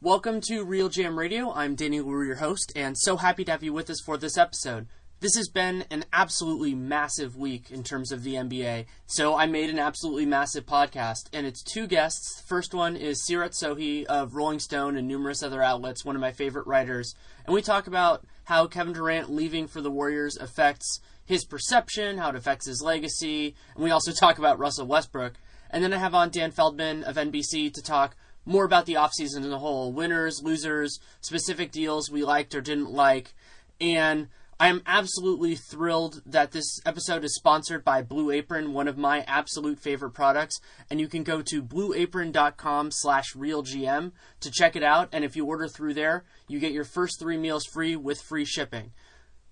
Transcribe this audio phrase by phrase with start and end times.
[0.00, 1.52] Welcome to RealGM Radio.
[1.52, 4.38] I'm Danny Leroux, your host, and so happy to have you with us for this
[4.38, 4.86] episode.
[5.18, 9.70] This has been an absolutely massive week in terms of the NBA, so I made
[9.70, 12.36] an absolutely massive podcast, and it's two guests.
[12.36, 16.22] The first one is Seerat Sohi of Rolling Stone and numerous other outlets, one of
[16.22, 21.00] my favorite writers, and we talk about how Kevin Durant leaving for the Warriors affects
[21.26, 25.34] his perception, how it affects his legacy, and we also talk about Russell Westbrook.
[25.70, 28.16] And then I have on Dan Feldman of NBC to talk
[28.48, 32.90] more about the offseason as a whole winners, losers, specific deals we liked or didn't
[32.90, 33.34] like.
[33.78, 38.96] And I am absolutely thrilled that this episode is sponsored by Blue Apron, one of
[38.96, 40.60] my absolute favorite products.
[40.90, 45.10] And you can go to blueapron.com slash realgm to check it out.
[45.12, 48.46] And if you order through there, you get your first three meals free with free
[48.46, 48.92] shipping.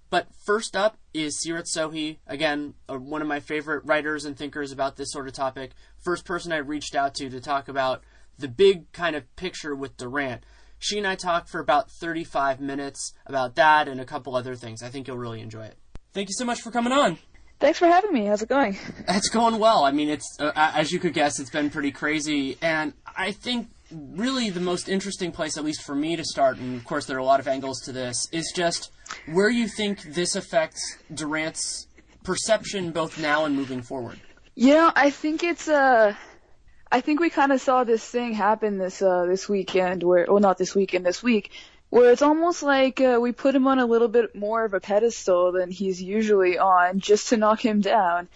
[0.09, 4.97] But first up is Seerat Sohi, again, one of my favorite writers and thinkers about
[4.97, 5.73] this sort of topic.
[5.99, 8.03] First person I reached out to to talk about
[8.39, 10.45] the big kind of picture with Durant.
[10.79, 14.83] She and I talked for about 35 minutes about that and a couple other things.
[14.83, 15.79] I think you'll really enjoy it.
[16.13, 17.19] Thank you so much for coming on.
[17.59, 18.27] Thanks for having me.
[18.27, 18.77] How's it going?
[19.09, 19.85] It's going well.
[19.85, 23.69] I mean, it's uh, as you could guess, it's been pretty crazy, and I think
[23.91, 27.17] really the most interesting place, at least for me, to start, and of course there
[27.17, 28.91] are a lot of angles to this, is just
[29.33, 31.87] where you think this affects Durant's
[32.25, 34.21] perception both now and moving forward.
[34.55, 36.15] You know, I think it's uh
[36.91, 40.41] I think we kind of saw this thing happen this uh, this weekend, where well,
[40.41, 41.51] not this weekend, this week,
[41.91, 44.81] where it's almost like uh, we put him on a little bit more of a
[44.81, 48.29] pedestal than he's usually on, just to knock him down.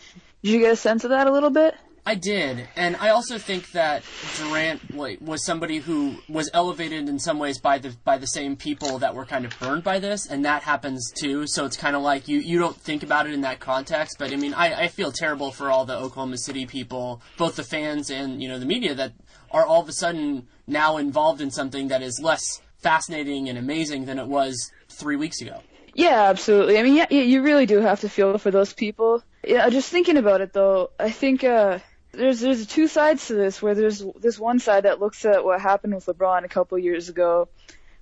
[0.43, 1.75] Did you get a sense of that a little bit?
[2.07, 4.03] I did, and I also think that
[4.39, 4.81] Durant
[5.21, 9.15] was somebody who was elevated in some ways by the by the same people that
[9.15, 11.47] were kind of burned by this, and that happens too.
[11.47, 14.33] So it's kind of like you you don't think about it in that context, but
[14.33, 18.11] I mean, I, I feel terrible for all the Oklahoma City people, both the fans
[18.11, 19.13] and you know the media that
[19.51, 24.07] are all of a sudden now involved in something that is less fascinating and amazing
[24.07, 25.61] than it was three weeks ago.
[25.95, 26.79] Yeah, absolutely.
[26.79, 29.23] I mean, yeah, you really do have to feel for those people.
[29.45, 31.79] Yeah, just thinking about it though, I think uh,
[32.13, 35.61] there's there's two sides to this where there's this one side that looks at what
[35.61, 37.49] happened with LeBron a couple years ago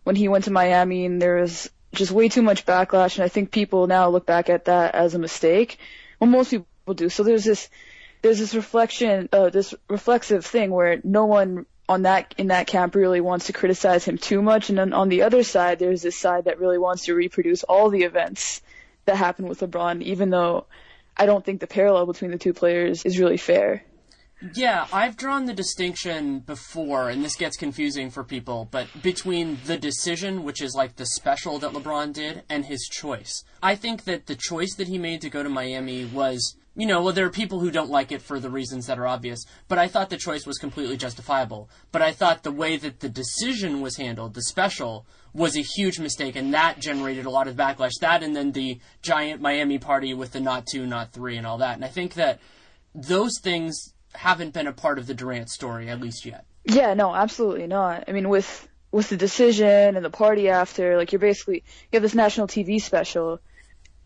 [0.04, 3.28] when he went to Miami and there was just way too much backlash and I
[3.28, 5.78] think people now look back at that as a mistake.
[6.20, 7.08] Well most people do.
[7.08, 7.68] So there's this
[8.22, 12.94] there's this reflection uh this reflexive thing where no one on that in that camp
[12.94, 16.18] really wants to criticize him too much and then on the other side there's this
[16.18, 18.60] side that really wants to reproduce all the events
[19.06, 20.66] that happened with LeBron even though
[21.18, 23.82] I don't think the parallel between the two players is really fair.
[24.54, 29.76] Yeah, I've drawn the distinction before, and this gets confusing for people, but between the
[29.76, 33.42] decision, which is like the special that LeBron did, and his choice.
[33.60, 37.02] I think that the choice that he made to go to Miami was, you know,
[37.02, 39.76] well, there are people who don't like it for the reasons that are obvious, but
[39.76, 41.68] I thought the choice was completely justifiable.
[41.90, 45.98] But I thought the way that the decision was handled, the special, was a huge
[45.98, 47.98] mistake, and that generated a lot of backlash.
[48.00, 51.58] That and then the giant Miami party with the not two, not three, and all
[51.58, 51.74] that.
[51.74, 52.38] And I think that
[52.94, 56.44] those things haven't been a part of the Durant story at least yet.
[56.64, 58.04] Yeah, no, absolutely not.
[58.08, 61.62] I mean, with with the decision and the party after, like you're basically
[61.92, 63.40] you have this national TV special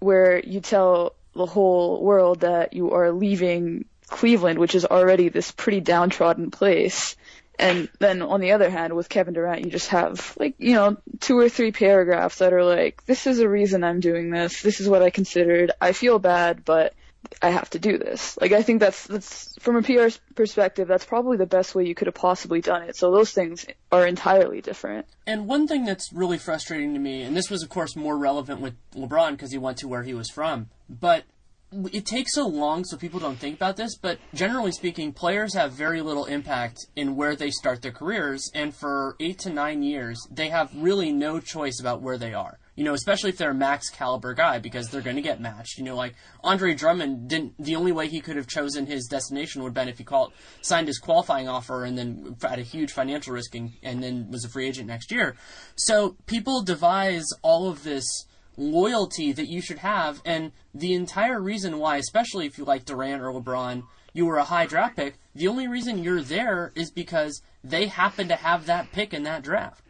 [0.00, 5.50] where you tell the whole world that you are leaving Cleveland, which is already this
[5.50, 7.17] pretty downtrodden place.
[7.59, 10.99] And then on the other hand, with Kevin Durant, you just have like, you know,
[11.20, 14.61] two or three paragraphs that are like, this is a reason I'm doing this.
[14.61, 15.70] This is what I considered.
[15.81, 16.93] I feel bad, but
[17.41, 18.39] I have to do this.
[18.41, 21.95] Like I think that's that's from a PR perspective, that's probably the best way you
[21.95, 22.97] could have possibly done it.
[22.97, 25.07] So those things are entirely different.
[25.27, 28.61] And one thing that's really frustrating to me, and this was of course more relevant
[28.61, 31.25] with LeBron because he went to where he was from, but
[31.93, 35.73] it takes so long so people don't think about this, but generally speaking, players have
[35.73, 40.27] very little impact in where they start their careers, and for eight to nine years,
[40.31, 42.59] they have really no choice about where they are.
[42.75, 45.79] You know, especially if they're a max caliber guy, because they're going to get matched.
[45.79, 47.55] You know, like Andre Drummond didn't.
[47.59, 50.33] The only way he could have chosen his destination would have been if he called,
[50.63, 54.45] signed his qualifying offer and then had a huge financial risk and, and then was
[54.45, 55.37] a free agent next year.
[55.77, 58.27] So people devise all of this
[58.57, 60.23] loyalty that you should have.
[60.25, 64.45] And the entire reason why, especially if you like Durant or LeBron, you were a
[64.45, 68.93] high draft pick, the only reason you're there is because they happen to have that
[68.93, 69.83] pick in that draft.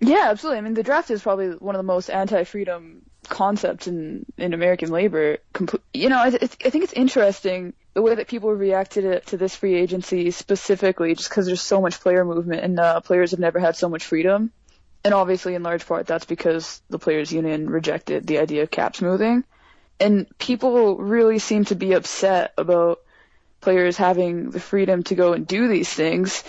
[0.00, 0.58] Yeah, absolutely.
[0.58, 4.90] I mean, the draft is probably one of the most anti-freedom concepts in in American
[4.90, 5.38] labor.
[5.92, 9.56] You know, I, I think it's interesting the way that people reacted to, to this
[9.56, 13.58] free agency specifically, just because there's so much player movement and uh, players have never
[13.58, 14.52] had so much freedom
[15.04, 18.96] and obviously in large part that's because the players union rejected the idea of cap
[18.96, 19.44] smoothing
[20.00, 23.00] and people really seem to be upset about
[23.60, 26.44] players having the freedom to go and do these things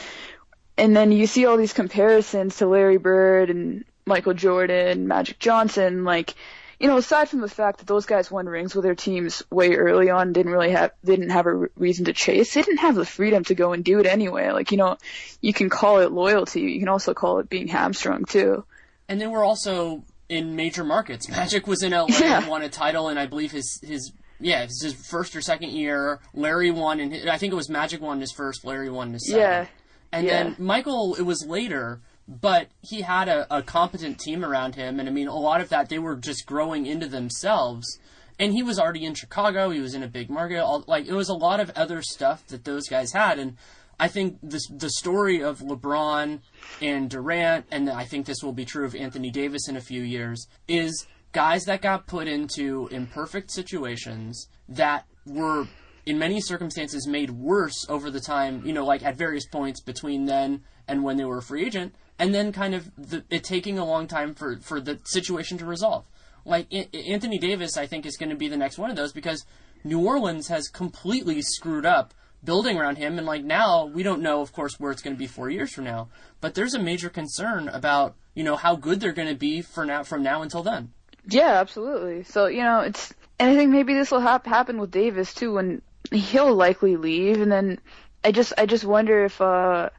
[0.80, 6.04] and then you see all these comparisons to Larry Bird and Michael Jordan, Magic Johnson,
[6.04, 6.34] like
[6.80, 9.76] you know, aside from the fact that those guys won rings with their teams way
[9.76, 12.54] early on, didn't really have, didn't have a reason to chase.
[12.54, 14.52] They didn't have the freedom to go and do it anyway.
[14.52, 14.98] Like, you know,
[15.42, 16.62] you can call it loyalty.
[16.62, 18.64] You can also call it being hamstrung too.
[19.10, 21.28] And then we're also in major markets.
[21.30, 22.40] Magic was in LA yeah.
[22.40, 26.22] and won a title, and I believe his his yeah, his first or second year.
[26.34, 28.64] Larry won, and I think it was Magic won his first.
[28.64, 29.42] Larry won his second.
[29.42, 29.66] Yeah.
[30.12, 30.44] And yeah.
[30.44, 35.10] then Michael, it was later but he had a, a competent team around him, and
[35.10, 38.00] I mean, a lot of that they were just growing into themselves.
[38.38, 39.70] And he was already in Chicago.
[39.70, 40.60] He was in a big market.
[40.60, 43.58] All, like it was a lot of other stuff that those guys had, and
[44.00, 46.40] I think this the story of LeBron
[46.82, 50.04] and Durant, and I think this will be true of Anthony Davis in a few
[50.04, 55.68] years, is guys that got put into imperfect situations that were
[56.06, 60.26] in many circumstances made worse over the time, you know, like at various points between
[60.26, 63.78] then and when they were a free agent, and then kind of the, it taking
[63.78, 66.06] a long time for, for the situation to resolve.
[66.46, 69.14] Like I- Anthony Davis, I think is going to be the next one of those
[69.14, 69.46] because
[69.84, 72.14] New Orleans has completely screwed up
[72.44, 75.20] building around him, and like now we don't know, of course, where it's going to
[75.20, 76.10] be four years from now.
[76.42, 79.86] But there's a major concern about you know how good they're going to be for
[79.86, 80.94] now from now until then.
[81.28, 82.24] Yeah, absolutely.
[82.24, 85.54] So you know it's, and I think maybe this will hap- happen with Davis too,
[85.54, 85.82] when
[86.12, 87.80] he'll likely leave, and then
[88.24, 89.90] I just I just wonder if uh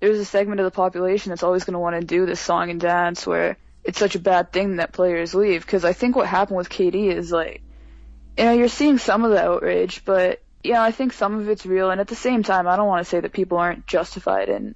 [0.00, 2.70] there's a segment of the population that's always going to want to do this song
[2.70, 5.64] and dance where it's such a bad thing that players leave.
[5.64, 7.62] Because I think what happened with KD is like,
[8.36, 11.48] you know, you're seeing some of the outrage, but you know, I think some of
[11.48, 11.90] it's real.
[11.90, 14.74] And at the same time, I don't want to say that people aren't justified in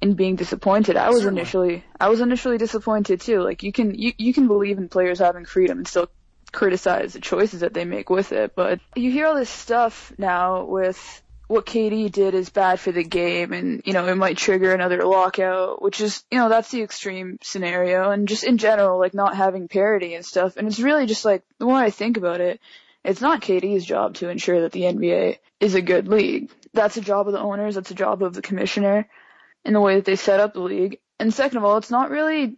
[0.00, 0.96] in being disappointed.
[0.96, 1.40] I was Certainly.
[1.40, 3.40] initially I was initially disappointed too.
[3.40, 6.08] Like you can you you can believe in players having freedom and still
[6.56, 8.56] criticize the choices that they make with it.
[8.56, 13.04] But you hear all this stuff now with what KD did is bad for the
[13.04, 16.82] game and, you know, it might trigger another lockout, which is, you know, that's the
[16.82, 20.56] extreme scenario and just in general, like not having parity and stuff.
[20.56, 22.60] And it's really just like, the more I think about it,
[23.04, 26.50] it's not KD's job to ensure that the NBA is a good league.
[26.72, 29.08] That's a job of the owners, that's a job of the commissioner
[29.64, 30.98] in the way that they set up the league.
[31.20, 32.56] And second of all, it's not really,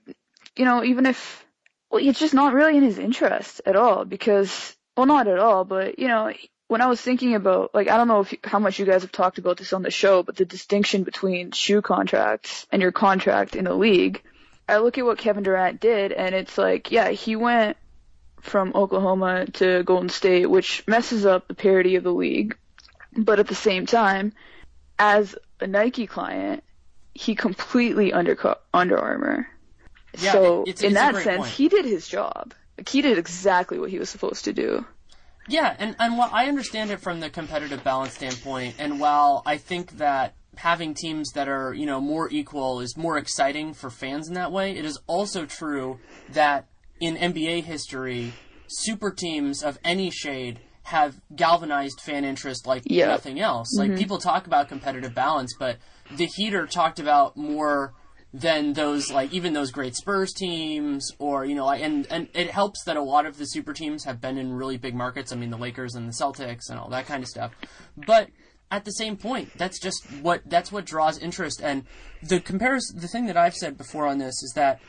[0.57, 1.45] you know, even if,
[1.91, 5.65] well, it's just not really in his interest at all because, well, not at all,
[5.65, 6.33] but, you know,
[6.67, 9.13] when I was thinking about, like, I don't know if, how much you guys have
[9.13, 13.57] talked about this on the show, but the distinction between shoe contracts and your contract
[13.57, 14.23] in the league,
[14.69, 17.79] I look at what Kevin Durant did, and it's like, yeah, he went
[18.43, 22.57] from Oklahoma to Golden State, which messes up the parity of the league,
[23.17, 24.35] but at the same time,
[24.99, 26.63] as a Nike client,
[27.15, 29.49] he completely undercut Under Armour.
[30.19, 31.51] Yeah, so it's, it's in that sense, point.
[31.51, 32.55] he did his job.
[32.77, 34.85] Like, he did exactly what he was supposed to do.
[35.49, 39.57] Yeah, and, and while I understand it from the competitive balance standpoint, and while I
[39.57, 44.29] think that having teams that are, you know, more equal is more exciting for fans
[44.29, 45.99] in that way, it is also true
[46.31, 46.67] that
[47.01, 48.33] in NBA history,
[48.67, 53.09] super teams of any shade have galvanized fan interest like yep.
[53.09, 53.69] nothing else.
[53.79, 53.91] Mm-hmm.
[53.91, 55.77] Like people talk about competitive balance, but
[56.11, 57.95] the Heater talked about more
[58.41, 62.85] than those like even those great Spurs teams or you know and and it helps
[62.85, 65.33] that a lot of the super teams have been in really big markets.
[65.33, 67.53] I mean the Lakers and the Celtics and all that kind of stuff.
[67.97, 68.29] But
[68.71, 71.85] at the same point, that's just what that's what draws interest and
[72.23, 74.81] the comparison the thing that I've said before on this is that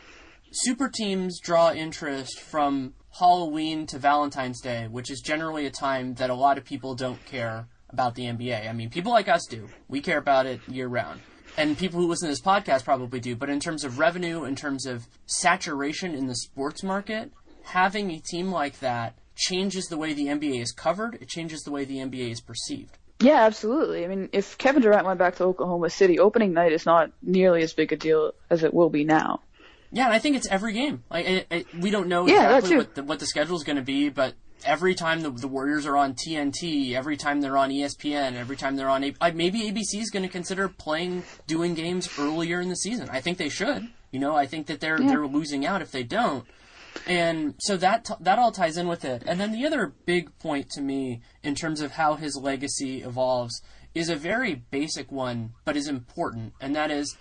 [0.52, 6.30] super teams draw interest from Halloween to Valentine's Day, which is generally a time that
[6.30, 8.70] a lot of people don't care about the NBA.
[8.70, 9.68] I mean, people like us do.
[9.88, 11.22] We care about it year round
[11.58, 14.56] and people who listen to this podcast probably do, but in terms of revenue, in
[14.56, 17.32] terms of saturation in the sports market,
[17.64, 21.16] having a team like that changes the way the NBA is covered.
[21.22, 22.98] It changes the way the NBA is perceived.
[23.22, 24.06] Yeah, absolutely.
[24.06, 27.64] I mean, if Kevin Durant went back to Oklahoma City, opening night is not nearly
[27.64, 29.42] as big a deal as it will be now.
[29.92, 31.04] Yeah, and I think it's every game.
[31.10, 32.78] Like it, it, we don't know exactly too.
[32.78, 34.36] what the, what the schedule is going to be, but
[34.66, 38.76] every time the, the Warriors are on TNT, every time they're on ESPN, every time
[38.76, 42.76] they're on, A- maybe ABC is going to consider playing doing games earlier in the
[42.76, 43.10] season.
[43.10, 43.90] I think they should.
[44.12, 46.46] You know, I think that they're they're losing out if they don't.
[47.06, 49.24] And so that t- that all ties in with it.
[49.28, 53.62] And then the other big point to me in terms of how his legacy evolves
[53.94, 57.18] is a very basic one, but is important, and that is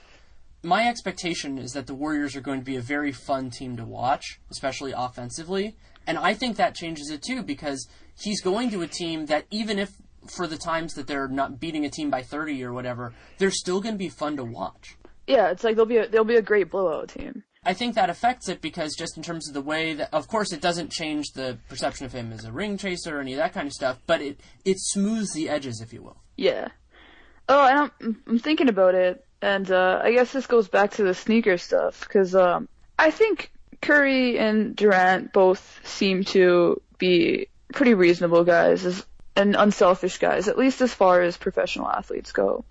[0.63, 3.85] my expectation is that the Warriors are going to be a very fun team to
[3.85, 5.77] watch, especially offensively.
[6.09, 7.87] And I think that changes it too because
[8.19, 9.93] he's going to a team that even if
[10.27, 13.81] for the times that they're not beating a team by 30 or whatever, they're still
[13.81, 14.97] going to be fun to watch.
[15.27, 17.45] Yeah, it's like they'll be a, they'll be a great blowout team.
[17.63, 20.53] I think that affects it because just in terms of the way that, of course,
[20.53, 23.53] it doesn't change the perception of him as a ring chaser or any of that
[23.53, 26.17] kind of stuff, but it it smooths the edges, if you will.
[26.37, 26.69] Yeah.
[27.51, 31.03] Oh, and I'm I'm thinking about it, and uh, I guess this goes back to
[31.03, 37.95] the sneaker stuff because um, I think Curry and Durant both seem to be pretty
[37.95, 39.05] reasonable guys
[39.37, 42.65] and unselfish guys, at least as far as professional athletes go.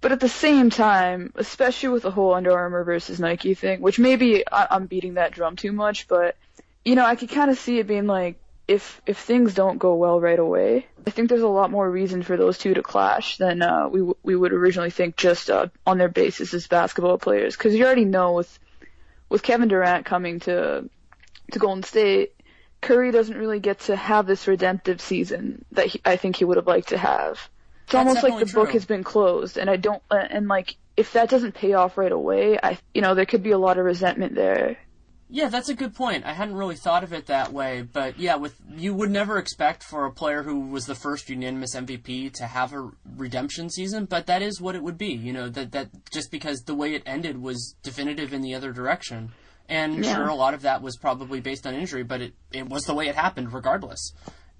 [0.00, 4.00] But at the same time, especially with the whole Under Armour versus Nike thing, which
[4.00, 6.36] maybe I- I'm beating that drum too much, but
[6.84, 9.94] you know, I could kind of see it being like if if things don't go
[9.94, 13.36] well right away, I think there's a lot more reason for those two to clash
[13.36, 17.18] than uh, we w- we would originally think just uh, on their basis as basketball
[17.18, 17.56] players.
[17.56, 18.58] Because you already know with
[19.32, 20.88] with Kevin Durant coming to
[21.50, 22.34] to Golden State,
[22.82, 26.58] Curry doesn't really get to have this redemptive season that he, I think he would
[26.58, 27.48] have liked to have.
[27.84, 30.48] It's That's almost like the definitely book has been closed, and I don't uh, and
[30.48, 33.58] like if that doesn't pay off right away, I you know there could be a
[33.58, 34.76] lot of resentment there.
[35.34, 36.26] Yeah, that's a good point.
[36.26, 39.82] I hadn't really thought of it that way, but yeah, with you would never expect
[39.82, 44.26] for a player who was the first unanimous MVP to have a redemption season, but
[44.26, 45.12] that is what it would be.
[45.14, 48.72] You know that that just because the way it ended was definitive in the other
[48.72, 49.30] direction,
[49.70, 50.16] and Yeah.
[50.16, 52.94] sure, a lot of that was probably based on injury, but it it was the
[52.94, 54.12] way it happened regardless,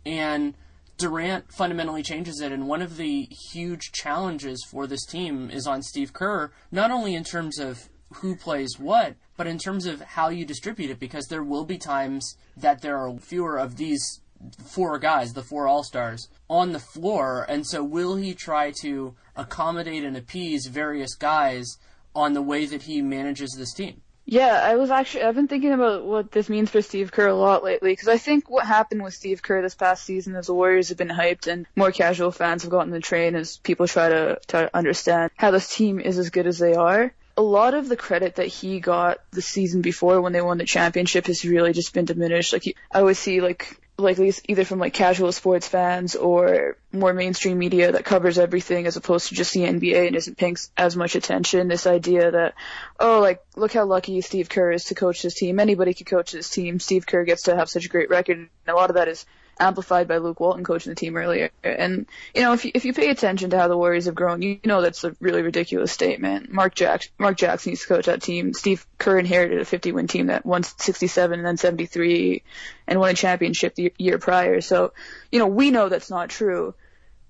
[0.06, 0.54] and.
[0.98, 5.82] Durant fundamentally changes it, and one of the huge challenges for this team is on
[5.82, 10.28] Steve Kerr, not only in terms of who plays what, but in terms of how
[10.28, 14.20] you distribute it, because there will be times that there are fewer of these
[14.64, 19.14] four guys, the four All Stars, on the floor, and so will he try to
[19.36, 21.78] accommodate and appease various guys
[22.14, 24.02] on the way that he manages this team?
[24.24, 27.34] Yeah, I was actually I've been thinking about what this means for Steve Kerr a
[27.34, 30.54] lot lately because I think what happened with Steve Kerr this past season is the
[30.54, 34.08] Warriors have been hyped and more casual fans have gotten the train as people try
[34.08, 37.12] to try to understand how this team is as good as they are.
[37.36, 40.64] A lot of the credit that he got the season before when they won the
[40.64, 42.52] championship has really just been diminished.
[42.52, 47.58] Like I always see like like either from like casual sports fans or more mainstream
[47.58, 51.14] media that covers everything as opposed to just the NBA and isn't paying as much
[51.14, 51.68] attention.
[51.68, 52.54] This idea that
[52.98, 55.60] oh like look how lucky Steve Kerr is to coach this team.
[55.60, 56.80] Anybody could coach this team.
[56.80, 58.38] Steve Kerr gets to have such a great record.
[58.38, 59.24] And a lot of that is
[59.58, 61.50] amplified by Luke Walton coaching the team earlier.
[61.62, 64.42] And you know if you, if you pay attention to how the Warriors have grown,
[64.42, 66.52] you know that's a really ridiculous statement.
[66.52, 68.54] Mark Jack Mark Jackson used to coach that team.
[68.54, 72.42] Steve Kerr inherited a 50 win team that won 67 and then 73
[72.86, 74.60] and won a championship the year prior.
[74.60, 74.92] So,
[75.30, 76.74] you know, we know that's not true.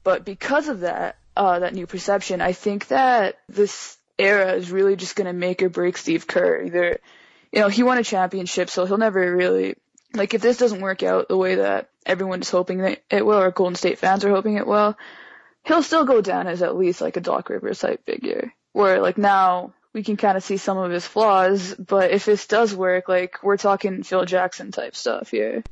[0.04, 4.96] But because of that, uh, that new perception, I think that this era is really
[4.96, 6.62] just going to make or break Steve Kerr.
[6.62, 6.98] Either,
[7.52, 9.76] you know, he won a championship, so he'll never really,
[10.14, 13.38] like, if this doesn't work out the way that everyone is hoping that it will,
[13.38, 14.96] or Golden State fans are hoping it will,
[15.64, 18.52] he'll still go down as at least like a Doc Rivers type figure.
[18.72, 22.46] Where like now we can kind of see some of his flaws, but if this
[22.46, 25.62] does work, like we're talking Phil Jackson type stuff here.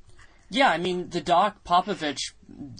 [0.51, 2.33] Yeah, I mean the Doc Popovich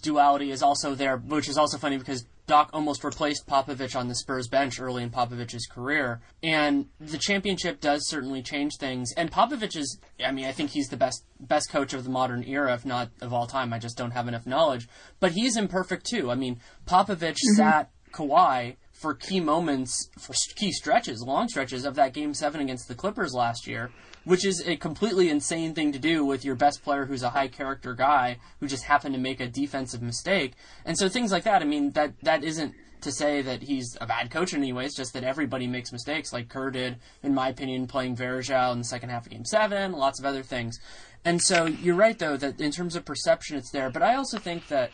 [0.03, 4.15] duality is also there, which is also funny because Doc almost replaced Popovich on the
[4.17, 9.13] Spurs bench early in Popovich's career, and the championship does certainly change things.
[9.17, 12.43] And Popovich is, I mean, I think he's the best best coach of the modern
[12.43, 13.73] era, if not of all time.
[13.73, 14.89] I just don't have enough knowledge,
[15.21, 16.29] but he's imperfect too.
[16.29, 17.55] I mean, Popovich mm-hmm.
[17.55, 22.89] sat Kawhi for key moments, for key stretches, long stretches of that Game Seven against
[22.89, 23.93] the Clippers last year,
[24.25, 27.49] which is a completely insane thing to do with your best player, who's a high
[27.49, 30.55] character guy who just happened to make a defensive mistake.
[30.85, 31.63] And so things like that.
[31.63, 34.85] I mean, that that isn't to say that he's a bad coach in any way.
[34.85, 38.79] It's just that everybody makes mistakes, like Kerr did, in my opinion, playing Varejao in
[38.79, 39.93] the second half of Game Seven.
[39.93, 40.79] Lots of other things.
[41.25, 43.91] And so you're right, though, that in terms of perception, it's there.
[43.91, 44.91] But I also think that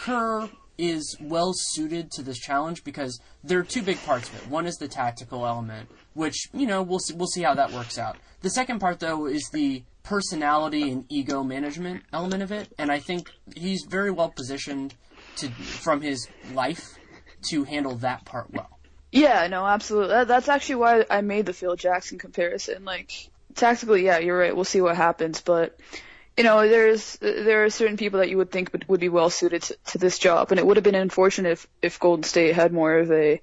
[0.00, 4.48] Kerr is well suited to this challenge because there are two big parts of it.
[4.48, 7.98] One is the tactical element, which you know we'll see, we'll see how that works
[7.98, 8.16] out.
[8.40, 12.98] The second part though is the personality and ego management element of it, and I
[12.98, 14.94] think he's very well positioned
[15.36, 16.96] to from his life
[17.50, 18.78] to handle that part well.
[19.12, 20.08] Yeah, no, absolutely.
[20.08, 22.84] That, that's actually why I made the Phil Jackson comparison.
[22.84, 23.12] Like
[23.54, 24.54] tactically, yeah, you're right.
[24.54, 25.78] We'll see what happens, but
[26.36, 29.30] you know, there's there are certain people that you would think would, would be well
[29.30, 32.54] suited to, to this job, and it would have been unfortunate if if Golden State
[32.54, 33.40] had more of a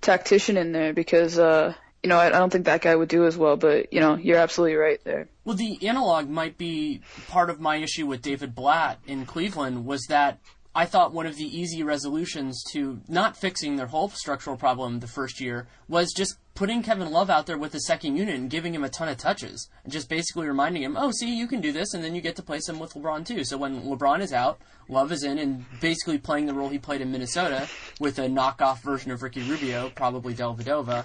[0.00, 3.24] tactician in there because uh, you know I, I don't think that guy would do
[3.24, 3.56] as well.
[3.56, 5.26] But you know, you're absolutely right there.
[5.44, 10.04] Well, the analog might be part of my issue with David Blatt in Cleveland was
[10.08, 10.38] that
[10.76, 15.06] I thought one of the easy resolutions to not fixing their whole structural problem the
[15.06, 18.74] first year was just putting Kevin Love out there with the second unit and giving
[18.74, 19.68] him a ton of touches.
[19.84, 22.36] And just basically reminding him, oh, see, you can do this, and then you get
[22.36, 23.44] to play some with LeBron too.
[23.44, 27.00] So when LeBron is out, Love is in and basically playing the role he played
[27.00, 27.68] in Minnesota
[28.00, 31.04] with a knockoff version of Ricky Rubio, probably Dellavedova.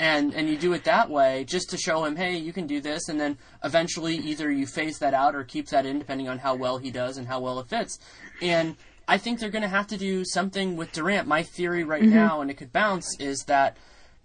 [0.00, 2.80] And, and you do it that way just to show him, hey, you can do
[2.80, 6.38] this, and then eventually either you phase that out or keep that in, depending on
[6.38, 7.98] how well he does and how well it fits.
[8.40, 8.76] And
[9.08, 11.26] I think they're going to have to do something with Durant.
[11.26, 12.14] My theory right mm-hmm.
[12.14, 13.76] now, and it could bounce, is that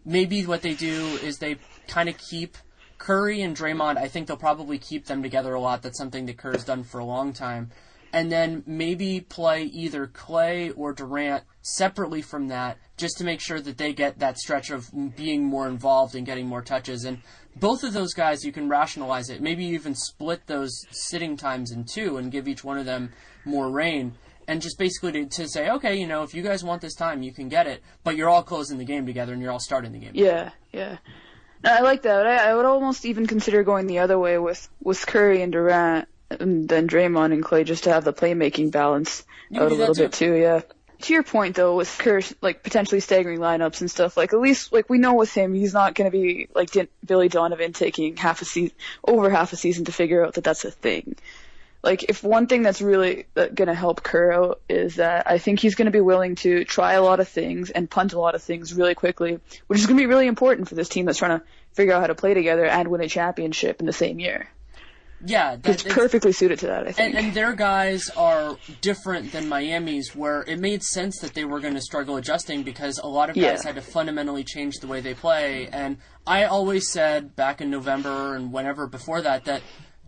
[0.05, 1.55] maybe what they do is they
[1.87, 2.57] kind of keep
[2.99, 3.97] Curry and Draymond.
[3.97, 5.81] I think they'll probably keep them together a lot.
[5.81, 7.71] That's something that Kerr's done for a long time.
[8.11, 13.59] And then maybe play either Clay or Durant separately from that, just to make sure
[13.59, 17.03] that they get that stretch of being more involved and getting more touches.
[17.05, 17.21] And
[17.55, 19.41] both of those guys, you can rationalize it.
[19.41, 23.11] Maybe even split those sitting times in two and give each one of them
[23.45, 24.13] more reign
[24.47, 27.23] and just basically to, to, say, okay, you know, if you guys want this time,
[27.23, 29.91] you can get it, but you're all closing the game together and you're all starting
[29.91, 30.11] the game.
[30.13, 30.97] Yeah, yeah.
[31.63, 32.27] No, I like that.
[32.27, 36.09] I, I would almost even consider going the other way with with Curry and Durant,
[36.29, 39.23] and then Draymond and Clay, just to have the playmaking balance
[39.55, 40.01] out a little too.
[40.03, 40.33] bit too.
[40.33, 40.61] Yeah.
[41.03, 44.73] To your point though, with Curry like potentially staggering lineups and stuff, like at least
[44.73, 46.69] like we know with him, he's not going to be like
[47.05, 50.65] Billy Donovan taking half a season, over half a season to figure out that that's
[50.65, 51.15] a thing
[51.83, 55.59] like if one thing that's really uh, going to help Kerr is that I think
[55.59, 58.35] he's going to be willing to try a lot of things and punt a lot
[58.35, 61.19] of things really quickly, which is going to be really important for this team that's
[61.19, 64.19] trying to figure out how to play together and win a championship in the same
[64.19, 64.49] year.
[65.25, 66.87] Yeah, that, it's perfectly suited to that.
[66.87, 67.15] I think.
[67.15, 71.61] And, and, their guys are different than Miami's, where it made sense that they were
[71.61, 73.67] going to struggle adjusting because a lot of guys yeah.
[73.67, 75.69] had to fundamentally change the way they play.
[75.71, 79.61] And I always said back in November and whenever before that that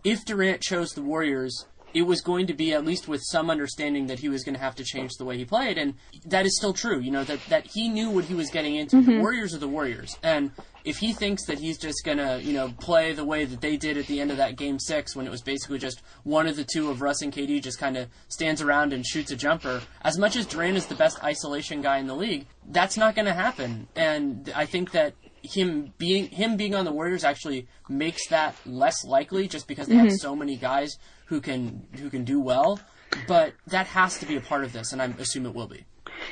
[0.04, 4.06] if Durant chose the Warriors, it was going to be at least with some understanding
[4.08, 5.94] that he was going to have to change the way he played, and
[6.26, 7.00] that is still true.
[7.00, 8.96] You know that that he knew what he was getting into.
[8.96, 9.10] Mm-hmm.
[9.12, 10.50] The Warriors are the Warriors, and
[10.86, 13.76] if he thinks that he's just going to you know play the way that they
[13.76, 16.56] did at the end of that game six, when it was basically just one of
[16.56, 19.82] the two of Russ and KD just kind of stands around and shoots a jumper,
[20.02, 23.26] as much as Durant is the best isolation guy in the league, that's not going
[23.26, 23.88] to happen.
[23.96, 29.04] And I think that him being him being on the Warriors actually makes that less
[29.04, 30.06] likely just because they mm-hmm.
[30.06, 30.96] have so many guys
[31.26, 32.78] who can who can do well.
[33.26, 35.84] But that has to be a part of this, and I assume it will be.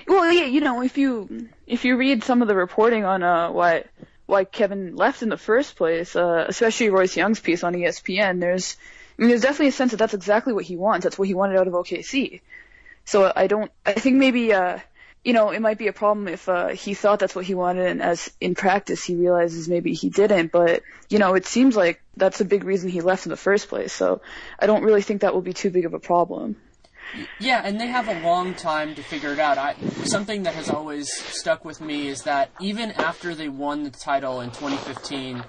[0.07, 3.51] Well, yeah, you know, if you if you read some of the reporting on uh,
[3.51, 3.85] why
[4.27, 8.77] why Kevin left in the first place, uh, especially Royce Young's piece on ESPN, there's
[9.19, 11.05] I mean, there's definitely a sense that that's exactly what he wants.
[11.05, 12.41] That's what he wanted out of OKC.
[13.05, 13.71] So I don't.
[13.87, 14.79] I think maybe uh,
[15.25, 17.87] you know, it might be a problem if uh, he thought that's what he wanted,
[17.87, 20.53] and as in practice he realizes maybe he didn't.
[20.53, 23.69] But you know, it seems like that's a big reason he left in the first
[23.69, 23.93] place.
[23.93, 24.21] So
[24.59, 26.57] I don't really think that will be too big of a problem.
[27.39, 29.59] Yeah, and they have a long time to figure it out.
[29.59, 33.91] I, something that has always stuck with me is that even after they won the
[33.91, 35.45] title in 2015,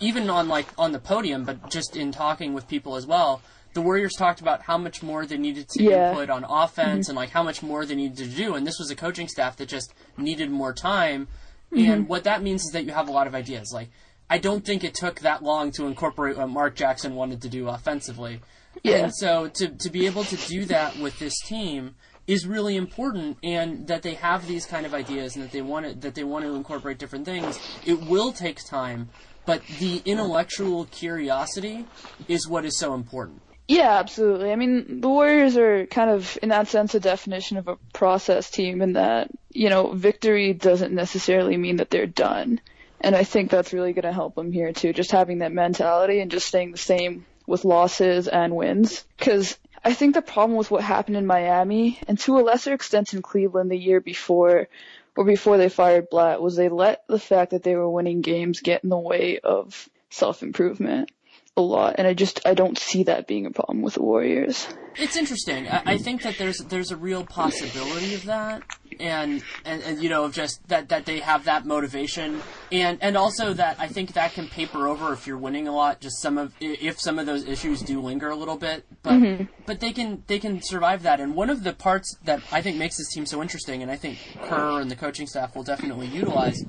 [0.00, 3.42] even on like on the podium, but just in talking with people as well,
[3.74, 6.10] the Warriors talked about how much more they needed to yeah.
[6.10, 7.10] input on offense mm-hmm.
[7.10, 8.54] and like how much more they needed to do.
[8.54, 11.28] And this was a coaching staff that just needed more time.
[11.72, 11.90] Mm-hmm.
[11.90, 13.70] And what that means is that you have a lot of ideas.
[13.72, 13.90] Like,
[14.30, 17.68] I don't think it took that long to incorporate what Mark Jackson wanted to do
[17.68, 18.40] offensively.
[18.82, 19.04] Yeah.
[19.04, 21.94] And so to, to be able to do that with this team
[22.26, 25.86] is really important and that they have these kind of ideas and that they want
[25.86, 27.58] to, that they want to incorporate different things.
[27.86, 29.08] It will take time,
[29.46, 31.86] but the intellectual curiosity
[32.28, 33.40] is what is so important.
[33.66, 34.50] Yeah, absolutely.
[34.50, 38.50] I mean, the Warriors are kind of, in that sense, a definition of a process
[38.50, 42.60] team in that, you know, victory doesn't necessarily mean that they're done.
[43.00, 46.20] And I think that's really going to help them here too, just having that mentality
[46.20, 49.04] and just staying the same with losses and wins.
[49.18, 53.14] Cause I think the problem with what happened in Miami, and to a lesser extent
[53.14, 54.68] in Cleveland the year before,
[55.16, 58.60] or before they fired Blatt, was they let the fact that they were winning games
[58.60, 61.10] get in the way of self improvement.
[61.56, 64.68] a lot, and I just I don't see that being a problem with the Warriors.
[64.98, 65.68] It's interesting.
[65.68, 68.62] I, I think that there's there's a real possibility of that,
[68.98, 73.16] and, and and you know of just that that they have that motivation, and and
[73.16, 76.00] also that I think that can paper over if you're winning a lot.
[76.00, 79.44] Just some of if some of those issues do linger a little bit, but Mm-hmm.
[79.66, 81.20] but they can they can survive that.
[81.20, 83.96] And one of the parts that I think makes this team so interesting, and I
[83.96, 86.60] think Kerr and the coaching staff will definitely utilize,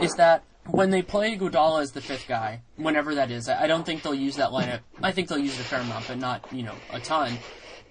[0.00, 3.66] is that when they play Iguodala as the fifth guy, whenever that is, I I
[3.68, 4.80] don't think they'll use that lineup.
[5.02, 7.38] I think they'll use it a fair amount, but not you know a ton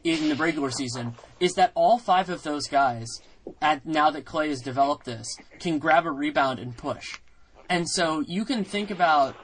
[0.05, 1.15] in the regular season.
[1.39, 3.07] Is that all five of those guys,
[3.61, 5.27] at now that Clay has developed this,
[5.59, 7.19] can grab a rebound and push,
[7.69, 9.35] and so you can think about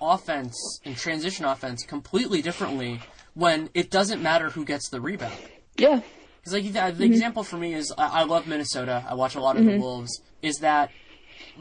[0.00, 3.00] offense and transition offense completely differently
[3.34, 5.34] when it doesn't matter who gets the rebound.
[5.76, 6.00] Yeah,
[6.40, 7.02] Because like the, the mm-hmm.
[7.04, 9.04] example for me is I, I love Minnesota.
[9.08, 9.80] I watch a lot of the mm-hmm.
[9.80, 10.22] Wolves.
[10.42, 10.90] Is that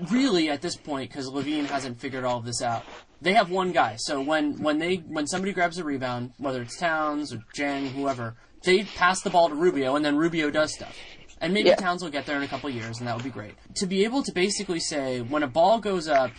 [0.09, 2.83] really at this point because LaVine hasn't figured all of this out?
[3.21, 3.95] They have one guy.
[3.97, 8.35] So when when they when somebody grabs a rebound, whether it's Towns or Dieng, whoever,
[8.63, 10.97] they pass the ball to Rubio, and then Rubio does stuff.
[11.41, 11.75] And maybe Yeah.
[11.75, 13.55] Towns will get there in a couple years, and that would be great.
[13.75, 16.31] To be able to basically say when a ball goes up,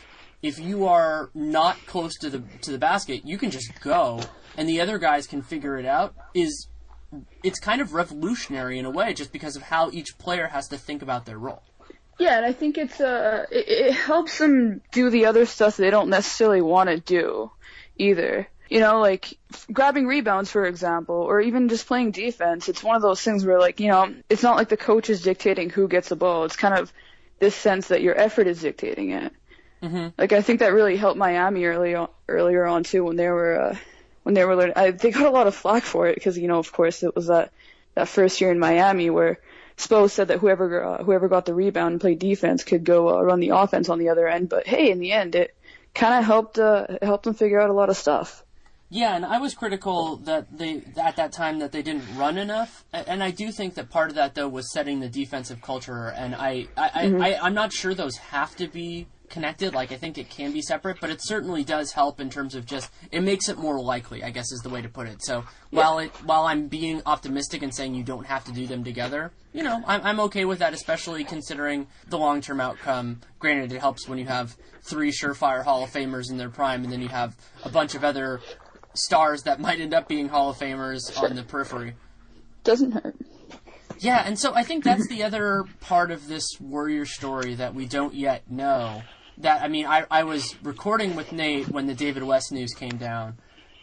[0.43, 4.21] if you are not close to the to the basket, you can just go,
[4.57, 6.15] and the other guys can figure it out.
[6.35, 6.69] Is
[7.43, 10.79] it's kind of revolutionary in a way, just because of how each player has to
[10.79, 11.63] think about their role.
[12.21, 15.91] Yeah, and I think it's uh it, it helps them do the other stuff they
[15.91, 17.51] don't necessarily want to do,
[17.97, 18.47] either.
[18.69, 22.69] You know, like f- grabbing rebounds, for example, or even just playing defense.
[22.69, 25.23] It's one of those things where, like, you know, it's not like the coach is
[25.23, 26.45] dictating who gets the ball.
[26.45, 26.93] It's kind of
[27.41, 29.33] this sense that your effort is dictating it.
[29.83, 30.09] Mm-hmm.
[30.19, 33.61] Like I think that really helped Miami early on, earlier on too when they were
[33.61, 33.77] uh,
[34.25, 34.75] when they were learning.
[34.77, 37.17] I, they got a lot of flack for it because you know of course it
[37.17, 37.51] was that
[37.95, 39.41] that first year in Miami where
[39.81, 43.23] Spo said that whoever uh, whoever got the rebound and played defense could go uh,
[43.23, 44.49] run the offense on the other end.
[44.49, 45.55] But hey, in the end it
[45.95, 48.45] kind of helped uh, helped them figure out a lot of stuff.
[48.93, 52.85] Yeah, and I was critical that they at that time that they didn't run enough,
[52.93, 56.09] and I do think that part of that though was setting the defensive culture.
[56.09, 59.75] And I, I, I, I I'm not sure those have to be connected.
[59.75, 62.67] Like I think it can be separate, but it certainly does help in terms of
[62.67, 64.23] just it makes it more likely.
[64.23, 65.23] I guess is the way to put it.
[65.23, 68.85] So while it while I'm being optimistic and saying you don't have to do them
[68.85, 73.21] together, you know, I'm I'm okay with that, especially considering the long term outcome.
[73.39, 76.93] Granted, it helps when you have three surefire Hall of Famers in their prime, and
[76.93, 78.41] then you have a bunch of other
[78.95, 81.95] stars that might end up being Hall of Famers on the periphery.
[82.65, 83.17] Doesn't hurt.
[84.01, 87.87] Yeah, and so I think that's the other part of this Warrior story that we
[87.87, 89.03] don't yet know.
[89.41, 92.97] That I mean, I, I was recording with Nate when the David West news came
[92.97, 93.39] down,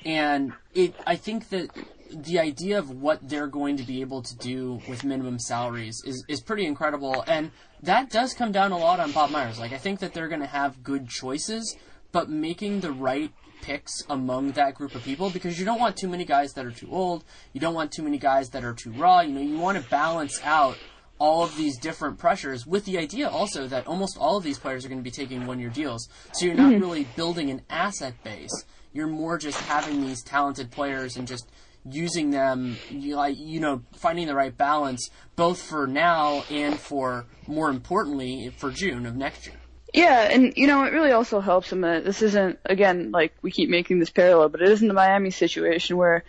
[0.06, 1.70] and it I think that
[2.12, 6.24] the idea of what they're going to be able to do with minimum salaries is,
[6.28, 9.60] is pretty incredible, and that does come down a lot on Bob Myers.
[9.60, 11.76] Like I think that they're going to have good choices,
[12.12, 16.08] but making the right picks among that group of people because you don't want too
[16.08, 17.24] many guys that are too old.
[17.54, 19.22] You don't want too many guys that are too raw.
[19.22, 20.78] You know, you want to balance out
[21.20, 24.86] all of these different pressures with the idea also that almost all of these players
[24.86, 26.08] are going to be taking one year deals.
[26.34, 26.82] So you're not mm-hmm.
[26.82, 28.66] really building an asset base.
[28.94, 31.50] You're more just having these talented players and just
[31.90, 37.26] using them you like you know finding the right balance both for now and for
[37.48, 39.56] more importantly for June of next year.
[39.94, 43.52] Yeah, and you know, it really also helps them that this isn't again like we
[43.52, 46.24] keep making this parallel, but it isn't the Miami situation where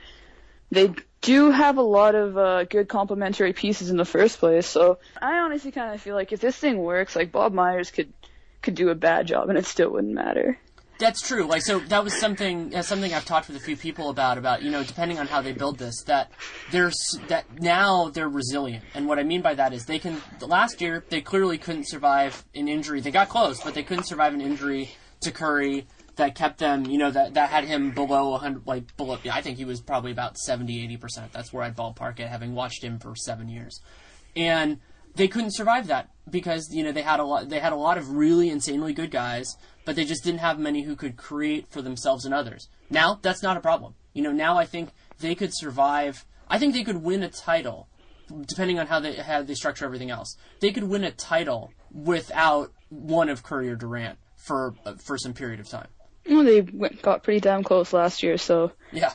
[0.71, 4.67] they do have a lot of uh, good complementary pieces in the first place.
[4.67, 8.13] So I honestly kind of feel like if this thing works, like Bob Myers could
[8.63, 10.59] could do a bad job and it still wouldn't matter.
[10.99, 11.45] That's true.
[11.45, 14.37] Like so, that was something uh, something I've talked with a few people about.
[14.37, 16.31] About you know, depending on how they build this, that
[16.73, 18.83] there's that now they're resilient.
[18.95, 20.21] And what I mean by that is they can.
[20.41, 23.01] Last year they clearly couldn't survive an injury.
[23.01, 25.87] They got close, but they couldn't survive an injury to Curry
[26.19, 26.87] that kept them.
[26.87, 28.67] You know that that had him below 100.
[28.67, 29.19] Like below.
[29.33, 31.33] I think he was probably about 70, 80 percent.
[31.33, 33.81] That's where I'd ballpark it, having watched him for seven years.
[34.37, 34.79] And
[35.15, 37.49] they couldn't survive that because you know they had a lot.
[37.49, 39.57] They had a lot of really insanely good guys
[39.89, 42.69] but they just didn't have many who could create for themselves and others.
[42.91, 43.95] Now, that's not a problem.
[44.13, 46.27] You know, now I think they could survive.
[46.47, 47.89] I think they could win a title,
[48.47, 50.37] depending on how they how they structure everything else.
[50.61, 55.59] They could win a title without one of Curry or Durant for for some period
[55.59, 55.89] of time.
[56.29, 59.13] Well, they went, got pretty damn close last year, so Yeah,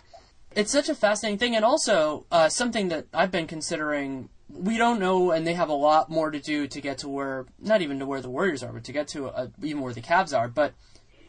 [0.56, 4.30] it's such a fascinating thing, and also uh, something that I've been considering.
[4.50, 7.48] We don't know, and they have a lot more to do to get to where,
[7.60, 10.02] not even to where the Warriors are, but to get to uh even where the
[10.02, 10.48] Cavs are.
[10.48, 10.74] But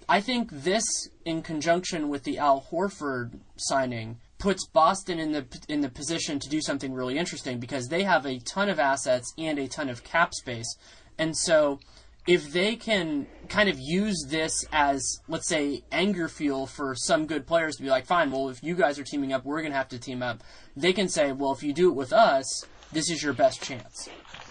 [0.09, 0.85] I think this,
[1.25, 6.49] in conjunction with the Al Horford signing, puts Boston in the in the position to
[6.49, 10.05] do something really interesting because they have a ton of assets and a ton of
[10.05, 10.77] cap space,
[11.19, 11.81] and so
[12.27, 17.47] if they can kind of use this as, let's say, anger fuel for some good
[17.47, 19.77] players to be like, fine, well, if you guys are teaming up, we're going to
[19.77, 20.43] have to team up.
[20.77, 24.09] They can say, well, if you do it with us, this is your best chance.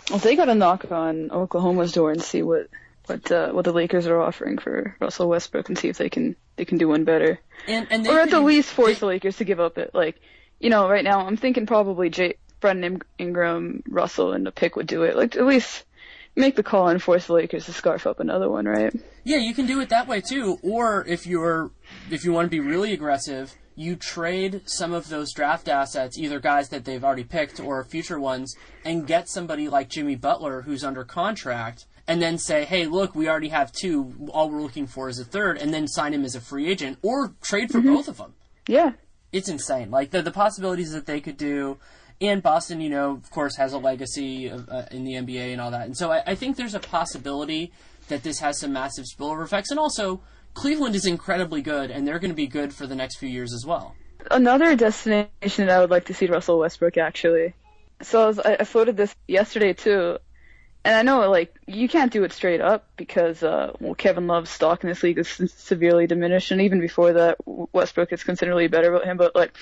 [0.10, 2.68] Well, they got to knock on Oklahoma's door and see what
[3.08, 6.36] what uh, what the Lakers are offering for Russell Westbrook and see if they can
[6.56, 9.06] they can do one better, And, and they or at the least force they- the
[9.08, 9.92] Lakers to give up it.
[9.94, 10.22] Like,
[10.60, 14.88] you know, right now I'm thinking probably Jay, Brandon Ingram, Russell, and the pick would
[14.88, 15.16] do it.
[15.18, 15.84] Like, at least
[16.36, 18.94] make the call and force the Lakers to scarf up another one, right?
[19.24, 20.60] Yeah, you can do it that way too.
[20.62, 21.72] Or if you're
[22.10, 26.40] if you want to be really aggressive, you trade some of those draft assets, either
[26.40, 30.84] guys that they've already picked or future ones, and get somebody like Jimmy Butler who's
[30.84, 34.30] under contract, and then say, "Hey, look, we already have two.
[34.32, 36.98] All we're looking for is a third, and then sign him as a free agent
[37.02, 37.94] or trade for mm-hmm.
[37.94, 38.34] both of them.
[38.68, 38.94] Yeah.
[39.32, 39.90] It's insane.
[39.90, 41.80] Like the the possibilities that they could do.
[42.22, 45.60] And Boston, you know, of course, has a legacy of, uh, in the NBA and
[45.60, 45.86] all that.
[45.86, 47.72] And so I, I think there's a possibility
[48.08, 49.72] that this has some massive spillover effects.
[49.72, 50.22] And also,
[50.54, 53.54] Cleveland is incredibly good, and they're going to be good for the next few years
[53.54, 53.96] as well.
[54.32, 57.54] Another destination that I would like to see Russell Westbrook actually.
[58.02, 60.18] So I, was, I floated this yesterday too,
[60.86, 64.50] and I know like you can't do it straight up because uh, well Kevin Love's
[64.50, 68.94] stock in this league is severely diminished, and even before that Westbrook is considerably better
[68.94, 69.18] about him.
[69.18, 69.56] But like,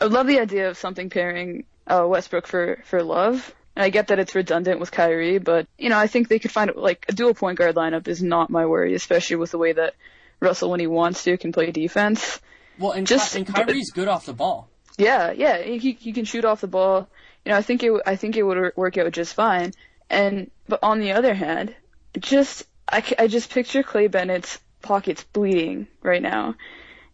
[0.00, 3.54] I would love the idea of something pairing uh, Westbrook for for Love.
[3.76, 6.52] And I get that it's redundant with Kyrie, but you know I think they could
[6.52, 9.72] find like a dual point guard lineup is not my worry, especially with the way
[9.72, 9.94] that
[10.40, 12.40] Russell when he wants to can play defense.
[12.78, 14.68] Well, and, Just- and Kyrie's good off the ball.
[14.96, 17.08] Yeah, yeah, he he can shoot off the ball.
[17.44, 19.72] You know, I think it I think it would work out just fine.
[20.08, 21.74] And but on the other hand,
[22.18, 26.54] just I, I just picture Clay Bennett's pockets bleeding right now.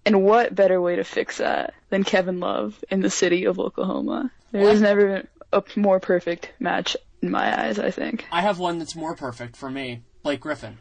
[0.05, 4.31] And what better way to fix that than Kevin Love in the city of Oklahoma?
[4.53, 8.25] There's never been a more perfect match in my eyes, I think.
[8.33, 10.79] I have one that's more perfect for me, Blake Griffin.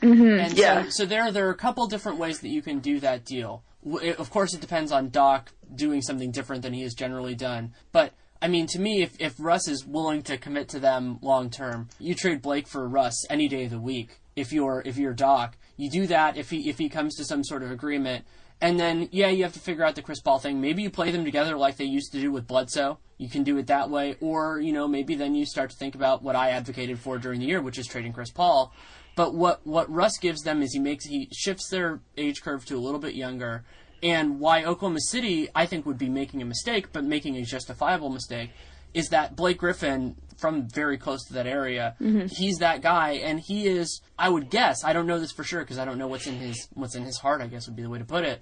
[0.00, 0.56] Mm-hmm.
[0.56, 0.84] yeah.
[0.84, 3.62] so, so there, there are a couple different ways that you can do that deal.
[4.02, 7.74] It- of course, it depends on Doc doing something different than he has generally done.
[7.92, 11.48] But I mean, to me, if, if Russ is willing to commit to them long
[11.50, 14.20] term, you trade Blake for Russ any day of the week.
[14.36, 16.36] If you're if you're Doc, you do that.
[16.36, 18.26] If he if he comes to some sort of agreement,
[18.64, 20.58] and then yeah, you have to figure out the Chris Paul thing.
[20.58, 22.98] Maybe you play them together like they used to do with Bledsoe.
[23.18, 25.94] You can do it that way, or you know maybe then you start to think
[25.94, 28.72] about what I advocated for during the year, which is trading Chris Paul.
[29.16, 32.76] But what what Russ gives them is he makes he shifts their age curve to
[32.76, 33.64] a little bit younger.
[34.02, 38.08] And why Oklahoma City I think would be making a mistake, but making a justifiable
[38.08, 38.48] mistake,
[38.94, 42.26] is that Blake Griffin from very close to that area, mm-hmm.
[42.26, 44.00] he's that guy, and he is.
[44.18, 44.84] I would guess.
[44.84, 47.04] I don't know this for sure because I don't know what's in his what's in
[47.04, 47.40] his heart.
[47.40, 48.40] I guess would be the way to put it.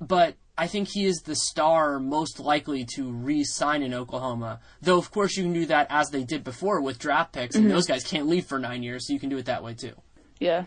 [0.00, 4.60] But I think he is the star most likely to re-sign in Oklahoma.
[4.80, 7.64] Though of course you can do that as they did before with draft picks, and
[7.64, 7.74] mm-hmm.
[7.74, 9.94] those guys can't leave for nine years, so you can do it that way too.
[10.40, 10.66] Yeah.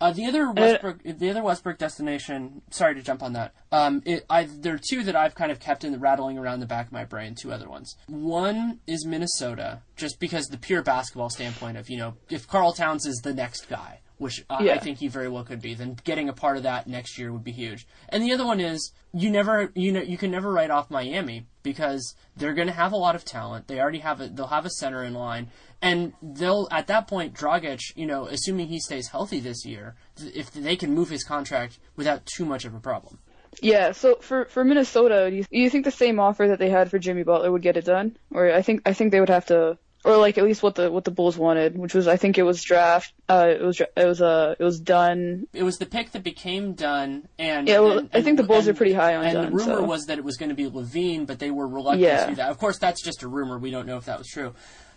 [0.00, 2.62] Uh, the other uh, Westbrook, the other Westbrook destination.
[2.70, 3.54] Sorry to jump on that.
[3.74, 6.60] Um, it, I, there are two that I've kind of kept in the rattling around
[6.60, 7.34] the back of my brain.
[7.34, 7.96] Two other ones.
[8.06, 13.04] One is Minnesota, just because the pure basketball standpoint of you know if Karl Towns
[13.04, 16.28] is the next guy, which I, I think he very well could be, then getting
[16.28, 17.84] a part of that next year would be huge.
[18.10, 21.48] And the other one is you never you know you can never write off Miami
[21.64, 23.66] because they're going to have a lot of talent.
[23.66, 25.50] They already have a they'll have a center in line,
[25.82, 30.52] and they'll at that point Dragic, you know, assuming he stays healthy this year, if
[30.52, 33.18] they can move his contract without too much of a problem.
[33.62, 36.90] Yeah, so for for Minnesota, do you, you think the same offer that they had
[36.90, 38.16] for Jimmy Butler would get it Dunn?
[38.32, 40.90] Or I think I think they would have to or like at least what the
[40.90, 43.90] what the Bulls wanted, which was I think it was draft uh it was it
[43.96, 45.46] was uh it was Dunn.
[45.54, 48.66] It was the pick that became done, and Yeah, well, and- I think the Bulls
[48.66, 50.50] and- are pretty high on And Dunn, the rumor so- was that it was going
[50.50, 52.24] to be LaVine, but they were reluctant Yeah.
[52.24, 52.50] to do that.
[52.50, 53.58] Of course, that's just a rumor.
[53.58, 54.54] We don't know if that was true.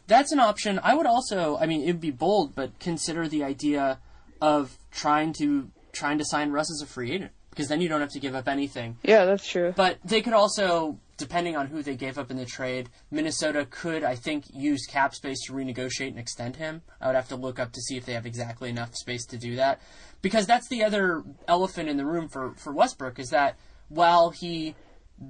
[0.07, 0.79] That's an option.
[0.83, 3.99] I would also, I mean, it would be bold, but consider the idea
[4.41, 8.01] of trying to trying to sign Russ as a free agent because then you don't
[8.01, 8.97] have to give up anything.
[9.01, 9.73] Yeah, that's true.
[9.75, 14.03] But they could also, depending on who they gave up in the trade, Minnesota could,
[14.03, 16.83] I think, use cap space to renegotiate and extend him.
[17.01, 19.39] I would have to look up to see if they have exactly enough space to
[19.39, 19.81] do that.
[20.21, 23.57] Because that's the other elephant in the room for, for Westbrook is that
[23.89, 24.75] while he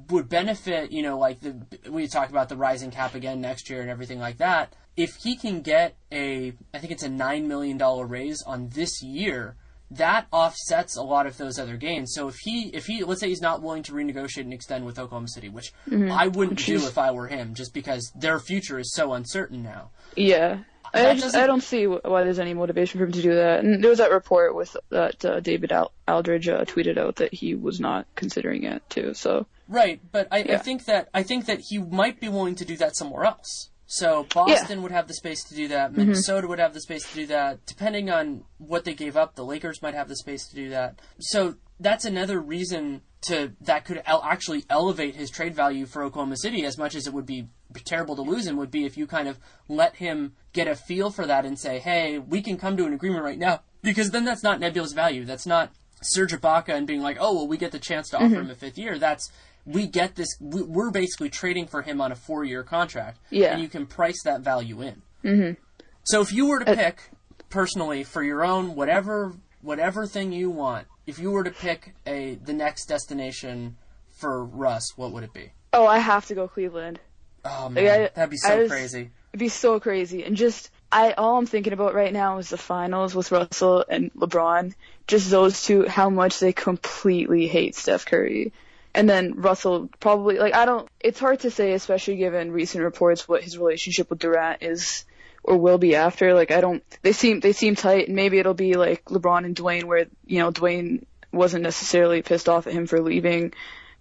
[0.09, 1.55] would benefit, you know, like the
[1.89, 4.73] we talk about the rising cap again next year and everything like that.
[4.97, 9.01] If he can get a, I think it's a nine million dollar raise on this
[9.01, 9.55] year,
[9.91, 12.13] that offsets a lot of those other gains.
[12.13, 14.99] So if he, if he, let's say he's not willing to renegotiate and extend with
[14.99, 18.93] Oklahoma City, which I wouldn't do if I were him, just because their future is
[18.93, 19.91] so uncertain now.
[20.15, 20.59] Yeah.
[20.93, 23.59] I just I don't see why there's any motivation for him to do that.
[23.59, 27.33] And there was that report with that uh, David Al- Aldridge uh, tweeted out that
[27.33, 29.13] he was not considering it too.
[29.13, 32.65] So Right, but I, I think that I think that he might be willing to
[32.65, 33.69] do that somewhere else.
[33.87, 34.83] So Boston yeah.
[34.83, 35.95] would have the space to do that.
[35.95, 36.49] Minnesota mm-hmm.
[36.49, 37.65] would have the space to do that.
[37.65, 40.99] Depending on what they gave up, the Lakers might have the space to do that.
[41.19, 46.35] So that's another reason to that could el- actually elevate his trade value for Oklahoma
[46.37, 47.47] City as much as it would be
[47.85, 51.09] terrible to lose him would be if you kind of let him get a feel
[51.09, 54.25] for that and say, "Hey, we can come to an agreement right now." Because then
[54.25, 55.23] that's not nebulous value.
[55.23, 55.71] That's not
[56.01, 58.35] Serge Ibaka and being like, "Oh, well, we get the chance to offer mm-hmm.
[58.35, 59.31] him a fifth year." That's
[59.67, 60.29] we get this.
[60.39, 63.53] We're basically trading for him on a four-year contract, yeah.
[63.53, 65.01] and you can price that value in.
[65.23, 65.61] Mm-hmm.
[66.03, 67.11] So if you were to uh, pick
[67.49, 72.35] personally for your own whatever whatever thing you want, if you were to pick a
[72.35, 73.77] the next destination
[74.09, 75.51] for Russ, what would it be?
[75.73, 76.99] Oh, I have to go Cleveland.
[77.43, 79.11] Oh man, like, I, that'd be so crazy.
[79.33, 82.57] It'd be so crazy, and just I all I'm thinking about right now is the
[82.57, 84.73] finals with Russell and LeBron.
[85.07, 88.53] Just those two, how much they completely hate Steph Curry.
[88.97, 90.89] And then Russell probably like I don't.
[90.99, 95.05] It's hard to say, especially given recent reports, what his relationship with Durant is
[95.43, 96.33] or will be after.
[96.33, 96.83] Like I don't.
[97.03, 100.39] They seem they seem tight, and maybe it'll be like LeBron and Dwyane, where you
[100.39, 103.53] know Dwyane wasn't necessarily pissed off at him for leaving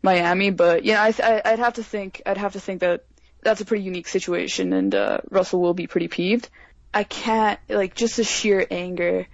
[0.03, 3.05] Miami, but yeah, I, I I'd have to think I'd have to think that
[3.43, 6.49] that's a pretty unique situation, and uh, Russell will be pretty peeved.
[6.95, 9.27] I can't like just the sheer anger,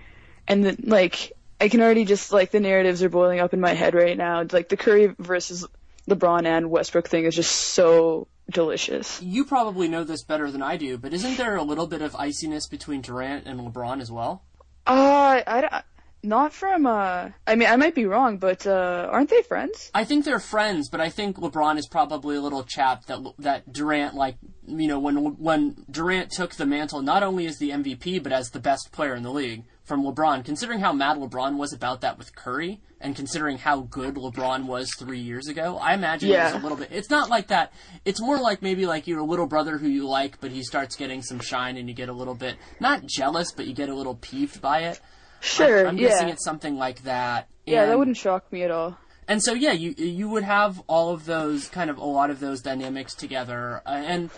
[0.49, 3.73] and the like I can already just like the narratives are boiling up in my
[3.73, 4.45] head right now.
[4.51, 5.65] Like the Curry versus
[6.11, 9.23] LeBron and Westbrook thing is just so delicious.
[9.23, 12.17] You probably know this better than I do, but isn't there a little bit of
[12.17, 14.43] iciness between Durant and LeBron as well?
[14.89, 15.83] Uh, I,
[16.23, 19.91] not from, uh, I mean, I might be wrong, but, uh, aren't they friends?
[19.95, 23.73] I think they're friends, but I think LeBron is probably a little chap that, that
[23.73, 28.23] Durant, like, you know, when, when Durant took the mantle, not only as the MVP,
[28.23, 31.73] but as the best player in the league from LeBron, considering how mad LeBron was
[31.73, 36.31] about that with Curry, and considering how good LeBron was three years ago, I imagine
[36.31, 36.51] yeah.
[36.51, 36.91] it was a little bit.
[36.93, 37.73] It's not like that.
[38.05, 40.95] It's more like maybe like you're a little brother who you like, but he starts
[40.95, 43.95] getting some shine, and you get a little bit not jealous, but you get a
[43.95, 45.01] little peeved by it.
[45.43, 45.89] Sure.
[45.89, 46.09] I, yeah.
[46.09, 47.49] guessing it's something like that.
[47.67, 48.97] Yeah, that wouldn't shock me at all.
[49.29, 52.41] And so yeah, you you would have all of those kind of a lot of
[52.41, 54.31] those dynamics together, uh, and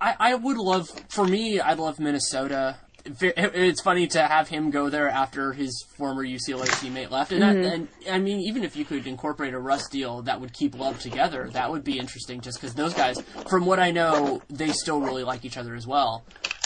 [0.00, 2.78] I I would love for me I'd love Minnesota.
[3.08, 7.64] It's funny to have him go there after his former UCLA teammate left, and, mm-hmm.
[7.64, 10.76] I, and I mean, even if you could incorporate a Russ deal that would keep
[10.76, 12.40] Love together, that would be interesting.
[12.40, 15.86] Just because those guys, from what I know, they still really like each other as
[15.86, 16.24] well.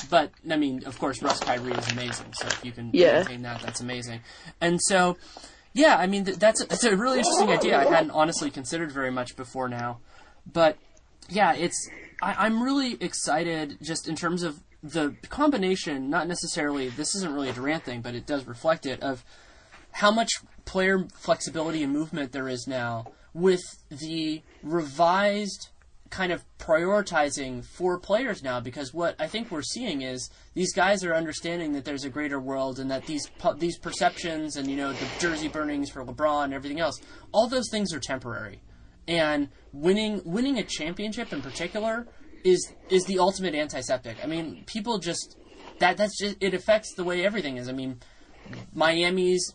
[0.09, 2.33] But I mean, of course, Russ Kyrie is amazing.
[2.33, 3.15] So if you can yeah.
[3.15, 4.21] maintain that, that's amazing.
[4.61, 5.17] And so,
[5.73, 7.79] yeah, I mean, that's a, that's a really interesting idea.
[7.79, 9.99] I hadn't honestly considered very much before now,
[10.51, 10.77] but
[11.29, 11.89] yeah, it's
[12.23, 16.11] I, I'm really excited just in terms of the combination.
[16.11, 19.25] Not necessarily this isn't really a Durant thing, but it does reflect it of
[19.93, 20.31] how much
[20.65, 25.70] player flexibility and movement there is now with the revised
[26.11, 31.05] kind of prioritizing for players now because what I think we're seeing is these guys
[31.05, 34.93] are understanding that there's a greater world and that these these perceptions and you know
[34.93, 37.01] the jersey burnings for LeBron and everything else
[37.33, 38.61] all those things are temporary
[39.07, 42.07] and winning winning a championship in particular
[42.45, 44.17] is is the ultimate antiseptic.
[44.23, 45.37] I mean people just
[45.79, 47.69] that that's just it affects the way everything is.
[47.69, 48.01] I mean
[48.75, 49.55] Miami's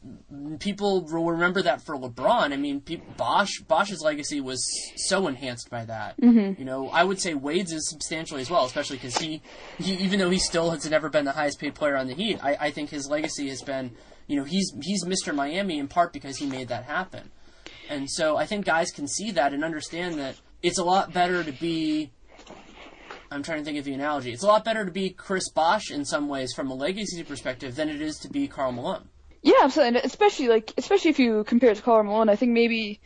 [0.60, 2.52] people will remember that for LeBron.
[2.52, 2.84] I mean,
[3.18, 4.64] Bosh Bosh's legacy was
[4.96, 6.20] so enhanced by that.
[6.20, 6.60] Mm-hmm.
[6.60, 9.42] You know, I would say Wade's is substantially as well, especially because he,
[9.78, 12.40] he, even though he still has never been the highest paid player on the Heat,
[12.44, 13.92] I, I think his legacy has been,
[14.28, 15.34] you know, he's he's Mr.
[15.34, 17.32] Miami in part because he made that happen.
[17.90, 21.44] And so I think guys can see that and understand that it's a lot better
[21.44, 22.12] to be
[23.36, 24.32] I'm trying to think of the analogy.
[24.32, 27.76] It's a lot better to be Chris Bosh in some ways from a legacy perspective
[27.76, 29.10] than it is to be Karl Malone.
[29.42, 29.98] Yeah, absolutely.
[29.98, 33.02] And especially like especially if you compare it to Karl Malone, I think maybe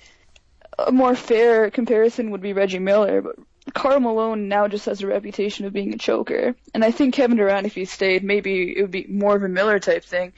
[0.78, 3.38] a more fair comparison would be Reggie Miller, but
[3.74, 6.56] Karl Malone now just has a reputation of being a choker.
[6.76, 9.50] And I think Kevin Durant, if he stayed, maybe it would be more of a
[9.50, 10.34] Miller type thing.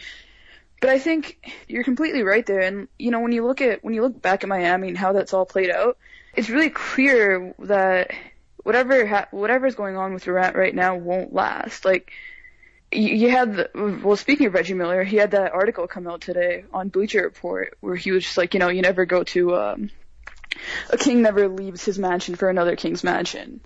[0.80, 2.62] But I think you're completely right there.
[2.62, 5.12] And you know, when you look at when you look back at Miami and how
[5.12, 5.97] that's all played out,
[6.34, 8.12] it's really clear that
[8.63, 11.86] whatever ha- whatever's going on with Durant right now won't last.
[11.86, 12.12] Like
[12.91, 16.21] you, you had the, well, speaking of Reggie Miller, he had that article come out
[16.21, 19.56] today on Bleacher Report where he was just like, you know, you never go to
[19.56, 19.89] um,
[20.89, 23.62] a king never leaves his mansion for another king's mansion.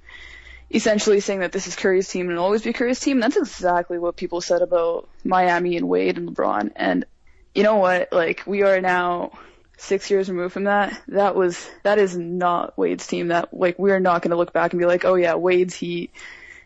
[0.74, 3.20] Essentially saying that this is Curry's team and it'll always be Curry's team.
[3.20, 6.72] That's exactly what people said about Miami and Wade and LeBron.
[6.76, 7.06] And
[7.54, 8.12] you know what?
[8.12, 9.32] Like we are now
[9.78, 13.30] six years removed from that, that was that is not Wade's team.
[13.30, 16.12] That like we're not going to look back and be like, oh yeah, Wade's Heat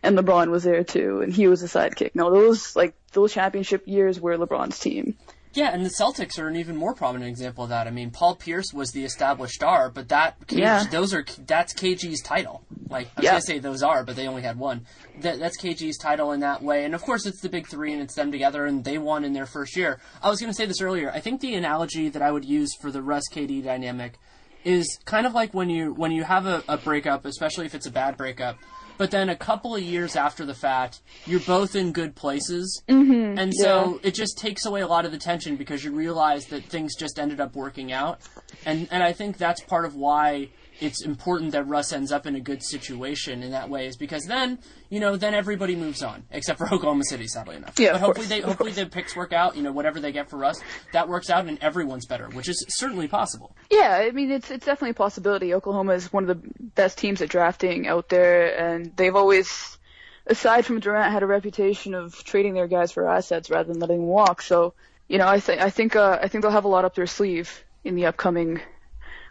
[0.02, 2.14] and LeBron was there too, and he was a sidekick.
[2.14, 5.16] No, those like those championship years were LeBron's team,
[5.52, 7.88] Yeah, and the Celtics are an even more prominent example of that.
[7.88, 10.84] I mean, Paul Pierce was the established star, but that Yeah.
[10.90, 12.62] those are that's KG's title.
[12.88, 13.30] Like I was Yeah.
[13.32, 14.86] gonna say those are, but they only had one.
[15.22, 18.00] That, that's KG's title in that way, and of course it's the big three and
[18.00, 20.00] it's them together, and they won in their first year.
[20.22, 21.10] I was gonna say this earlier.
[21.12, 24.20] I think the analogy that I would use for the Russ KD dynamic
[24.64, 27.86] is kind of like when you when you have a, a breakup, especially if it's
[27.86, 28.56] a bad breakup.
[29.00, 33.38] But then a couple of years after the fact, you're both in good places, mm-hmm,
[33.38, 36.64] and so it just takes away a lot of the tension because you realize that
[36.64, 38.20] things just ended up working out,
[38.66, 40.50] and and I think that's part of why
[40.80, 44.24] it's important that Russ ends up in a good situation in that way is because
[44.24, 44.58] then
[44.88, 47.78] you know then everybody moves on except for Oklahoma City, sadly enough.
[47.78, 49.56] Yeah, but hopefully course, they hopefully the picks work out.
[49.56, 50.60] You know whatever they get for Russ,
[50.92, 53.54] that works out and everyone's better, which is certainly possible.
[53.70, 55.54] Yeah, I mean it's it's definitely a possibility.
[55.54, 59.78] Oklahoma is one of the best teams at drafting out there, and they've always,
[60.26, 63.98] aside from Durant, had a reputation of trading their guys for assets rather than letting
[63.98, 64.42] them walk.
[64.42, 64.74] So,
[65.08, 67.06] you know, I think I think uh, I think they'll have a lot up their
[67.06, 68.60] sleeve in the upcoming,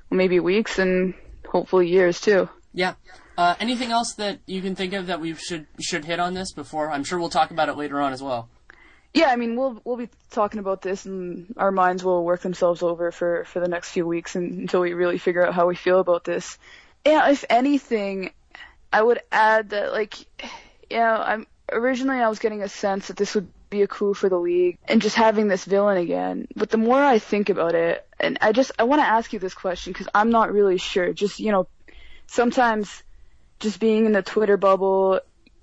[0.10, 1.14] maybe weeks and
[1.50, 2.50] hopefully years too.
[2.74, 2.93] Yeah.
[3.38, 6.52] Uh, anything else that you can think of that we should should hit on this
[6.54, 6.91] before?
[6.91, 8.50] I'm sure we'll talk about it later on as well.
[9.14, 12.84] Yeah, I mean we'll we'll be talking about this, and our minds will work themselves
[12.84, 15.76] over for for the next few weeks and, until we really figure out how we
[15.76, 16.58] feel about this.
[17.06, 18.32] Yeah, if anything,
[18.91, 20.16] I would add that like,
[20.89, 24.30] yeah, I'm originally I was getting a sense that this would be a coup for
[24.30, 26.47] the league and just having this villain again.
[26.56, 29.39] But the more I think about it, and I just I want to ask you
[29.39, 31.13] this question because I'm not really sure.
[31.13, 31.67] Just you know,
[32.28, 33.03] sometimes
[33.59, 35.22] just being in the Twitter bubble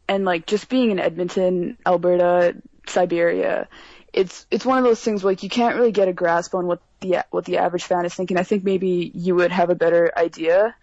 [0.09, 3.69] and like just being in Edmonton, Alberta, Siberia,
[4.13, 6.81] it's it's one of those things like you can't really get a grasp on what
[7.01, 8.39] the what the average fan is thinking.
[8.39, 10.75] I think maybe you would have a better idea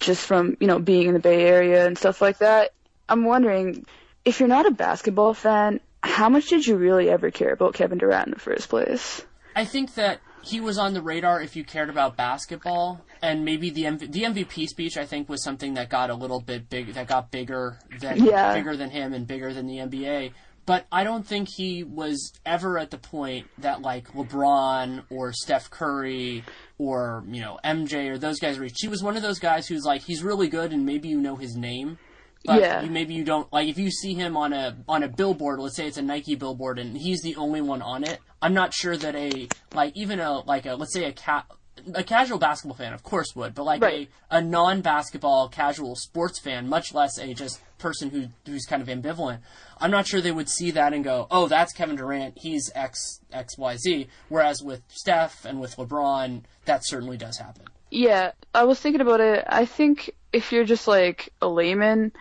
[0.00, 2.72] just from you know being in the Bay Area and stuff like that.
[3.08, 3.86] I'm wondering
[4.24, 7.98] if you're not a basketball fan, how much did you really ever care about Kevin
[7.98, 9.24] Durant in the first place?
[9.56, 13.70] I think that he was on the radar if you cared about basketball, and maybe
[13.70, 16.94] the MV- the MVP speech I think was something that got a little bit big,
[16.94, 18.54] that got bigger than Yeah.
[18.54, 20.32] bigger than him and bigger than the NBA.
[20.66, 25.70] But I don't think he was ever at the point that like LeBron or Steph
[25.70, 26.44] Curry
[26.78, 28.76] or you know MJ or those guys reached.
[28.82, 31.36] He was one of those guys who's like he's really good and maybe you know
[31.36, 31.98] his name,
[32.44, 32.82] but Yeah.
[32.82, 35.58] you, maybe you don't like if you see him on a on a billboard.
[35.60, 38.20] Let's say it's a Nike billboard and he's the only one on it.
[38.40, 41.46] I'm not sure that a like even a like a let's say a cat
[41.94, 44.10] a casual basketball fan, of course, would, but like Right.
[44.32, 48.88] a, a non-basketball casual sports fan, much less a just person who who's kind of
[48.88, 49.38] ambivalent,
[49.80, 52.34] I'm not sure they would see that and go, "Oh, that's Kevin Durant.
[52.38, 57.66] He's X X Y Z." Whereas with Steph and with LeBron, that certainly does happen.
[57.90, 59.44] Yeah, I was thinking about it.
[59.48, 62.12] I think if you're just like a layman,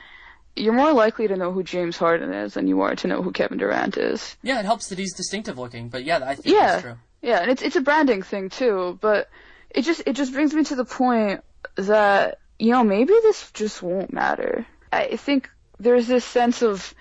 [0.55, 3.31] you're more likely to know who James Harden is than you are to know who
[3.31, 4.35] Kevin Durant is.
[4.41, 6.95] Yeah, it helps that he's distinctive looking, but yeah, I think Yeah, that's true.
[7.21, 8.97] yeah, and it's it's a branding thing too.
[9.01, 9.29] But
[9.69, 11.43] it just it just brings me to the point
[11.75, 14.65] that you know maybe this just won't matter.
[14.91, 15.49] I think
[15.79, 16.93] there's this sense of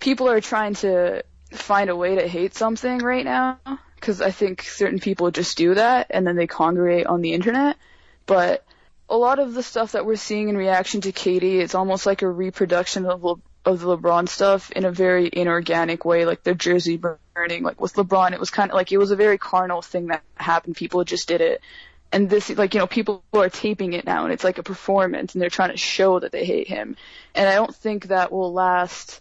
[0.00, 1.22] people are trying to
[1.52, 3.58] find a way to hate something right now
[3.96, 7.76] because I think certain people just do that and then they congregate on the internet.
[8.26, 8.64] But
[9.08, 12.22] a lot of the stuff that we're seeing in reaction to KD, it's almost like
[12.22, 16.54] a reproduction of Le- of the LeBron stuff in a very inorganic way, like their
[16.54, 17.64] jersey burning.
[17.64, 20.22] Like with LeBron, it was kind of like it was a very carnal thing that
[20.36, 20.76] happened.
[20.76, 21.60] People just did it.
[22.12, 25.34] And this, like, you know, people are taping it now and it's like a performance
[25.34, 26.96] and they're trying to show that they hate him.
[27.34, 29.20] And I don't think that will last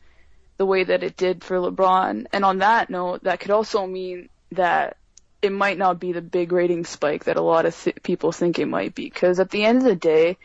[0.57, 2.27] the way that it did for LeBron.
[2.31, 4.97] And on that note, that could also mean that
[5.41, 8.59] it might not be the big rating spike that a lot of th- people think
[8.59, 9.05] it might be.
[9.05, 10.37] Because at the end of the day,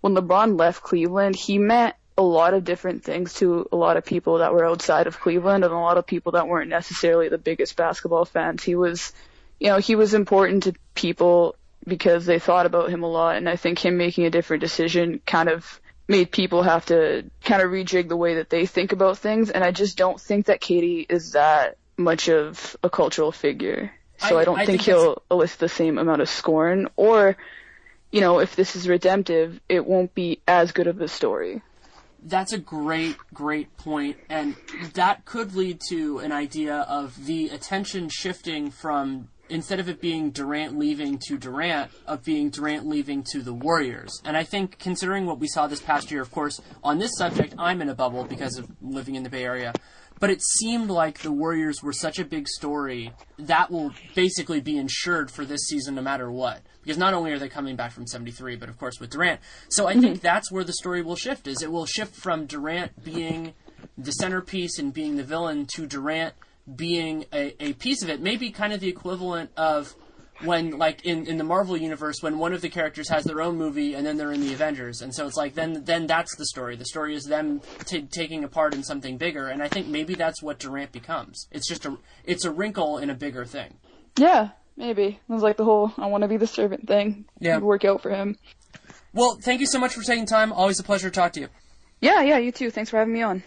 [0.00, 4.04] when LeBron left Cleveland, he meant a lot of different things to a lot of
[4.04, 7.38] people that were outside of Cleveland and a lot of people that weren't necessarily the
[7.38, 8.62] biggest basketball fans.
[8.62, 9.12] He was,
[9.60, 13.36] you know, he was important to people because they thought about him a lot.
[13.36, 17.62] And I think him making a different decision kind of made people have to kind
[17.62, 19.50] of rejig the way that they think about things.
[19.50, 23.92] And I just don't think that KD is that much of a cultural figure.
[24.18, 26.88] So I- I, don't I think, think he'll elicit the same amount of scorn.
[26.96, 27.36] Or,
[28.10, 31.62] you know, if this is redemptive, it won't be as good of a story.
[32.22, 34.56] That's a great, great point, and
[34.94, 40.30] that could lead to an idea of the attention shifting from instead of it being
[40.30, 44.20] Durant leaving to Durant, of being Durant leaving to the Warriors.
[44.24, 47.54] And I think, considering what we saw this past year, of course, on this subject,
[47.58, 49.72] I'm in a bubble because of living in the Bay Area.
[50.18, 54.78] But it seemed like the Warriors were such a big story that will basically be
[54.78, 56.62] insured for this season no matter what.
[56.82, 59.40] Because not only are they coming back from 73, but of course with Durant.
[59.68, 60.20] So I think mhm.
[60.20, 63.54] that's where the story will shift, is it will shift from Durant being
[63.98, 66.34] the centerpiece and being the villain to Durant
[66.74, 68.20] being a, a piece of it.
[68.20, 69.94] Maybe kind of the equivalent of
[70.42, 73.56] when like in, in the Marvel universe when one of the characters has their own
[73.56, 76.46] movie and then they're in the Avengers and so it's like then then that's the
[76.46, 79.86] story the story is them t- taking a part in something bigger and I think
[79.86, 83.78] maybe that's what Durant becomes it's just a it's a wrinkle in a bigger thing
[84.18, 85.04] Yeah, maybe.
[85.06, 87.24] It was like the whole I want to be the servant thing.
[87.40, 87.54] Yeah.
[87.56, 88.36] Would work out for him.
[89.14, 91.48] well thank you so much for taking time always a pleasure to talk to you
[92.00, 92.70] Yeah, yeah, you too.
[92.70, 93.42] Thanks for having me on.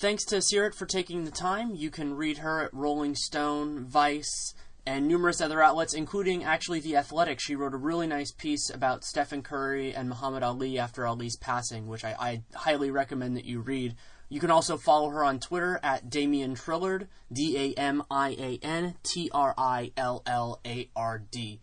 [0.00, 1.74] Thanks to Seerat for taking the time.
[1.74, 4.54] You can read her at Rolling Stone, Vice,
[4.88, 7.40] and numerous other outlets, including actually The Athletic.
[7.40, 11.88] She wrote a really nice piece about Stephen Curry and Muhammad Ali after Ali's passing,
[11.88, 13.96] which I, I highly recommend that you read.
[14.30, 18.58] You can also follow her on Twitter at Damian Trillard, D A M I A
[18.62, 21.60] N T R I L L A R D.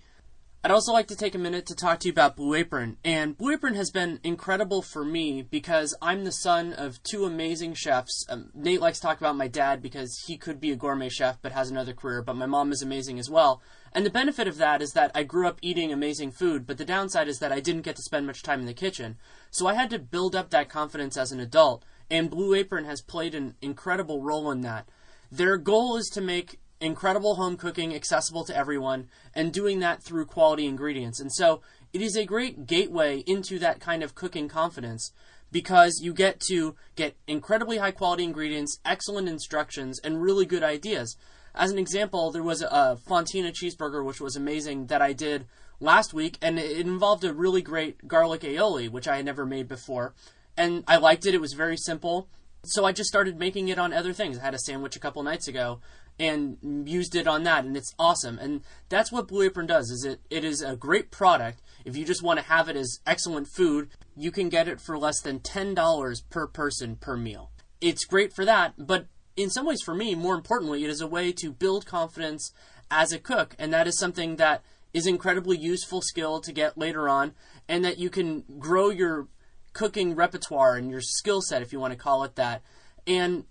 [0.66, 2.98] I'd also like to take a minute to talk to you about Blue Apron.
[3.06, 7.76] And Blue Apron has been incredible for me because I'm the son of two amazing
[7.76, 8.26] chefs.
[8.30, 11.38] Um, Nate likes to talk about my dad because he could be a gourmet chef
[11.40, 13.62] but has another career, but my mom is amazing as well.
[13.94, 16.84] And the benefit of that is that I grew up eating amazing food, but the
[16.84, 19.18] downside is that I didn't get to spend much time in the kitchen.
[19.52, 23.04] So I had to build up that confidence as an adult, and Blue Apron has
[23.04, 24.90] played an incredible role in that.
[25.32, 30.26] Their goal is to make incredible home cooking accessible to everyone and doing that through
[30.26, 31.20] quality ingredients.
[31.20, 31.62] And so
[31.94, 35.12] it is a great gateway into that kind of cooking confidence
[35.52, 41.16] because you get to get incredibly high quality ingredients, excellent instructions, and really good ideas.
[41.54, 45.46] As an example, there was a Fontina cheeseburger which was amazing that I did
[45.80, 49.70] last week, and it involved a really great garlic aioli, which I had never made
[49.70, 50.14] before.
[50.58, 52.28] And I liked it, it was very simple.
[52.66, 54.40] So I just started making it on other things.
[54.40, 55.80] I had a sandwich a couple nights ago
[56.20, 58.40] and used it on that and it's awesome.
[58.40, 61.62] And that's what Blue Apron does is it it is a great product.
[61.84, 64.98] If you just want to have it as excellent food, you can get it for
[64.98, 67.52] less than $10 per person per meal.
[67.82, 71.08] It's great for that, but in some ways for me, more importantly, it is a
[71.08, 72.52] way to build confidence
[72.90, 74.64] as a cook and that is something that
[74.94, 77.34] is incredibly useful skill to get later on
[77.68, 79.28] and that you can grow your
[79.74, 82.62] cooking repertoire and your skill set if you want to call it that.
[83.06, 83.44] And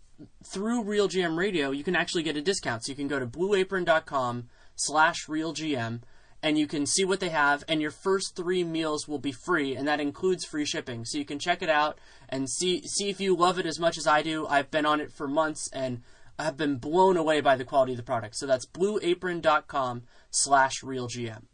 [0.44, 2.84] through RealGM Radio, you can actually get a discount.
[2.84, 6.00] So you can go to blueapron.com slash realgm
[6.42, 9.74] and you can see what they have and your first three meals will be free
[9.74, 11.04] and that includes free shipping.
[11.04, 11.98] So you can check it out
[12.28, 14.46] and see see if you love it as much as I do.
[14.46, 16.02] I've been on it for months and
[16.38, 18.36] I've been blown away by the quality of the product.
[18.36, 21.44] So that's blueapron.com slash realgm.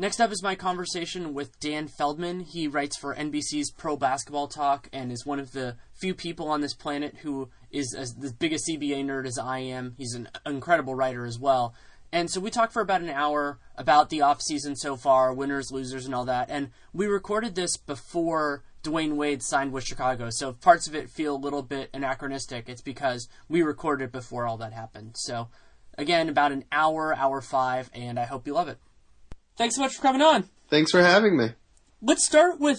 [0.00, 2.40] Next up is my conversation with Dan Feldman.
[2.40, 6.62] He writes for NBC's Pro Basketball Talk and is one of the few people on
[6.62, 9.96] this planet who is as the biggest CBA nerd as I am.
[9.98, 11.74] He's an incredible writer as well.
[12.10, 15.70] And so we talked for about an hour about the off season so far, winners,
[15.70, 16.48] losers, and all that.
[16.48, 20.30] And we recorded this before Dwyane Wade signed with Chicago.
[20.30, 24.46] So if parts of it feel a little bit anachronistic, it's because we recorded before
[24.46, 25.16] all that happened.
[25.18, 25.48] So
[25.98, 28.78] again, about an hour, hour five, and I hope you love it.
[29.60, 30.48] Thanks so much for coming on.
[30.70, 31.50] Thanks for having me.
[32.00, 32.78] Let's start with,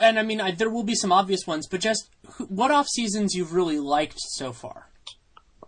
[0.00, 2.08] and I mean, I, there will be some obvious ones, but just
[2.48, 4.88] what off seasons you've really liked so far.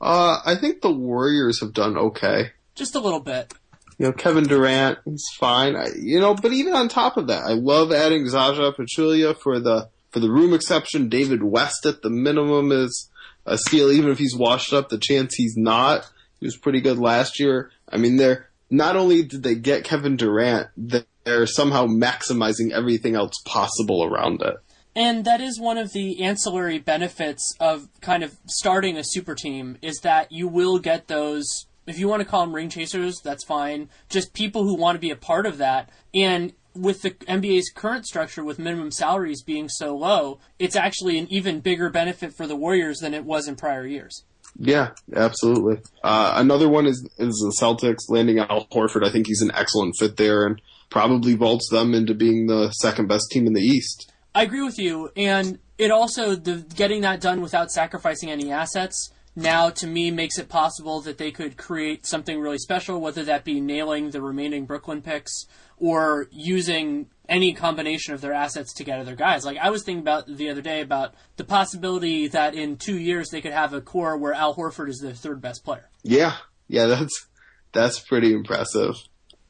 [0.01, 2.53] Uh, I think the Warriors have done okay.
[2.75, 3.53] Just a little bit.
[3.99, 5.77] You know, Kevin Durant, he's fine.
[5.77, 9.61] I, you know, but even on top of that, I love adding Zaza Pachulia for
[9.61, 11.11] the for the room exception.
[11.11, 13.11] David West at the minimum is
[13.45, 14.89] a steal, even if he's washed up.
[14.89, 16.11] The chance he's not,
[16.41, 17.71] he was pretty good last year.
[17.87, 23.35] I mean, they're not only did they get Kevin Durant, they're somehow maximizing everything else
[23.45, 24.57] possible around it.
[24.97, 29.77] And that is one of the ancillary benefits of kind of starting a super team
[29.83, 33.45] is that you will get those if you want to call them ring chasers, that's
[33.45, 33.91] fine.
[34.09, 35.91] Just people who want to be a part of that.
[36.15, 41.27] And with the NBA's current structure with minimum salaries being so low, it's actually an
[41.31, 44.25] even bigger benefit for the Warriors than it was in prior years.
[44.59, 45.83] Yeah, absolutely.
[46.03, 49.07] Uh, another one is is the Celtics landing Al Horford.
[49.07, 53.09] I think he's an excellent fit there and probably vaults them into being the second
[53.09, 54.13] best team in the East.
[54.35, 59.13] I agree with you, and it also the getting that done without sacrificing any assets
[59.37, 63.45] now to me makes it possible that they could create something really special, whether that
[63.45, 65.47] be nailing the remaining Brooklyn picks
[65.77, 69.45] or using any combination of their assets to get other guys.
[69.45, 73.31] Like I was thinking about the other day about the possibility that in two years
[73.31, 75.89] they could have a core where Al Horford is their third best player.
[76.03, 76.37] Yeah,
[76.69, 77.27] yeah, that's
[77.73, 78.95] that's pretty impressive.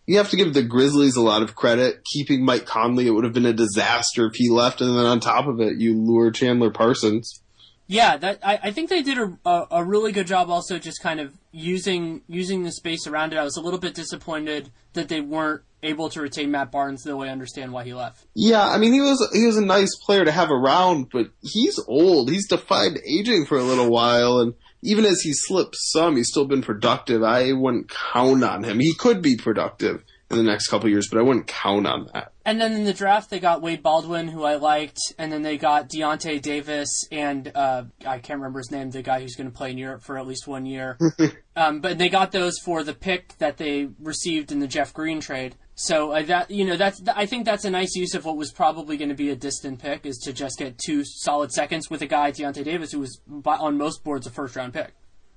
[0.06, 2.02] You have to give the Grizzlies a lot of credit.
[2.12, 5.18] Keeping Mike Conley, it would have been a disaster if he left, and then on
[5.18, 7.40] top of it, you lure Chandler Parsons.
[7.86, 10.48] Yeah, that I, I think they did a, a, a really good job.
[10.48, 13.38] Also, just kind of using using the space around it.
[13.38, 17.20] I was a little bit disappointed that they weren't able to retain Matt Barnes, though
[17.20, 18.24] I understand why he left.
[18.34, 21.78] Yeah, I mean he was he was a nice player to have around, but he's
[21.86, 22.30] old.
[22.30, 26.46] He's defied aging for a little while, and even as he slips some, he's still
[26.46, 27.22] been productive.
[27.22, 28.80] I wouldn't count on him.
[28.80, 30.02] He could be productive
[30.38, 32.32] in the next couple years, but I wouldn't count on that.
[32.44, 35.56] And then in the draft, they got Wade Baldwin, who I liked, and then they
[35.56, 39.56] got Deyonta Davis and uh, I can't remember his name, the guy who's going to
[39.56, 40.98] play in Europe for at least one year.
[41.56, 45.20] um, but they got those for the pick that they received in the Jeff Green
[45.20, 45.56] trade.
[45.76, 48.52] So uh, that you know that's I think that's a nice use of what was
[48.52, 52.00] probably going to be a distant pick is to just get two solid seconds with
[52.00, 54.92] a guy Deyonta Davis who was on most boards a first round pick.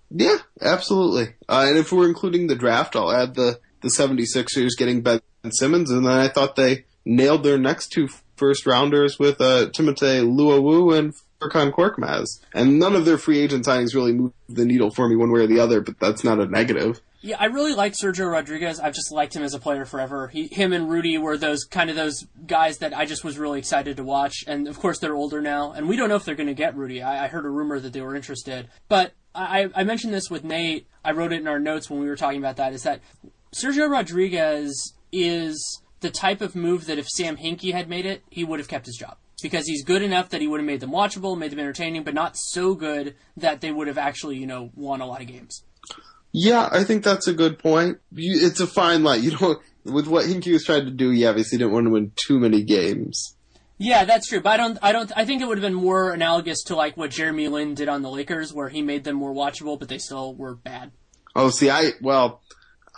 [0.10, 1.34] Yeah, absolutely.
[1.50, 5.92] Uh, and if we're including the draft, I'll add the the 76ers getting Ben Simmons,
[5.92, 10.98] and then I thought they nailed their next two first rounders with uh, Timothé Luwawu
[10.98, 12.40] and Furkan Korkmaz.
[12.54, 15.42] And none of their free agent signings really moved the needle for me one way
[15.42, 17.02] or the other, but that's not a negative.
[17.22, 18.80] Yeah, I really like Sergio Rodriguez.
[18.80, 20.28] I've just liked him as a player forever.
[20.28, 23.60] He, him and Rudy were those kind of those guys that I just was really
[23.60, 24.44] excited to watch.
[24.48, 26.76] And of course, they're older now, and we don't know if they're going to get
[26.76, 27.02] Rudy.
[27.02, 30.44] I, I heard a rumor that they were interested, but I, I mentioned this with
[30.44, 30.88] Nate.
[31.04, 32.74] I wrote it in our notes when we were talking about that.
[32.74, 33.02] Is that
[33.56, 38.44] Sergio Rodriguez is the type of move that if Sam Hinkie had made it, he
[38.44, 39.18] would have kept his job.
[39.42, 42.16] Because he's good enough that he would have made them watchable, made them entertaining, but
[42.16, 45.64] not so good that they would have actually, you know, won a lot of games.
[46.32, 48.00] Yeah, I think that's a good point.
[48.12, 49.24] You, it's a fine line.
[49.24, 52.12] You don't, with what Hinkie was trying to do, he obviously didn't want to win
[52.16, 53.36] too many games.
[53.78, 54.42] Yeah, that's true.
[54.42, 56.98] But I don't, I don't, I think it would have been more analogous to like
[56.98, 60.00] what Jeremy Lin did on the Lakers, where he made them more watchable, but they
[60.00, 60.92] still were bad.
[61.36, 62.42] Oh, see, I, well,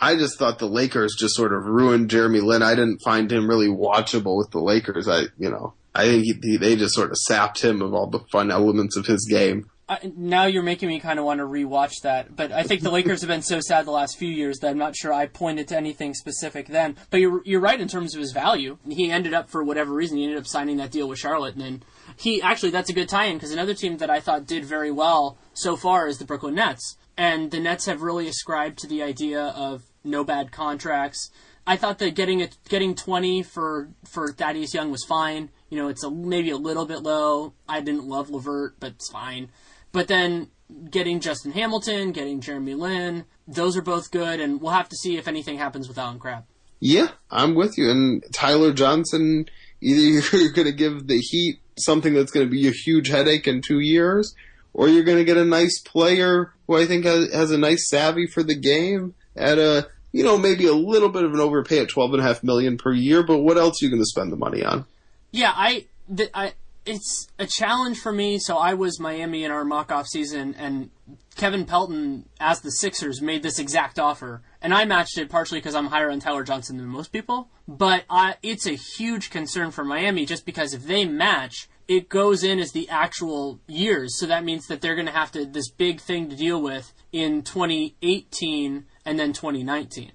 [0.00, 2.62] I just thought the Lakers just sort of ruined Jeremy Lin.
[2.62, 5.06] I didn't find him really watchable with the Lakers.
[5.08, 8.06] I, you know, I think he, he, they just sort of sapped him of all
[8.06, 9.68] the fun elements of his game.
[9.90, 12.92] I, now you're making me kind of want to rewatch that, but I think the
[12.92, 15.66] Lakers have been so sad the last few years that I'm not sure I pointed
[15.68, 16.96] to anything specific then.
[17.10, 18.78] But you're you're right in terms of his value.
[18.88, 21.64] He ended up for whatever reason he ended up signing that deal with Charlotte, and
[21.64, 21.82] then
[22.16, 25.38] he actually that's a good tie-in because another team that I thought did very well
[25.54, 29.42] so far is the Brooklyn Nets, and the Nets have really ascribed to the idea
[29.42, 31.30] of no bad contracts.
[31.66, 35.50] I thought that getting it, getting 20 for for Thaddeus Young was fine.
[35.68, 37.54] You know, it's a, maybe a little bit low.
[37.68, 39.50] I didn't love LeVert, but it's fine.
[39.92, 40.48] But then
[40.90, 45.16] getting Justin Hamilton, getting Jeremy Lin, those are both good, and we'll have to see
[45.16, 46.44] if anything happens with Allen Crabbe.
[46.80, 47.90] Yeah, I'm with you.
[47.90, 49.46] And Tyler Johnson,
[49.80, 53.46] either you're going to give the Heat something that's going to be a huge headache
[53.46, 54.34] in two years,
[54.72, 57.88] or you're going to get a nice player who I think has, has a nice
[57.88, 61.80] savvy for the game at a you know maybe a little bit of an overpay
[61.80, 63.22] at twelve and a half million per year.
[63.22, 64.86] But what else are you going to spend the money on?
[65.32, 66.54] Yeah, I, th- I
[66.86, 68.38] it's a challenge for me.
[68.38, 70.90] So I was Miami in our mock off season, and
[71.36, 75.74] Kevin Pelton, as the Sixers, made this exact offer, and I matched it partially because
[75.74, 77.48] I'm higher on Tyler Johnson than most people.
[77.68, 82.44] But I, it's a huge concern for Miami just because if they match, it goes
[82.44, 84.18] in as the actual years.
[84.18, 86.92] So that means that they're going to have to this big thing to deal with
[87.12, 90.12] in 2018 and then 2019.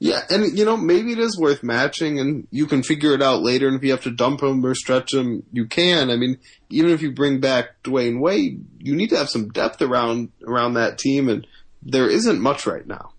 [0.00, 3.42] Yeah, and you know maybe it is worth matching, and you can figure it out
[3.42, 3.68] later.
[3.68, 6.10] And if you have to dump him or stretch him, you can.
[6.10, 6.38] I mean,
[6.68, 10.74] even if you bring back Dwyane Wade, you need to have some depth around around
[10.74, 11.46] that team, and
[11.82, 13.12] there isn't much right now.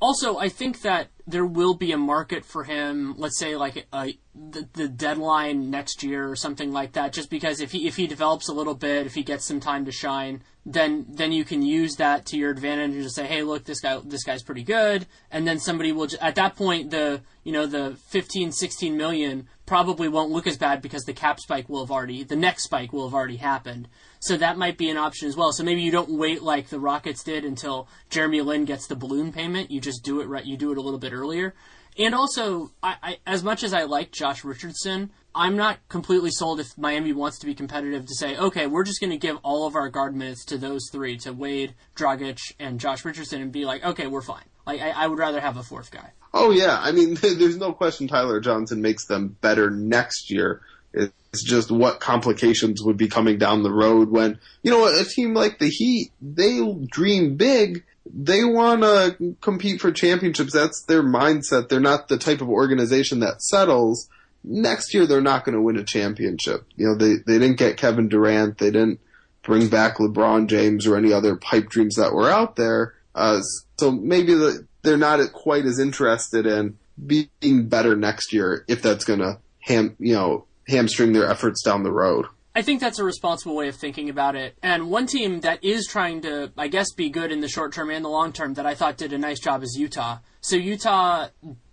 [0.00, 3.14] Also, I think that there will be a market for him.
[3.18, 7.12] Let's say like a, the, the deadline next year or something like that.
[7.12, 9.84] Just because if he if he develops a little bit, if he gets some time
[9.84, 10.42] to shine,
[10.72, 13.80] then then you can use that to your advantage and just say, hey, look, this
[13.80, 17.66] guy this guy's pretty good, and then somebody will at that point the you know
[17.66, 21.90] the 15, 16 million probably won't look as bad because the cap spike will have
[21.90, 23.88] already the next spike will have already happened.
[24.20, 25.52] So that might be an option as well.
[25.52, 29.32] So maybe you don't wait like the Rockets did until Jeremy Lin gets the balloon
[29.32, 29.70] payment.
[29.70, 30.44] You just do it right.
[30.44, 31.54] You do it a little bit earlier.
[31.98, 36.60] And also, I, I, as much as I like Josh Richardson, I'm not completely sold
[36.60, 39.66] if Miami wants to be competitive to say, okay, we're just going to give all
[39.66, 43.64] of our guard minutes to those three, to Wade, Dragic, and Josh Richardson, and be
[43.64, 44.44] like, okay, we're fine.
[44.66, 46.12] Like, I, I would rather have a fourth guy.
[46.32, 50.62] Oh yeah, I mean, there's no question Tyler Johnson makes them better next year.
[50.92, 55.34] It's just what complications would be coming down the road when, you know, a team
[55.34, 56.60] like the Heat, they
[56.90, 57.84] dream big.
[58.06, 60.52] They want to compete for championships.
[60.52, 61.68] That's their mindset.
[61.68, 64.08] They're not the type of organization that settles
[64.44, 66.66] next year they're not going to win a championship.
[66.76, 68.58] You know, they, they didn't get Kevin Durant.
[68.58, 69.00] They didn't
[69.42, 72.94] bring back LeBron James or any other pipe dreams that were out there.
[73.14, 73.40] Uh,
[73.78, 79.04] so maybe the, they're not quite as interested in being better next year if that's
[79.04, 82.26] going to ham, you know, hamstring their efforts down the road.
[82.54, 84.56] I think that's a responsible way of thinking about it.
[84.62, 87.90] And one team that is trying to, I guess, be good in the short term
[87.90, 90.18] and the long term that I thought did a nice job is Utah.
[90.40, 91.28] So Utah,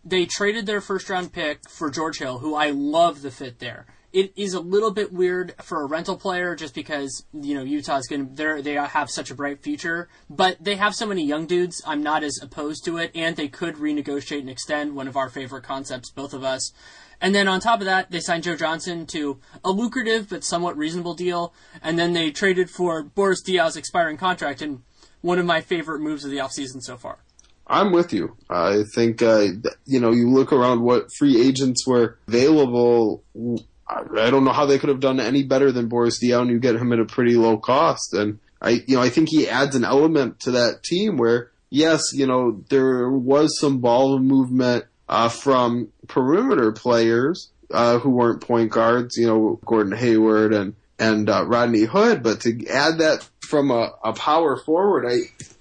[0.06, 3.88] they traded their first round pick for George Hill, who I love the fit there.
[4.14, 8.08] It is a little bit weird for a rental player just because, you know, Utah's
[8.08, 11.82] going to, they have such a bright future, but they have so many young dudes.
[11.86, 15.30] I'm not as opposed to it, and they could renegotiate and extend one of our
[15.30, 16.72] favorite concepts, both of us.
[17.20, 20.78] And then on top of that, they signed Joe Johnson to a lucrative but somewhat
[20.78, 24.84] reasonable deal, and then they traded for Boris Diaw's expiring contract in
[25.22, 27.20] one of my favorite moves of the offseason so far.
[27.66, 28.38] I'm with you.
[28.50, 29.48] I think, uh,
[29.86, 33.24] you know, you look around what free agents were available.
[33.90, 36.60] I don't know how they could have done any better than Boris Diaw, and you
[36.60, 38.14] get him at a pretty low cost.
[38.14, 42.02] And I, you know, I think he adds an element to that team where, yes,
[42.14, 48.72] you know, there was some ball movement uh, from perimeter players uh, who weren't point
[48.72, 53.70] guards, you know, Gordon Hayward and and uh, Rodney Hood, but to add that from
[53.70, 55.18] a, a power forward, I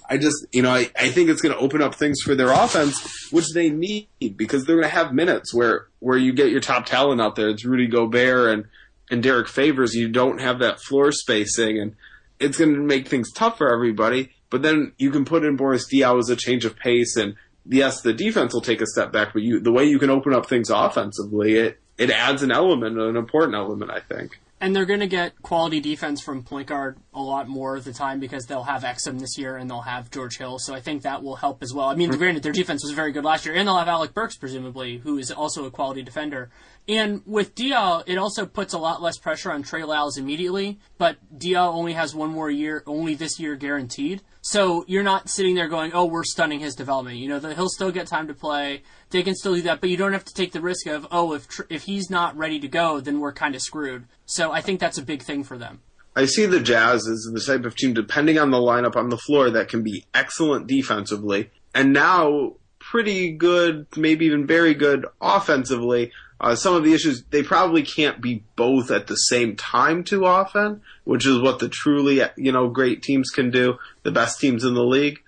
[0.08, 2.52] I just, you know, I, I think it's going to open up things for their
[2.52, 6.60] offense, which they need because they're going to have minutes where, where you get your
[6.60, 7.48] top talent out there.
[7.48, 8.64] It's Rudy Gobert and,
[9.10, 9.94] and Derrick Favors.
[9.94, 11.96] You don't have that floor spacing and
[12.38, 14.30] it's going to make things tough for everybody.
[14.50, 17.34] But then you can put in Boris Diaw as a change of pace and
[17.68, 20.32] yes, the defense will take a step back, but you, the way you can open
[20.32, 24.38] up things offensively, it, it adds an element, an important element, I think.
[24.58, 27.92] And they're going to get quality defense from point guard a lot more of the
[27.92, 30.58] time because they'll have Exum this year and they'll have George Hill.
[30.58, 31.88] So I think that will help as well.
[31.88, 32.18] I mean, mm-hmm.
[32.18, 35.18] granted, their defense was very good last year, and they'll have Alec Burks, presumably, who
[35.18, 36.48] is also a quality defender.
[36.88, 41.16] And with Diaw, it also puts a lot less pressure on Trey Lyles immediately, but
[41.36, 44.22] Diaw only has one more year, only this year guaranteed.
[44.40, 47.16] So you're not sitting there going, oh, we're stunning his development.
[47.16, 48.82] You know, the, he'll still get time to play.
[49.10, 51.32] They can still do that, but you don't have to take the risk of, oh,
[51.32, 54.04] if, if he's not ready to go, then we're kind of screwed.
[54.24, 55.80] So I think that's a big thing for them.
[56.14, 59.18] I see the Jazz as the type of team, depending on the lineup on the
[59.18, 66.12] floor, that can be excellent defensively, and now pretty good, maybe even very good offensively.
[66.40, 70.24] Uh, some of the issues, they probably can't be both at the same time too
[70.26, 74.64] often, which is what the truly, you know, great teams can do, the best teams
[74.64, 75.18] in the league.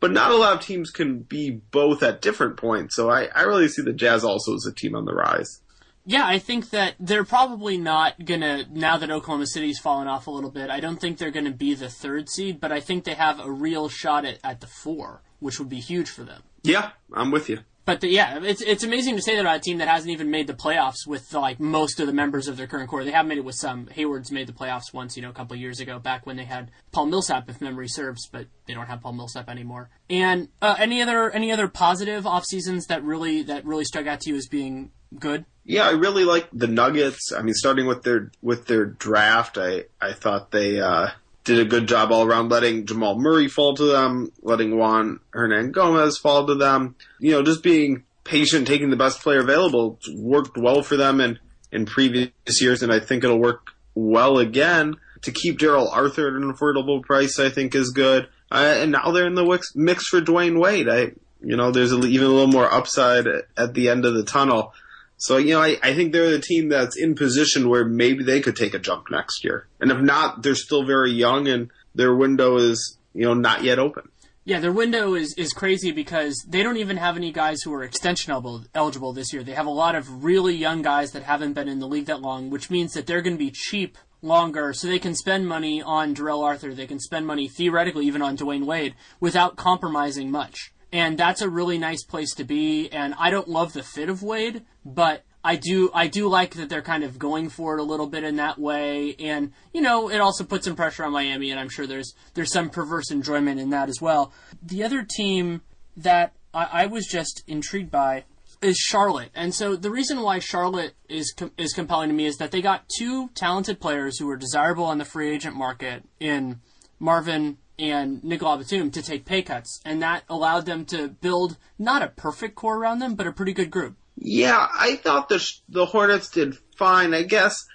[0.00, 2.96] But not a lot of teams can be both at different points.
[2.96, 5.62] So I, I really see the Jazz also as a team on the rise.
[6.04, 10.30] Yeah, I think that they're probably not gonna now that Oklahoma City's fallen off a
[10.30, 10.70] little bit.
[10.70, 13.50] I don't think they're gonna be the third seed, but I think they have a
[13.50, 16.42] real shot at, at the four, which would be huge for them.
[16.62, 17.60] Yeah, I'm with you.
[17.86, 20.28] But the, yeah, it's it's amazing to say that about a team that hasn't even
[20.28, 23.04] made the playoffs with like most of the members of their current core.
[23.04, 23.86] They have made it with some.
[23.86, 26.72] Hayward's made the playoffs once, you know, a couple years ago, back when they had
[26.90, 29.88] Paul Millsap, if memory serves, but they don't have Paul Millsap anymore.
[30.10, 34.20] And uh, any other any other positive off seasons that really that really struck out
[34.22, 35.44] to you as being good?
[35.64, 37.32] Yeah, I really like the Nuggets.
[37.32, 41.10] I mean, starting with their with their draft, I I thought they uh,
[41.46, 46.20] did a good job all around letting Jamal Murray fall to them, letting Juan Hernangomez
[46.20, 46.96] fall to them.
[47.20, 51.38] You know, just being patient, taking the best player available worked well for them in,
[51.70, 54.96] in previous years, and I think it'll work well again.
[55.22, 58.28] To keep Darrell Arthur at an affordable price, I think is good.
[58.50, 60.88] Uh, and now they're in the mix for Dwyane Wade.
[60.88, 63.26] I, you know, there's a, even a little more upside
[63.56, 64.72] at the end of the tunnel.
[65.18, 68.40] So, you know, I, I think they're the team that's in position where maybe they
[68.40, 69.66] could take a jump next year.
[69.80, 73.78] And if not, they're still very young and their window is, you know, not yet
[73.78, 74.10] open.
[74.44, 77.82] Yeah, their window is, is crazy because they don't even have any guys who are
[77.82, 78.32] extension
[78.74, 79.42] eligible this year.
[79.42, 82.20] They have a lot of really young guys that haven't been in the league that
[82.20, 85.82] long, which means that they're going to be cheap longer, so they can spend money
[85.82, 86.74] on Darrell Arthur.
[86.74, 91.48] They can spend money theoretically even on Dwyane Wade without compromising much and that's a
[91.48, 92.88] really nice place to be.
[92.90, 96.68] And I don't love the fit of Wade, but I do I do like that
[96.68, 100.10] they're kind of going for it a little bit in that way, and you know
[100.10, 103.60] it also puts some pressure on Miami, and I'm sure there's there's some perverse enjoyment
[103.60, 104.32] in that as well.
[104.60, 105.62] The other team
[105.96, 108.24] that I, I was just intrigued by
[108.60, 112.50] is Charlotte, and so the reason why Charlotte is is compelling to me is that
[112.50, 116.60] they got two talented players who were desirable on the free agent market in
[116.98, 122.02] Marvin and Nicolas Batum to take pay cuts, and that allowed them to build not
[122.02, 123.96] a perfect core around them, but a pretty good group.
[124.16, 127.12] Yeah, I thought the the Hornets did fine.
[127.14, 127.66] I guess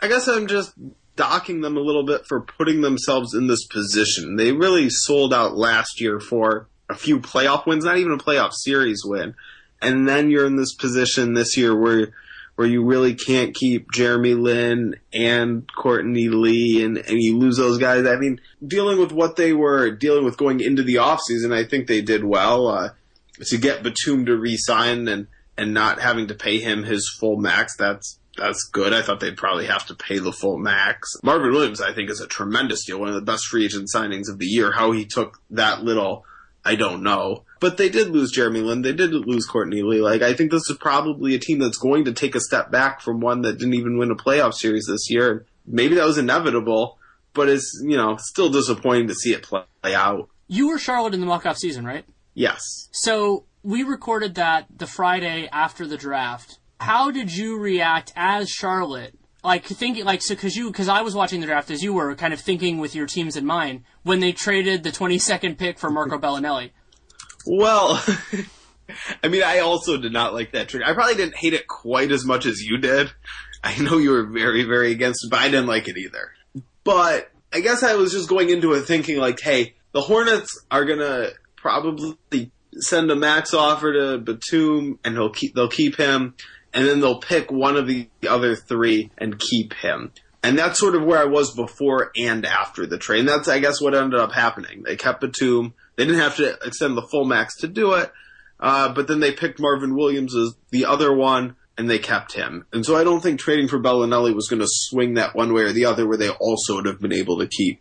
[0.00, 0.72] I guess I'm just
[1.16, 4.36] docking them a little bit for putting themselves in this position.
[4.36, 8.52] They really sold out last year for a few playoff wins, not even a playoff
[8.52, 9.34] series win.
[9.80, 12.12] And then you're in this position this year where
[12.56, 17.78] where you really can't keep Jeremy Lin and Courtney Lee and, and you lose those
[17.78, 18.06] guys.
[18.06, 21.86] I mean, dealing with what they were dealing with going into the offseason, I think
[21.86, 22.68] they did well.
[22.68, 22.88] Uh,
[23.44, 25.26] to get Batum to re-sign and,
[25.58, 28.92] and not having to pay him his full max, that's that's good.
[28.92, 31.10] I thought they'd probably have to pay the full max.
[31.22, 33.00] Marvin Williams, I think, is a tremendous deal.
[33.00, 34.72] One of the best free agent signings of the year.
[34.72, 36.24] How he took that little
[36.66, 37.44] I don't know.
[37.60, 38.82] But they did lose Jeremy Lin.
[38.82, 40.00] They did lose Courtney Lee.
[40.00, 43.00] Like, I think this is probably a team that's going to take a step back
[43.00, 45.46] from one that didn't even win a playoff series this year.
[45.64, 46.98] Maybe that was inevitable,
[47.32, 50.28] but it's, you know, still disappointing to see it play out.
[50.48, 52.04] You were Charlotte in the walk-off season, right?
[52.34, 52.60] Yes.
[52.92, 56.58] So we recorded that the Friday after the draft.
[56.78, 59.14] How did you react as Charlotte?
[59.46, 62.14] Like thinking, like so, because you, because I was watching the draft as you were,
[62.16, 65.88] kind of thinking with your teams in mind when they traded the 22nd pick for
[65.88, 66.70] Marco Belinelli.
[67.46, 68.04] Well,
[69.22, 70.82] I mean, I also did not like that trade.
[70.84, 73.12] I probably didn't hate it quite as much as you did.
[73.62, 76.32] I know you were very, very against it, but I didn't like it either.
[76.82, 80.84] But I guess I was just going into it thinking like, hey, the Hornets are
[80.84, 86.34] gonna probably send a max offer to Batum, and he'll keep they'll keep him,
[86.72, 90.12] and then they'll pick one of the other three and keep him.
[90.42, 93.20] And that's sort of where I was before and after the trade.
[93.20, 94.84] And that's, I guess, what ended up happening.
[94.84, 95.74] They kept Batum.
[95.96, 98.12] They didn't have to extend the full max to do it,
[98.60, 102.66] uh, but then they picked Marvin Williams as the other one, and they kept him.
[102.72, 105.62] And so I don't think trading for Belinelli was going to swing that one way
[105.62, 107.80] or the other, where they also would have been able to keep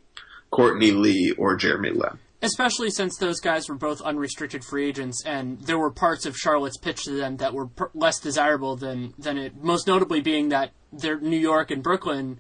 [0.50, 2.20] Courtney Lee or Jeremy Lin.
[2.46, 6.78] Especially since those guys were both unrestricted free agents, and there were parts of Charlotte's
[6.78, 9.62] pitch to them that were per- less desirable than than it.
[9.64, 12.40] Most notably, being that their New York and Brooklyn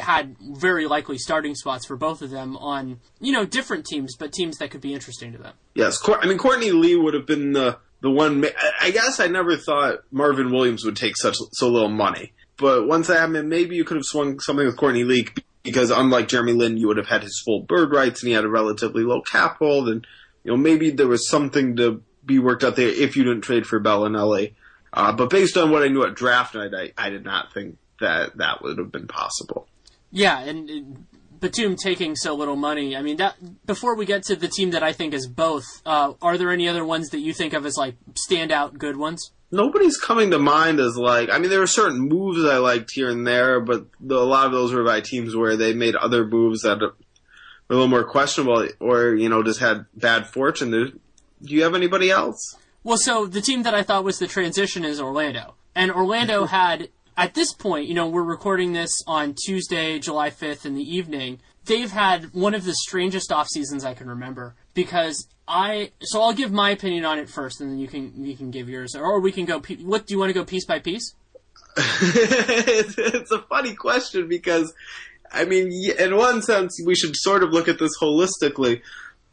[0.00, 4.32] had very likely starting spots for both of them on you know different teams, but
[4.32, 5.54] teams that could be interesting to them.
[5.74, 8.44] Yes, I mean Courtney Lee would have been the the one.
[8.44, 12.32] I- I guess I never thought Marvin Williams would take such so little money.
[12.58, 15.28] But once that happened, maybe you could have swung something with Courtney Lee
[15.66, 18.44] because unlike Jeremy Lin, you would have had his full bird rights and he had
[18.44, 20.06] a relatively low cap hold, and
[20.44, 23.66] you know maybe there was something to be worked out there if you didn't trade
[23.66, 24.54] for Belinelli.
[24.92, 27.78] Uh, but based on what I knew at draft night, I, I did not think
[28.00, 29.66] that that would have been possible.
[30.12, 31.04] Yeah, and
[31.40, 32.96] Batum taking so little money.
[32.96, 36.14] I mean, that before we get to the team that I think is both, uh,
[36.22, 39.32] are there any other ones that you think of as like standout good ones?
[39.50, 43.10] nobody's coming to mind as like I mean there were certain moves I liked here
[43.10, 46.26] and there, but the, a lot of those were by teams where they made other
[46.26, 46.94] moves that were
[47.68, 50.70] a little more questionable, or you know just had bad fortune.
[50.70, 52.56] Do you have anybody else?
[52.82, 55.54] Well, so the team that I thought was the transition is Orlando.
[55.74, 60.66] And Orlando had, at this point, you know, we're recording this on Tuesday, July 5th
[60.66, 61.40] in the evening.
[61.64, 66.34] They've had one of the strangest off seasons I can remember because I, so I'll
[66.34, 68.94] give my opinion on it first and then you can, you can give yours.
[68.94, 71.14] Or we can go, what, do you want to go piece by piece?
[71.76, 74.72] it's, it's a funny question because,
[75.32, 78.82] I mean, in one sense, we should sort of look at this holistically.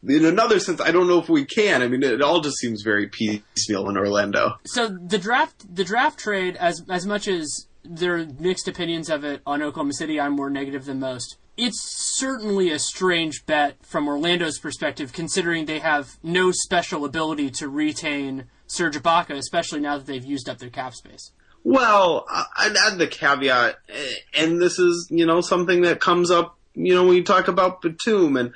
[0.06, 1.82] In another sense, I don't know if we can.
[1.82, 4.58] I mean, it all just seems very piecemeal in Orlando.
[4.66, 9.24] So the draft, the draft trade, as as much as there are mixed opinions of
[9.24, 11.36] it on Oklahoma City, I'm more negative than most.
[11.56, 11.80] It's
[12.16, 18.46] certainly a strange bet from Orlando's perspective, considering they have no special ability to retain
[18.66, 21.30] Serge Ibaka, especially now that they've used up their cap space.
[21.62, 26.58] Well, I'd add the caveat, eh, and this is, you know, something that comes up,
[26.74, 28.52] you know, when you talk about Batum, and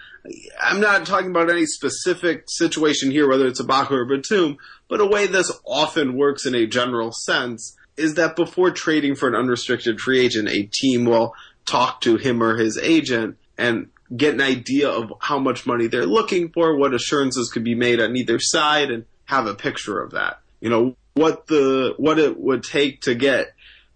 [0.60, 4.58] I'm not talking about any specific situation here, whether it's Ibaka or Batum,
[4.88, 9.28] but a way this often works in a general sense is that before trading for
[9.28, 11.34] an unrestricted free agent, a team will
[11.66, 16.06] talk to him or his agent and get an idea of how much money they're
[16.06, 20.12] looking for, what assurances could be made on either side, and have a picture of
[20.12, 20.40] that.
[20.60, 23.52] You know, what the what it would take to get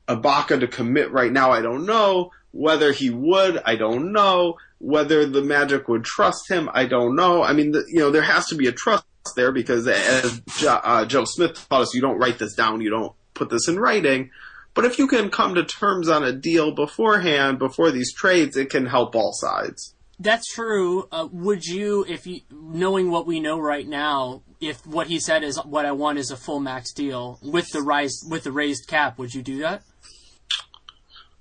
[0.09, 2.32] Ibaka to commit right now, I don't know.
[2.50, 4.57] Whether he would, I don't know.
[4.78, 7.42] Whether the Magic would trust him, I don't know.
[7.42, 9.05] I mean, the, you know, there has to be a trust
[9.36, 12.90] there because as jo- uh, Joe Smith taught us, you don't write this down, you
[12.90, 14.30] don't put this in writing.
[14.74, 18.70] But if you can come to terms on a deal beforehand, before these trades, it
[18.70, 19.95] can help all sides.
[20.18, 21.09] That's true.
[21.11, 25.43] Uh, would you, if you, knowing what we know right now, if what he said
[25.43, 28.87] is what I want is a full max deal with the rise with the raised
[28.87, 29.83] cap, would you do that?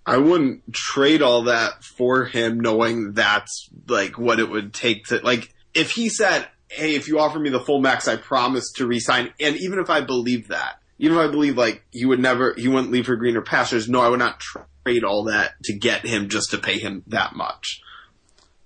[0.05, 5.19] I wouldn't trade all that for him knowing that's like what it would take to
[5.19, 8.87] like if he said, Hey, if you offer me the full max, I promise to
[8.87, 12.53] resign and even if I believe that, even if I believe like he would never
[12.55, 16.05] he wouldn't leave for greener pastures, no, I would not trade all that to get
[16.05, 17.81] him just to pay him that much.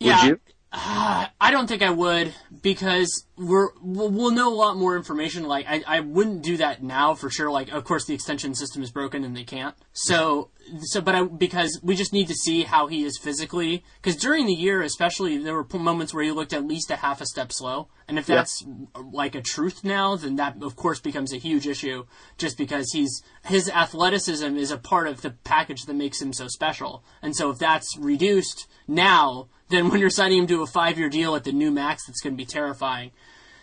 [0.01, 0.39] Would you?
[0.75, 5.43] Uh, I don't think I would because we're we'll, we'll know a lot more information.
[5.43, 7.49] Like I, I wouldn't do that now for sure.
[7.51, 9.75] Like of course the extension system is broken and they can't.
[9.93, 10.49] So
[10.81, 13.83] so but I, because we just need to see how he is physically.
[14.01, 17.21] Because during the year, especially, there were moments where he looked at least a half
[17.21, 17.87] a step slow.
[18.07, 18.35] And if Yeah.
[18.35, 18.63] that's
[19.11, 22.05] like a truth now, then that of course becomes a huge issue.
[22.37, 26.47] Just because he's his athleticism is a part of the package that makes him so
[26.47, 27.03] special.
[27.21, 31.09] And so if that's reduced now, then when you're signing him to a five year
[31.09, 33.11] deal at the new max, that's going to be terrifying.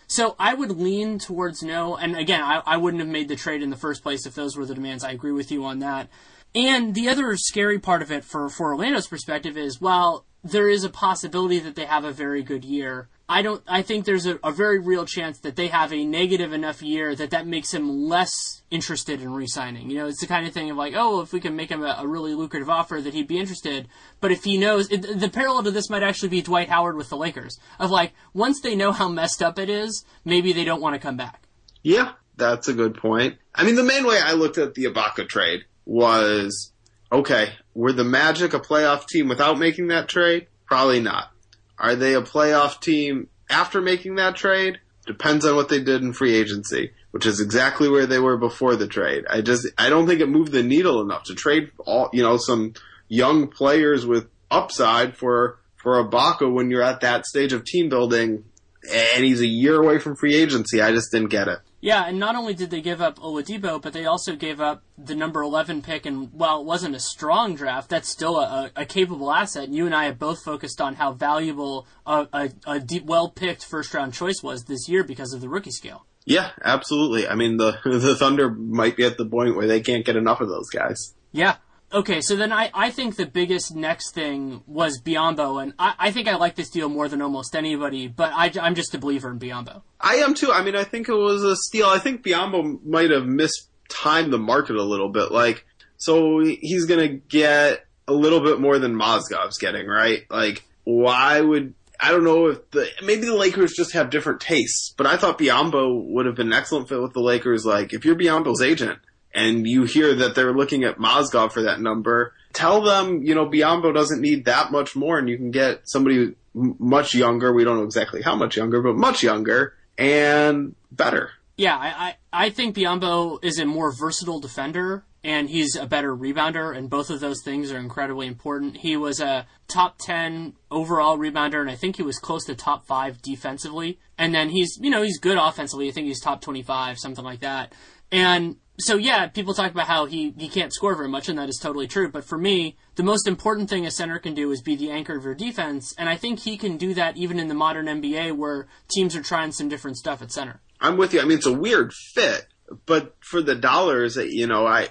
[0.07, 1.95] So I would lean towards no.
[1.95, 4.55] And again, I, I wouldn't have made the trade in the first place if those
[4.55, 5.03] were the demands.
[5.03, 6.09] I agree with you on that.
[6.53, 10.83] And the other scary part of it for, for Orlando's perspective is, while there is
[10.83, 13.63] a possibility that they have a very good year, I don't.
[13.67, 17.15] I think there's a, a, very real chance that they have a negative enough year
[17.15, 19.89] that that makes him less interested in re-signing.
[19.89, 21.83] You know, it's the kind of thing of like, oh, if we can make him
[21.83, 23.87] a, a really lucrative offer, that he'd be interested.
[24.19, 27.09] But if he knows, it, the parallel to this might actually be Dwight Howard with
[27.09, 27.59] the Lakers.
[27.79, 30.99] Of like, once they know how messed up it is, maybe they don't want to
[30.99, 31.43] come back.
[31.81, 33.37] Yeah, that's a good point.
[33.55, 36.73] I mean, the main way I looked at the Ibaka trade was,
[37.11, 40.47] okay, were the Magic a playoff team without making that trade?
[40.65, 41.32] Probably not.
[41.77, 44.79] Are they a playoff team after making that trade?
[45.05, 48.75] Depends on what they did in free agency, which is exactly where they were before
[48.75, 49.25] the trade.
[49.29, 52.37] I just I don't think it moved the needle enough to trade all you know
[52.37, 52.73] some
[53.09, 58.45] young players with upside for for Ibaka when you're at that stage of team building
[58.91, 60.81] and he's a year away from free agency.
[60.81, 61.59] I just didn't get it.
[61.83, 65.15] Yeah, and not only did they give up Oladipo, but they also gave up the
[65.15, 66.05] number 11 pick.
[66.05, 69.65] And while it wasn't a strong draft, that's still a, a capable asset.
[69.65, 73.65] And you and I have both focused on how valuable a, a, a well picked
[73.65, 76.05] first round choice was this year because of the rookie scale.
[76.23, 77.27] Yeah, absolutely.
[77.27, 80.39] I mean, the the Thunder might be at the point where they can't get enough
[80.39, 81.15] of those guys.
[81.33, 81.57] Yeah,
[81.93, 86.11] Okay, so then I, I think the biggest next thing was Biyombo, and I, I
[86.11, 89.29] think I like this deal more than almost anybody, but I, I'm just a believer
[89.29, 89.83] in Biyombo.
[90.01, 90.51] I am too.
[90.51, 91.85] I mean, I think it was a steal.
[91.85, 95.31] I think Biyombo might have mistimed the market a little bit.
[95.31, 95.67] Like,
[95.97, 100.23] so he's going to get a little bit more than Mozgov's getting, right?
[100.31, 104.93] Like, why would I don't know if the maybe the Lakers just have different tastes,
[104.97, 107.65] but I thought Biyombo would have been an excellent fit with the Lakers.
[107.65, 108.99] Like, if you're Biyombo's agent
[109.33, 113.47] and you hear that they're looking at Mozgov for that number, tell them, you know,
[113.47, 117.51] Biyombo doesn't need that much more and you can get somebody much younger.
[117.51, 121.31] We don't know exactly how much younger, but much younger and better.
[121.57, 126.13] Yeah, I, I, I think Biyombo is a more versatile defender and he's a better
[126.15, 128.77] rebounder, and both of those things are incredibly important.
[128.77, 132.85] He was a top 10 overall rebounder, and I think he was close to top
[132.85, 133.99] 5 defensively.
[134.17, 135.87] And then he's, you know, he's good offensively.
[135.87, 137.71] I think he's top 25, something like that.
[138.11, 141.49] And so yeah, people talk about how he, he can't score very much, and that
[141.49, 142.09] is totally true.
[142.09, 145.15] But for me, the most important thing a center can do is be the anchor
[145.15, 148.35] of your defense, and I think he can do that even in the modern NBA
[148.35, 150.61] where teams are trying some different stuff at center.
[150.81, 151.21] I'm with you.
[151.21, 152.47] I mean, it's a weird fit,
[152.85, 154.89] but for the dollars, you know, I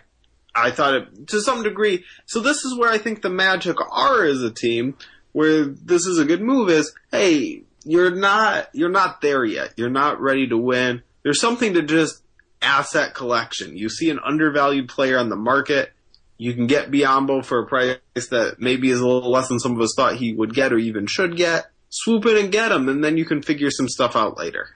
[0.55, 2.05] I thought it to some degree.
[2.27, 4.97] So this is where I think the Magic are as a team,
[5.33, 6.71] where this is a good move.
[6.71, 9.75] Is hey, you're not you're not there yet.
[9.77, 11.03] You're not ready to win.
[11.25, 12.22] There's something to just
[12.63, 13.77] asset collection.
[13.77, 15.93] You see an undervalued player on the market,
[16.39, 19.73] you can get Biyombo for a price that maybe is a little less than some
[19.73, 21.67] of us thought he would get or even should get.
[21.89, 24.71] Swoop in and get him, and then you can figure some stuff out later.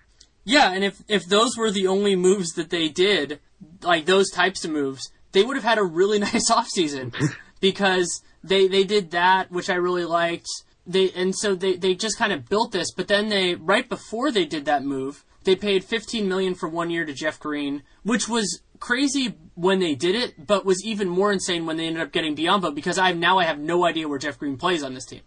[0.44, 3.40] Yeah, and if if those were the only moves that they did,
[3.82, 7.12] like those types of moves, they would have had a really nice offseason
[7.60, 10.46] because they they did that, which I really liked.
[10.86, 14.30] They and so they they just kind of built this, but then they right before
[14.30, 18.28] they did that move, they paid 15 million for one year to Jeff Green, which
[18.28, 22.12] was crazy when they did it, but was even more insane when they ended up
[22.12, 25.06] getting Biyombo because I now I have no idea where Jeff Green plays on this
[25.06, 25.22] team.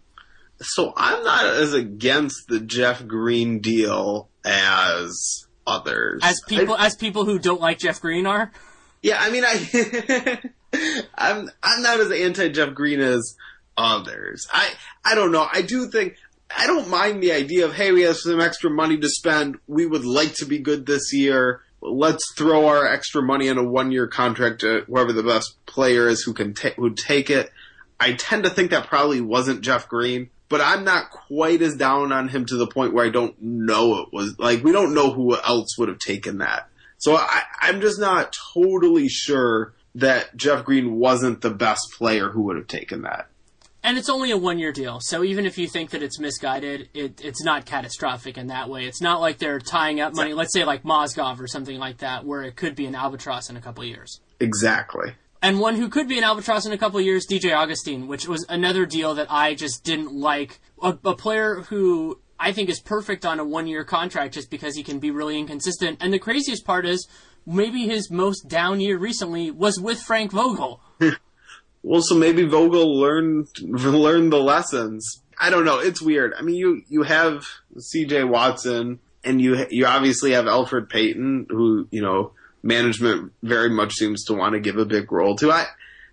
[0.60, 6.20] So I'm not as against the Jeff Green deal as others.
[6.22, 8.52] As people I, as people who don't like Jeff Green are?
[9.02, 10.40] Yeah, I mean I
[11.14, 13.36] I'm I'm not as anti Jeff Green as
[13.76, 14.46] others.
[14.52, 14.70] I
[15.04, 15.46] I don't know.
[15.50, 16.16] I do think
[16.56, 19.58] I don't mind the idea of, hey, we have some extra money to spend.
[19.66, 21.62] We would like to be good this year.
[21.80, 26.08] Let's throw our extra money in a one year contract to whoever the best player
[26.08, 27.50] is who can ta- who take it.
[27.98, 32.12] I tend to think that probably wasn't Jeff Green, but I'm not quite as down
[32.12, 35.10] on him to the point where I don't know it was like we don't know
[35.10, 36.68] who else would have taken that.
[36.98, 42.42] So I, I'm just not totally sure that Jeff Green wasn't the best player who
[42.42, 43.29] would have taken that.
[43.82, 46.90] And it's only a one year deal, so even if you think that it's misguided,
[46.92, 48.84] it, it's not catastrophic in that way.
[48.84, 52.26] It's not like they're tying up money, let's say like Mozgov or something like that,
[52.26, 54.20] where it could be an albatross in a couple years.
[54.38, 55.12] Exactly.
[55.42, 58.44] And one who could be an albatross in a couple years, DJ Augustin, which was
[58.50, 60.60] another deal that I just didn't like.
[60.82, 64.76] A, a player who I think is perfect on a one year contract just because
[64.76, 65.98] he can be really inconsistent.
[66.00, 67.08] And the craziest part is
[67.46, 70.80] maybe his most down year recently was with Frank Vogel.
[71.82, 75.22] Well, so maybe Vogel learned learned the lessons.
[75.38, 75.78] I don't know.
[75.78, 76.34] It's weird.
[76.38, 77.44] I mean, you you have
[77.78, 78.24] C.J.
[78.24, 84.24] Watson, and you you obviously have Elfrid Payton, who you know management very much seems
[84.24, 85.50] to want to give a big role to.
[85.50, 85.66] I,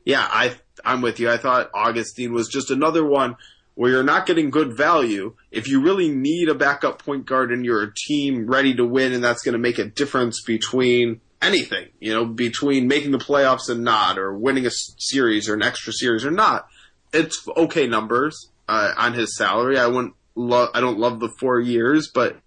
[0.05, 0.55] yeah, I
[0.86, 1.30] I'm with you.
[1.30, 3.36] I thought Augustin was just another one
[3.78, 7.63] where you're not getting good value, if you really need a backup point guard and
[7.63, 11.89] you're a team ready to win and that's going to make a difference between anything,
[11.99, 15.93] you know, between making the playoffs and not, or winning a series or an extra
[15.93, 16.67] series or not,
[17.13, 19.77] it's okay numbers uh, on his salary.
[19.77, 22.38] I wouldn't love, I don't love the four years, but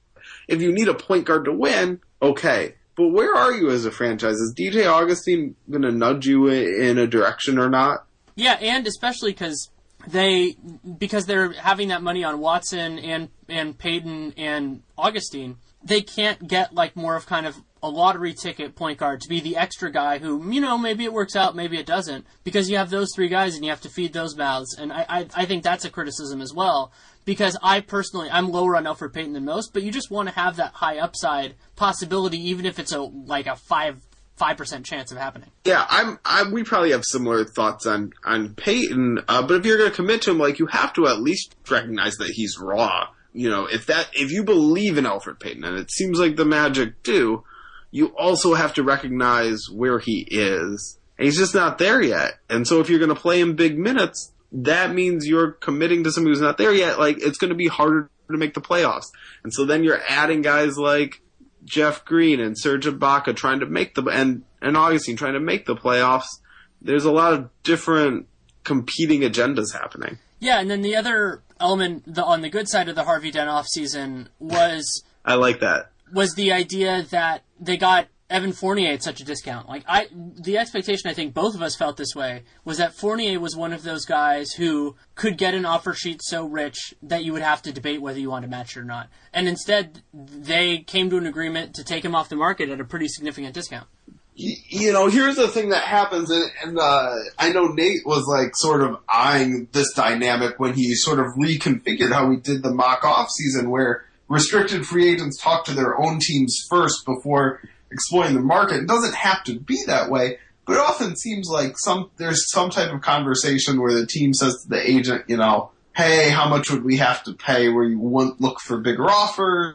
[0.48, 2.74] if you need a point guard to win, okay.
[2.96, 4.34] But where are you as a franchise?
[4.34, 8.04] Is DJ Augustin going to nudge you in a direction or not?
[8.34, 9.70] Yeah, and especially because
[10.06, 10.56] they
[10.98, 16.74] because they're having that money on Watson and and Payton and Augustin, they can't get
[16.74, 20.18] like more of kind of a lottery ticket point guard to be the extra guy
[20.18, 23.28] who, you know, maybe it works out, maybe it doesn't, because you have those three
[23.28, 24.76] guys and you have to feed those mouths.
[24.78, 26.92] And I, I, I think that's a criticism as well,
[27.24, 30.34] because I personally, I'm lower on Elfrid Payton than most, but you just want to
[30.34, 34.02] have that high upside possibility, even if it's a, like a five,
[34.36, 35.50] five percent chance of happening.
[35.66, 36.18] Yeah, I'm.
[36.24, 39.96] I, we probably have similar thoughts on on Payton, uh, but if you're going to
[39.96, 43.08] commit to him, like you have to at least recognize that he's raw.
[43.34, 46.46] You know, if that if you believe in Elfrid Payton, and it seems like the
[46.46, 47.44] Magic do,
[47.90, 50.98] you also have to recognize where he is.
[51.18, 52.38] And he's just not there yet.
[52.48, 56.12] And so if you're going to play him big minutes, that means you're committing to
[56.12, 56.98] somebody who's not there yet.
[56.98, 59.06] Like it's going to be harder to make the playoffs.
[59.42, 61.20] And so then you're adding guys like
[61.64, 65.66] Jeff Green and Serge Ibaka trying to make the and and Augustin trying to make
[65.66, 66.40] the playoffs.
[66.80, 68.26] There's a lot of different
[68.64, 70.18] competing agendas happening.
[70.38, 73.50] Yeah, and then the other element the, on the good side of the Harvey Dent
[73.50, 79.02] off season was I like that was the idea that they got Evan Fournier at
[79.02, 79.68] such a discount.
[79.68, 83.40] Like I, the expectation I think both of us felt this way was that Fournier
[83.40, 87.32] was one of those guys who could get an offer sheet so rich that you
[87.32, 89.08] would have to debate whether you want to match it or not.
[89.32, 92.84] And instead, they came to an agreement to take him off the market at a
[92.84, 93.88] pretty significant discount.
[94.32, 98.52] You know, here's the thing that happens, and, and uh, I know Nate was like
[98.54, 103.04] sort of eyeing this dynamic when he sort of reconfigured how we did the mock
[103.04, 107.60] off season, where restricted free agents talk to their own teams first before
[107.90, 108.76] exploiting the market.
[108.76, 112.70] It doesn't have to be that way, but it often seems like some there's some
[112.70, 116.70] type of conversation where the team says to the agent, you know, hey, how much
[116.70, 119.74] would we have to pay where you wouldn't look for bigger offers?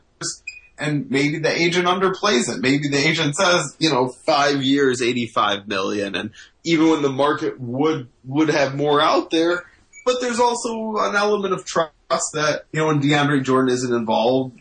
[0.78, 2.60] And maybe the agent underplays it.
[2.60, 6.16] Maybe the agent says, you know, five years, 85 million.
[6.16, 6.32] And
[6.66, 9.64] even when the market would, would have more out there,
[10.06, 14.60] but there's also an element of trust that, you know, when DeAndre Jordan isn't involved,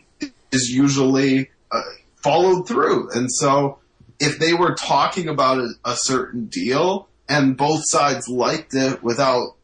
[0.51, 1.81] is usually uh,
[2.15, 3.11] followed through.
[3.11, 3.79] And so
[4.19, 9.55] if they were talking about a, a certain deal and both sides liked it without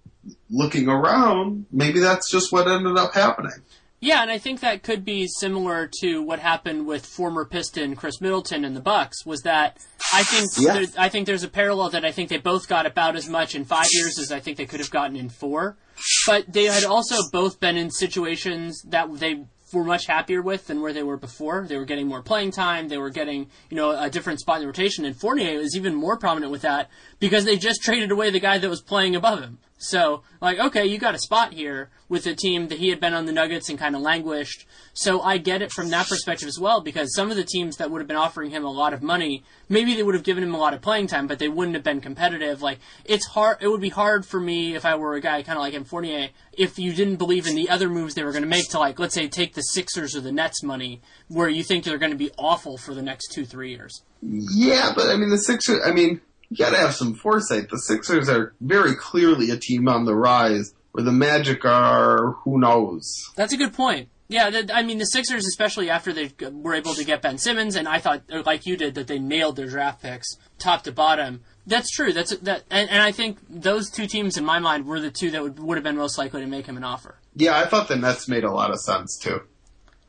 [0.49, 3.63] looking around, maybe that's just what ended up happening.
[4.03, 8.19] Yeah, and I think that could be similar to what happened with former Piston Khris
[8.19, 9.25] Middleton and the Bucks.
[9.27, 9.77] Was that
[10.11, 10.85] I think yeah.
[10.97, 13.63] I think there's a parallel that I think they both got about as much in
[13.63, 15.77] five years as I think they could have gotten in four,
[16.25, 20.81] but they had also both been in situations that they were much happier with than
[20.81, 21.65] where they were before.
[21.67, 22.89] They were getting more playing time.
[22.89, 25.05] They were getting, you know, a different spot in the rotation.
[25.05, 26.89] And Fournier was even more prominent with that
[27.19, 29.59] because they just traded away the guy that was playing above him.
[29.83, 33.15] So, like, okay, you got a spot here with a team that he had been
[33.15, 34.67] on the Nuggets and kind of languished.
[34.93, 37.89] So I get it from that perspective as well, because some of the teams that
[37.89, 40.53] would have been offering him a lot of money, maybe they would have given him
[40.53, 42.61] a lot of playing time, but they wouldn't have been competitive.
[42.61, 45.57] Like, it's hard, it would be hard for me if I were a guy kind
[45.57, 48.43] of like him, Fournier, if you didn't believe in the other moves they were going
[48.43, 51.63] to make to, like, let's say, take the Sixers or the Nets money, where you
[51.63, 54.03] think they're going to be awful for the next two, three years.
[54.21, 56.21] Yeah, but I mean, the Sixers, I mean,
[56.51, 57.69] you got to have some foresight.
[57.69, 62.59] The Sixers are very clearly a team on the rise, where the Magic are who
[62.59, 63.31] knows.
[63.37, 64.09] That's a good point.
[64.27, 67.75] Yeah, the, I mean the Sixers, especially after they were able to get Ben Simmons,
[67.75, 71.41] and I thought, like you did, that they nailed their draft picks top to bottom.
[71.65, 72.11] That's true.
[72.11, 75.31] That's that, and, and I think those two teams, in my mind, were the two
[75.31, 77.15] that would, would have been most likely to make him an offer.
[77.35, 79.41] Yeah, I thought the Nets made a lot of sense too.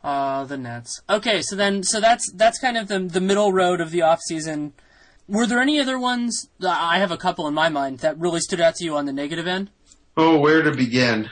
[0.03, 1.03] Uh, the Nets.
[1.09, 4.21] Okay, so then, so that's that's kind of the the middle road of the off
[4.21, 4.73] season.
[5.29, 6.49] Were there any other ones?
[6.67, 9.13] I have a couple in my mind that really stood out to you on the
[9.13, 9.71] negative end.
[10.17, 11.31] Oh, where to begin?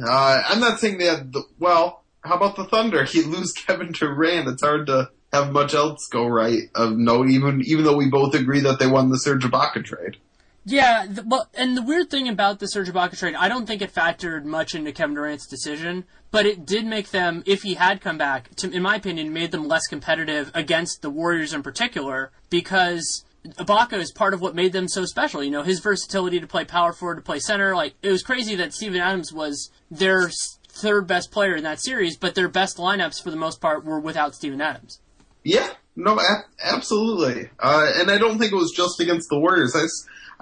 [0.00, 1.32] Uh, I'm not saying that.
[1.32, 3.04] The, well, how about the Thunder?
[3.04, 4.48] He lose Kevin Durant.
[4.48, 6.62] It's hard to have much else go right.
[6.74, 10.18] Of no, even even though we both agree that they won the Serge Ibaka trade.
[10.64, 13.82] Yeah, the, well, and the weird thing about the Serge Ibaka trade, I don't think
[13.82, 18.00] it factored much into Kevin Durant's decision, but it did make them, if he had
[18.00, 22.30] come back, to, in my opinion, made them less competitive against the Warriors in particular
[22.48, 25.42] because Ibaka is part of what made them so special.
[25.42, 27.74] You know, his versatility to play power forward, to play center.
[27.74, 30.30] Like it was crazy that Steven Adams was their
[30.68, 33.98] third best player in that series, but their best lineups for the most part were
[34.00, 35.00] without Steven Adams.
[35.44, 37.50] Yeah, no, a- absolutely.
[37.58, 39.74] Uh, and I don't think it was just against the Warriors.
[39.74, 39.86] I,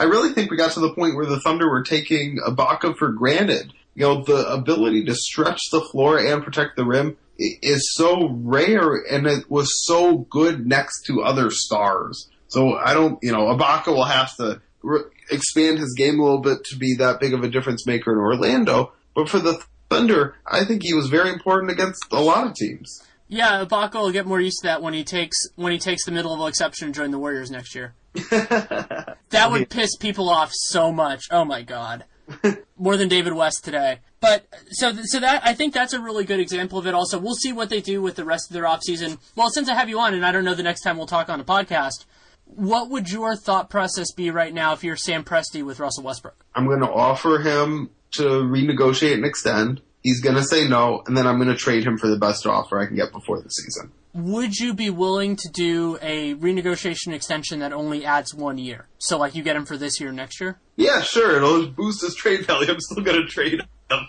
[0.00, 3.12] I really think we got to the point where the Thunder were taking Ibaka for
[3.12, 3.72] granted.
[3.94, 8.94] you know, the ability to stretch the floor and protect the rim is so rare
[9.10, 12.30] and it was so good next to other stars.
[12.48, 16.40] So I don't, you know, Ibaka will have to re- expand his game a little
[16.40, 18.92] bit to be that big of a difference maker in Orlando.
[19.14, 23.02] But for the Thunder, I think he was very important against a lot of teams.
[23.28, 26.10] Yeah, Ibaka will get more used to that when he takes when he takes the
[26.12, 27.94] mid-level exception and join the Warriors next year.
[28.30, 31.24] that would piss people off so much.
[31.30, 32.04] Oh my god.
[32.78, 34.00] More than David West today.
[34.20, 36.94] But so so that I think that's a really good example of it.
[36.94, 39.18] Also, we'll see what they do with the rest of their offseason.
[39.34, 41.28] Well, since I have you on, and I don't know the next time we'll talk
[41.28, 42.04] on a podcast,
[42.44, 46.44] what would your thought process be right now if you're Sam Presti with Russell Westbrook?
[46.54, 49.80] I'm going to offer him to renegotiate and extend.
[50.02, 52.46] He's going to say no, and then I'm going to trade him for the best
[52.46, 53.92] offer I can get before the season.
[54.14, 58.88] Would you be willing to do a renegotiation extension that only adds one year?
[58.98, 60.58] So, like, you get him for this year, next year?
[60.76, 61.36] Yeah, sure.
[61.36, 62.72] It'll boost his trade value.
[62.72, 64.06] I'm still going to trade him.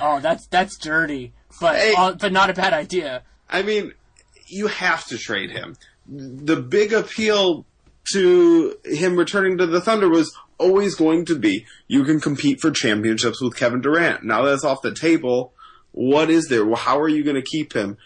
[0.00, 1.94] Oh, that's that's dirty, but Hey.
[1.96, 3.22] uh, but not a bad idea.
[3.48, 3.92] I mean,
[4.46, 5.76] you have to trade him.
[6.06, 7.66] The big appeal
[8.12, 12.70] to him returning to the Thunder was always going to be you can compete for
[12.70, 14.22] championships with Kevin Durant.
[14.22, 15.52] Now that's off the table.
[15.92, 16.64] What is there?
[16.64, 17.96] Well, How are you going to keep him?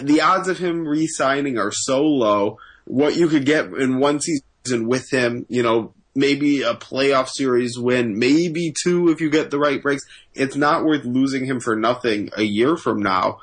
[0.00, 2.58] The odds of him re-signing are so low.
[2.84, 7.78] What you could get in one season with him, you know, maybe a playoff series
[7.78, 10.04] win, maybe two if you get the right breaks.
[10.34, 13.38] It's not worth losing him for nothing a year from now.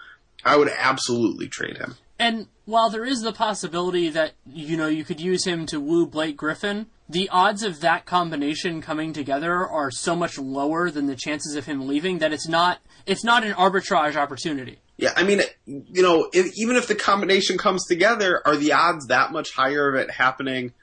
[0.46, 1.96] I would absolutely trade him.
[2.20, 6.06] And while there is the possibility that you know you could use him to woo
[6.06, 11.16] Blake Griffin, the odds of that combination coming together are so much lower than the
[11.16, 14.80] chances of him leaving that it's not it's not an arbitrage opportunity.
[14.98, 19.08] Yeah, I mean, you know, if, even if the combination comes together, are the odds
[19.08, 20.74] that much higher of it happening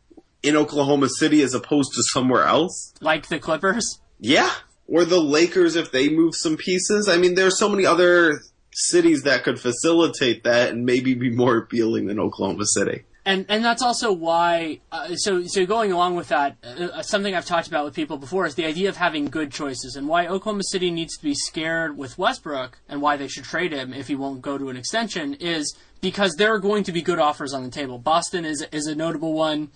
[0.42, 2.94] in Oklahoma City as opposed to somewhere else?
[3.00, 4.00] Like the Clippers.
[4.20, 4.52] Yeah.
[4.86, 7.08] Or the Lakers if they move some pieces.
[7.08, 8.40] I mean, there's so many other
[8.72, 13.04] cities that could facilitate that and maybe be more appealing than Oklahoma City.
[13.26, 14.80] And and that's also why.
[14.92, 18.44] Uh, so so going along with that, uh, something I've talked about with people before
[18.44, 21.96] is the idea of having good choices, and why Oklahoma City needs to be scared
[21.96, 25.34] with Westbrook, and why they should trade him if he won't go to an extension
[25.34, 27.98] is because there are going to be good offers on the table.
[27.98, 29.70] Boston is is a notable one.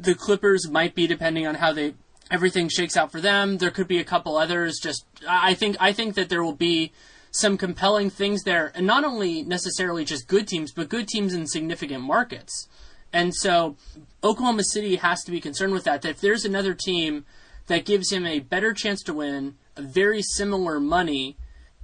[0.00, 1.94] The Clippers might be depending on how they
[2.28, 3.58] everything shakes out for them.
[3.58, 4.80] There could be a couple others.
[4.82, 6.92] Just I think I think that there will be
[7.34, 11.48] some compelling things there, and not only necessarily just good teams, but good teams in
[11.48, 12.68] significant markets.
[13.12, 13.76] And so
[14.22, 16.02] Oklahoma City has to be concerned with that.
[16.02, 17.24] That if there's another team
[17.66, 21.36] that gives him a better chance to win, a very similar money,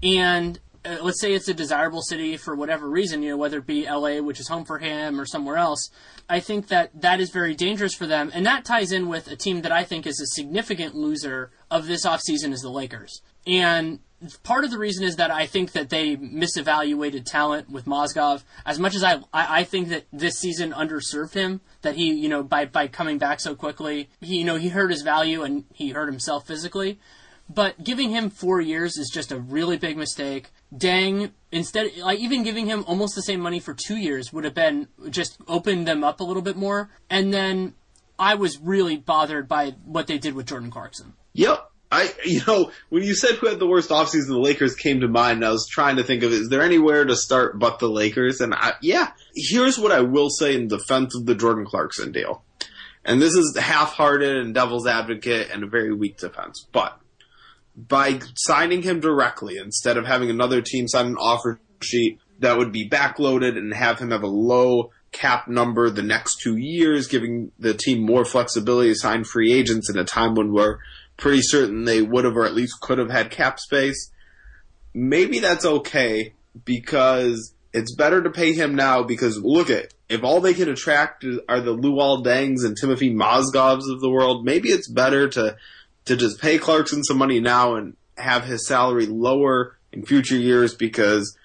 [0.04, 3.66] and uh, let's say it's a desirable city for whatever reason, you know, whether it
[3.66, 5.90] be LA, which is home for him, or somewhere else,
[6.28, 8.30] I think that that is very dangerous for them.
[8.32, 11.86] And that ties in with a team that I think is a significant loser of
[11.86, 13.20] this offseason is the Lakers.
[13.46, 13.98] And
[14.42, 18.42] part of the reason is that I think that they misevaluated talent with Mozgov.
[18.66, 22.28] As much as I, I, I think that this season underserved him, that he, you
[22.28, 25.64] know, by, by coming back so quickly, he, you know, he hurt his value and
[25.72, 26.98] he hurt himself physically.
[27.52, 30.50] But giving him four years is just a really big mistake.
[30.76, 34.54] Dang, instead, like even giving him almost the same money for two years would have
[34.54, 36.90] been just opened them up a little bit more.
[37.08, 37.74] And then
[38.18, 41.14] I was really bothered by what they did with Jordan Clarkson.
[41.32, 41.69] Yep.
[41.90, 45.08] I, you know, when you said who had the worst offseason, the Lakers came to
[45.08, 45.38] mind.
[45.38, 48.40] And I was trying to think of, is there anywhere to start but the Lakers?
[48.40, 52.44] And I, yeah, here's what I will say in defense of the Jordan Clarkson deal.
[53.04, 56.66] And this is half-hearted and devil's advocate and a very weak defense.
[56.70, 56.96] But
[57.74, 62.72] by signing him directly instead of having another team sign an offer sheet that would
[62.72, 67.50] be backloaded and have him have a low cap number the next two years, giving
[67.58, 70.78] the team more flexibility to sign free agents in a time when we're
[71.20, 74.10] pretty certain they would have or at least could have had cap space.
[74.92, 76.32] Maybe that's okay
[76.64, 81.24] because it's better to pay him now because look at if all they can attract
[81.48, 85.56] are the Luol Dengs and Timothy Mozgovs of the world, maybe it's better to
[86.06, 90.74] to just pay Clarkson some money now and have his salary lower in future years
[90.74, 91.36] because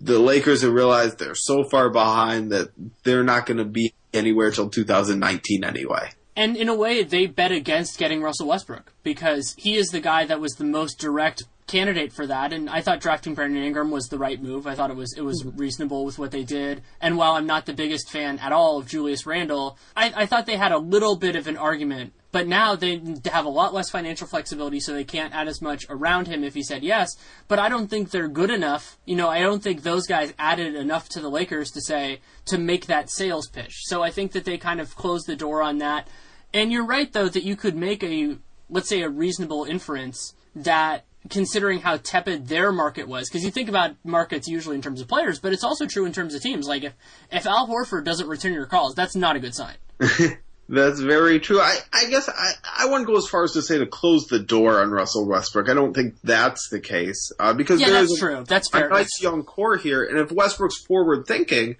[0.00, 2.70] the Lakers have realized they're so far behind that
[3.02, 6.10] they're not going to be anywhere till 2019 anyway.
[6.36, 10.26] And in a way, they bet against getting Russell Westbrook because he is the guy
[10.26, 12.52] that was the most direct candidate for that.
[12.52, 14.66] And I thought drafting Brandon Ingram was the right move.
[14.66, 16.82] I thought it was it was reasonable with what they did.
[17.00, 20.46] And while I'm not the biggest fan at all of Julius Randle, I, I thought
[20.46, 22.12] they had a little bit of an argument.
[22.32, 23.00] But now they
[23.32, 26.52] have a lot less financial flexibility, so they can't add as much around him if
[26.52, 27.16] he said yes.
[27.48, 28.98] But I don't think they're good enough.
[29.06, 32.58] You know, I don't think those guys added enough to the Lakers to say to
[32.58, 33.84] make that sales pitch.
[33.84, 36.08] So I think that they kind of closed the door on that.
[36.54, 38.36] And you're right, though, that you could make a,
[38.70, 43.68] let's say, a reasonable inference that considering how tepid their market was, because you think
[43.68, 46.66] about markets usually in terms of players, but it's also true in terms of teams.
[46.66, 46.92] Like if
[47.32, 49.74] if Al Horford doesn't return your calls, that's not a good sign.
[50.68, 51.60] That's very true.
[51.60, 52.50] I, I guess I,
[52.80, 55.68] I wouldn't go as far as to say to close the door on Russell Westbrook.
[55.68, 58.44] I don't think that's the case uh, because Yeah, there that's is a, true.
[58.48, 58.88] That's a fair.
[58.88, 61.76] nice young core here, and if Westbrook's forward thinking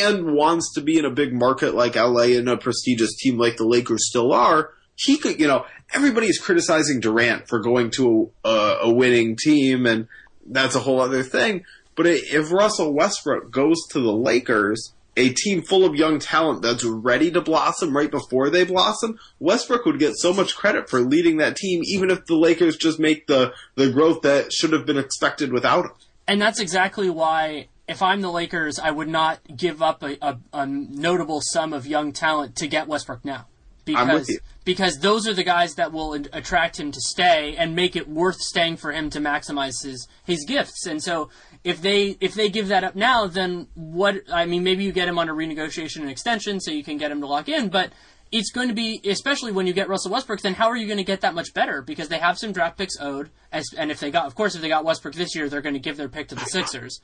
[0.00, 3.56] and wants to be in a big market like LA and a prestigious team like
[3.56, 5.40] the Lakers still are, he could.
[5.40, 10.08] You know, everybody's criticizing Durant for going to a, a winning team, and
[10.46, 11.64] that's a whole other thing.
[11.96, 16.84] But if Russell Westbrook goes to the Lakers, a team full of young talent that's
[16.84, 21.38] ready to blossom right before they blossom, Westbrook would get so much credit for leading
[21.38, 24.96] that team, even if the Lakers just make the, the growth that should have been
[24.96, 25.92] expected without him.
[26.28, 30.38] And that's exactly why, if I'm the Lakers, I would not give up a, a,
[30.52, 33.46] a notable sum of young talent to get Westbrook now.
[33.86, 34.38] Because, I'm with you.
[34.66, 38.36] because those are the guys that will attract him to stay and make it worth
[38.36, 40.84] staying for him to maximize his, his gifts.
[40.84, 41.30] And so
[41.64, 44.22] if they if they give that up now, then what?
[44.30, 47.10] I mean, maybe you get him on a renegotiation and extension so you can get
[47.10, 47.92] him to lock in, but
[48.30, 50.98] it's going to be, especially when you get Russell Westbrook, then how are you going
[50.98, 51.80] to get that much better?
[51.80, 54.60] Because they have some draft picks owed, as, and if they got, of course, if
[54.60, 57.00] they got Westbrook this year, they're going to give their pick to the Sixers.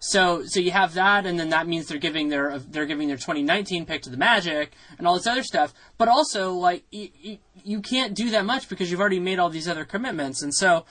[0.00, 3.16] So, so you have that, and then that means they're giving their they're giving their
[3.16, 5.74] 2019 pick to the Magic and all this other stuff.
[5.96, 9.50] But also, like y- y- you can't do that much because you've already made all
[9.50, 10.84] these other commitments, and so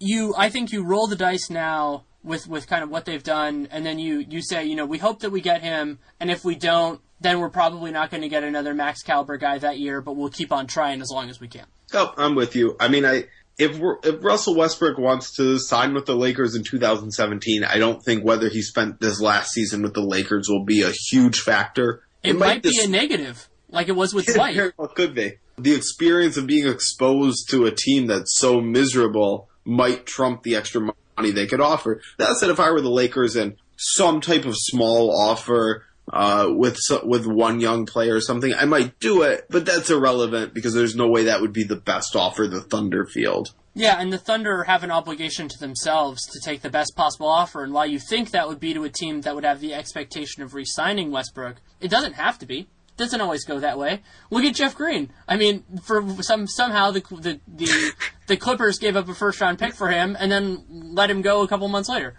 [0.00, 3.68] you I think you roll the dice now with with kind of what they've done,
[3.70, 6.44] and then you you say, you know, we hope that we get him, and if
[6.44, 10.00] we don't, then we're probably not going to get another max caliber guy that year,
[10.00, 11.66] but we'll keep on trying as long as we can.
[11.94, 12.76] Oh, I'm with you.
[12.80, 13.26] I mean, I
[13.58, 18.00] if we're, if Russell Westbrook wants to sign with the Lakers in 2017, I don't
[18.04, 22.02] think whether he spent this last season with the Lakers will be a huge factor.
[22.22, 24.72] It, might be dis- a negative, like it was with It Dwight.
[24.76, 25.34] well could be.
[25.58, 30.80] The experience of being exposed to a team that's so miserable might trump the extra
[31.16, 32.00] money they could offer.
[32.18, 36.78] That said, if I were the Lakers and some type of small offer uh, with
[37.02, 39.46] with one young player or something, I might do it.
[39.48, 43.06] But that's irrelevant because there's no way that would be the best offer the Thunder
[43.06, 43.54] field.
[43.74, 47.62] Yeah, and the Thunder have an obligation to themselves to take the best possible offer.
[47.62, 50.42] And while you think that would be to a team that would have the expectation
[50.42, 52.60] of re-signing Westbrook, it doesn't have to be.
[52.60, 54.02] It doesn't always go that way.
[54.30, 55.12] Look at Jeff Green.
[55.28, 57.92] I mean, for some somehow the the the,
[58.26, 61.42] the Clippers gave up a first round pick for him and then let him go
[61.42, 62.16] a couple months later.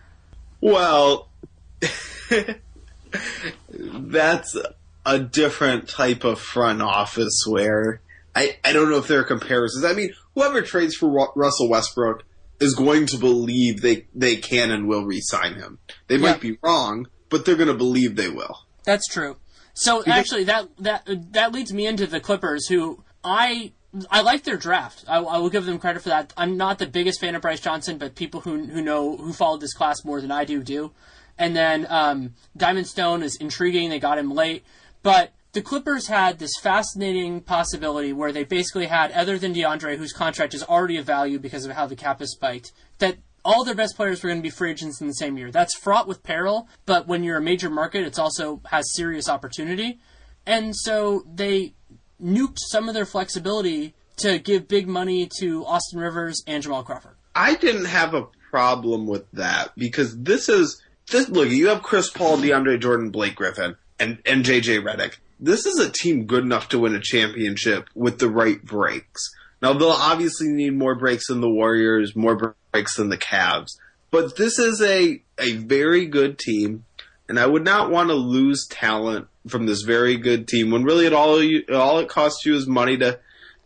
[0.62, 1.28] Well,
[3.70, 4.58] that's
[5.06, 8.02] a different type of front office where
[8.36, 9.84] I, I don't know if there are comparisons.
[9.84, 12.24] I mean, whoever trades for Russell Westbrook
[12.60, 15.80] is going to believe they, they can and will re-sign him.
[16.08, 18.66] They might be wrong, but they're going to believe they will.
[18.84, 19.38] That's true.
[19.74, 23.72] So actually, that that that leads me into the Clippers, who I
[24.12, 25.06] I like their draft.
[25.08, 26.34] I, I will give them credit for that.
[26.36, 29.62] I'm not the biggest fan of Brice Johnson, but people who who know who followed
[29.62, 30.92] this class more than I do do.
[31.40, 33.90] And then um, Diamond Stone is intriguing.
[33.90, 34.64] They got him late,
[35.02, 40.14] but the Clippers had this fascinating possibility where they basically had, other than DeAndre, whose
[40.14, 43.74] contract is already of value because of how the cap is spiked, that all their
[43.74, 45.50] best players were going to be free agents in the same year.
[45.50, 50.00] That's fraught with peril, but when you're a major market, it's also has serious opportunity.
[50.46, 51.74] And so they
[52.22, 57.16] nuked some of their flexibility to give big money to Austin Rivers and Jamal Crawford.
[57.34, 61.30] I didn't have a problem with that because this is this.
[61.30, 65.18] Look, you have Chris Paul, DeAndre Jordan, Blake Griffin, and and JJ Redick.
[65.40, 69.32] This is a team good enough to win a championship with the right breaks.
[69.62, 73.78] Now they'll obviously need more breaks than the Warriors, more breaks than the Cavs,
[74.12, 76.86] but this is a a very good team,
[77.28, 81.06] and I would not want to lose talent from this very good team when really
[81.06, 83.20] it all you, all it costs you is money to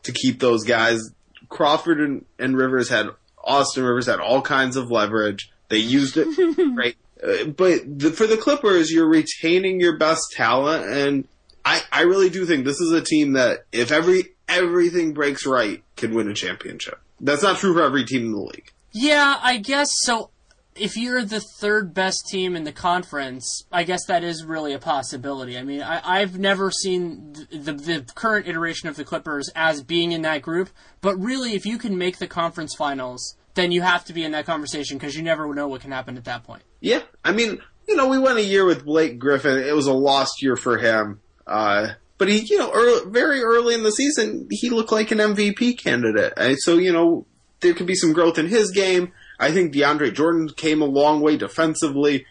[0.03, 1.11] to keep those guys.
[1.49, 3.07] Crawford and, and Rivers had
[3.43, 5.51] Austin Rivers had all kinds of leverage.
[5.69, 6.27] They used it
[6.75, 11.27] right, Uh, but the, for the Clippers, you're retaining your best talent, and
[11.63, 15.83] I I really do think this is a team that if every everything breaks right,
[15.95, 16.99] can win a championship.
[17.21, 18.71] That's not true for every team in the league.
[18.91, 20.29] Yeah, I guess so.
[20.75, 24.79] If you're the third best team in the conference, I guess that is really a
[24.79, 25.55] possibility.
[25.55, 29.83] I mean, I, I've never seen the, the the current iteration of the Clippers as
[29.83, 30.69] being in that group,
[30.99, 34.31] but really, if you can make the conference finals, then you have to be in
[34.31, 36.63] that conversation because you never know what can happen at that point.
[36.83, 39.57] Yeah, I mean, you know, we went a year with Blake Griffin.
[39.57, 41.21] It was a lost year for him.
[41.47, 45.19] Uh, but he, you know, early, very early in the season, he looked like an
[45.19, 46.33] MVP candidate.
[46.35, 47.25] Uh, so, you know,
[47.61, 49.13] there could be some growth in his game.
[49.39, 52.25] I think DeAndre Jordan came a long way defensively.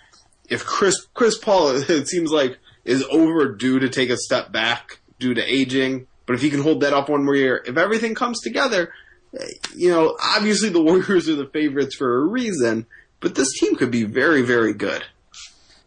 [0.51, 5.33] If Chris Chris Paul, it seems like, is overdue to take a step back due
[5.33, 8.41] to aging, but if he can hold that up one more year, if everything comes
[8.43, 8.93] together,
[9.75, 12.87] you know, obviously the Warriors are the favorites for a reason,
[13.23, 15.05] but this team could be very, very good.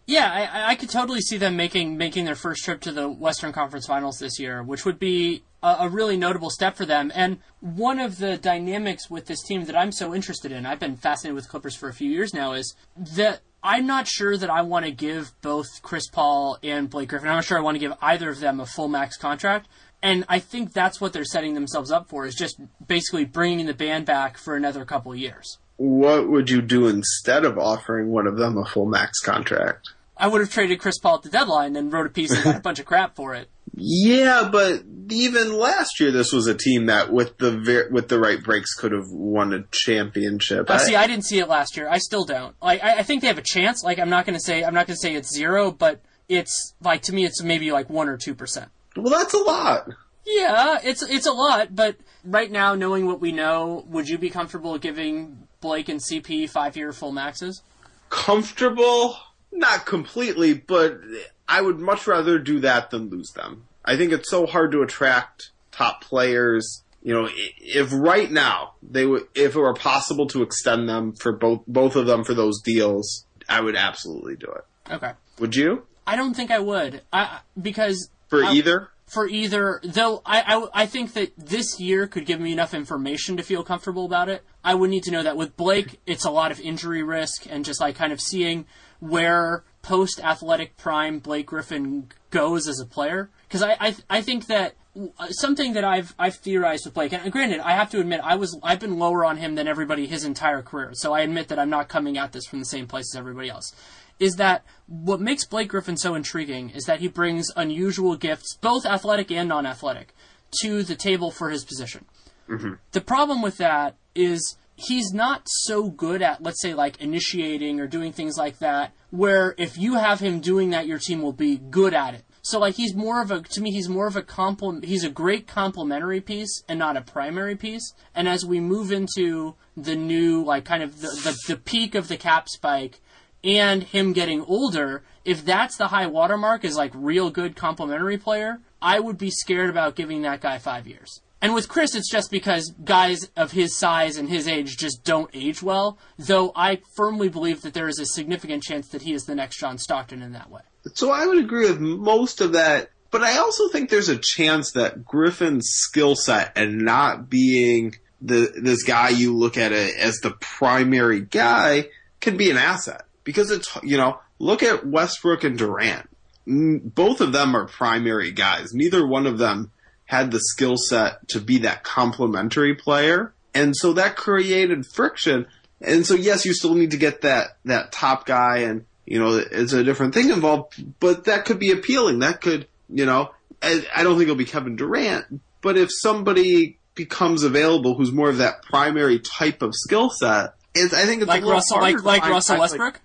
[0.07, 3.51] Yeah, I, I could totally see them making making their first trip to the Western
[3.51, 7.11] Conference Finals this year, which would be a, a, really notable step for them.
[7.15, 10.95] And one of the dynamics with this team that I'm so interested in, I've been
[10.95, 14.61] fascinated with Clippers for a few years now, is that I'm not sure that I
[14.61, 17.27] want to give both Chris Paul and Blake Griffin.
[17.27, 19.67] I'm not sure I want to give either of them a full max contract.
[20.03, 23.73] And I think that's what they're setting themselves up for is just basically bringing the
[23.73, 25.57] band back for another couple years.
[25.77, 29.89] What would you do instead of offering one of them a full max contract?
[30.17, 32.55] I would have traded Chris Paul at the deadline and wrote a piece and got
[32.55, 33.49] a bunch of crap for it.
[33.75, 38.17] Yeah, but even last year, this was a team that, with the ver- with the
[38.17, 40.69] right breaks, could have won a championship.
[40.69, 41.89] Uh, see, I didn't see it last year.
[41.89, 42.55] I still don't.
[42.61, 43.83] Like, I, I think they have a chance.
[43.83, 46.73] Like, I'm not going to say I'm not going to say it's zero, but it's
[46.81, 48.69] like to me, it's maybe like one or two percent.
[48.95, 49.89] Well, that's a lot.
[50.25, 51.75] Yeah, it's it's a lot.
[51.75, 56.49] But right now, knowing what we know, would you be comfortable giving Blake and CP
[56.49, 57.61] five year full maxes?
[58.09, 59.17] Comfortable
[59.51, 60.99] not completely, but
[61.47, 63.67] I would much rather do that than lose them.
[63.83, 66.83] I think it's so hard to attract top players.
[67.01, 67.29] You know,
[67.59, 71.95] if right now they would, if it were possible to extend them for both both
[71.95, 74.93] of them for those deals, I would absolutely do it.
[74.93, 75.11] Okay.
[75.39, 75.85] Would you?
[76.07, 77.03] I don't think I would.
[77.13, 79.79] I because for I, either for either.
[79.83, 83.63] Though I, I, I think that this year could give me enough information to feel
[83.63, 84.43] comfortable about it.
[84.63, 87.63] I would need to know that with Blake, it's a lot of injury risk and
[87.63, 88.65] just like kind of seeing
[88.99, 93.29] where post athletic prime Blake Griffin goes as a player.
[93.47, 94.75] Because I, I, I think that
[95.19, 98.35] uh, something that I've I've theorized with Blake, and granted, I have to admit I
[98.35, 101.59] was I've been lower on him than everybody his entire career, so I admit that
[101.59, 103.75] I'm not coming at this from the same place as everybody else.
[104.19, 106.69] Is that what makes Blake Griffin so intriguing?
[106.69, 110.13] Is that he brings unusual gifts, both athletic and non-athletic,
[110.61, 112.05] to the table for his position.
[112.49, 112.73] Mm-hmm.
[112.91, 117.87] The problem with that is he's not so good at, let's say, like initiating or
[117.87, 121.57] doing things like that, where if you have him doing that, your team will be
[121.57, 122.23] good at it.
[122.41, 125.09] So like he's more of a to me he's more of a complement he's a
[125.09, 127.95] great complementary piece and not a primary piece.
[128.13, 132.07] And as we move into the new like kind of the, the, the peak of
[132.07, 133.01] the cap spike
[133.45, 138.59] and him getting older, if that's the high watermark is like real good complementary player,
[138.81, 141.21] I would be scared about giving that guy five years.
[141.41, 145.29] And with Chris, it's just because guys of his size and his age just don't
[145.33, 149.25] age well, though I firmly believe that there is a significant chance that he is
[149.25, 150.61] the next John Stockton in that way.
[150.95, 154.71] So I would agree with most of that, but I also think there's a chance
[154.71, 160.31] that Griffin's skill set and not being the this guy you look at as the
[160.31, 161.89] primary guy
[162.21, 166.09] can be an asset because it's you know look at Westbrook and Durant.
[166.47, 168.73] Both of them are primary guys.
[168.73, 169.71] Neither one of them
[170.05, 173.33] had the skill set to be that complementary player.
[173.53, 175.47] And so that created friction.
[175.81, 179.37] And so yes, you still need to get that, that top guy and, you know,
[179.37, 182.19] it's a different thing involved, but that could be appealing.
[182.19, 183.31] That could, you know,
[183.61, 188.29] I, I don't think it'll be Kevin Durant, but if somebody becomes available who's more
[188.29, 192.27] of that primary type of skill set, it's, I think it's like Russell, like, like
[192.27, 192.93] Russell Westbrook?
[192.95, 193.01] Like,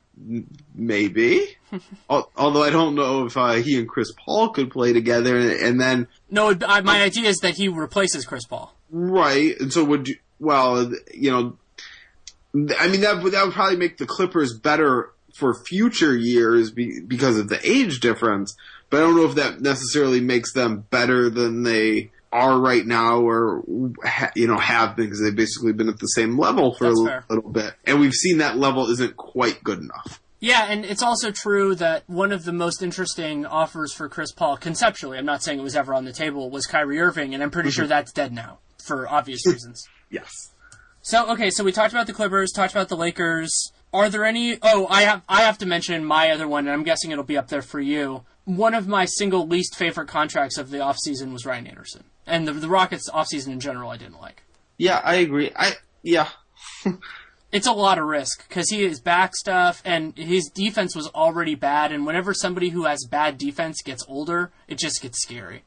[0.75, 1.57] maybe.
[2.09, 6.09] Although I don't know if uh, he and Chris Paul could play together, and then
[6.31, 8.75] no, my idea is that he replaces Chris Paul.
[8.91, 10.17] Right, and so would you?
[10.39, 11.57] Well, you know,
[12.79, 17.39] I mean that that would probably make the Clippers better for future years be, because
[17.39, 18.57] of the age difference.
[18.89, 23.21] But I don't know if that necessarily makes them better than they are right now,
[23.21, 23.63] or
[24.35, 27.05] you know have been because they've basically been at the same level for That's a
[27.05, 27.25] fair.
[27.29, 30.21] little bit, and we've seen that level isn't quite good enough.
[30.41, 34.57] Yeah, and it's also true that one of the most interesting offers for Chris Paul,
[34.57, 37.51] conceptually, I'm not saying it was ever on the table, was Kyrie Irving, and I'm
[37.51, 37.91] pretty sure mm-hmm.
[37.91, 39.87] that's dead now for obvious reasons.
[40.11, 40.31] yes.
[41.03, 43.73] So okay, so we talked about the Clippers, talked about the Lakers.
[43.93, 44.59] Are there any?
[44.63, 47.39] Oh, I have I have to mention my other one, and I'm guessing it'll be
[47.39, 48.25] up there for you.
[48.45, 52.53] One of my single least favorite contracts of the offseason was Ryan Anderson, and the
[52.53, 54.43] the Rockets offseason in general I didn't like.
[54.79, 55.51] Yeah, I agree.
[55.55, 56.29] I yeah.
[57.53, 61.55] it's a lot of risk because he is back stuff and his defense was already
[61.55, 61.93] bad.
[61.93, 65.65] And whenever somebody who has bad defense gets older, it just gets scary.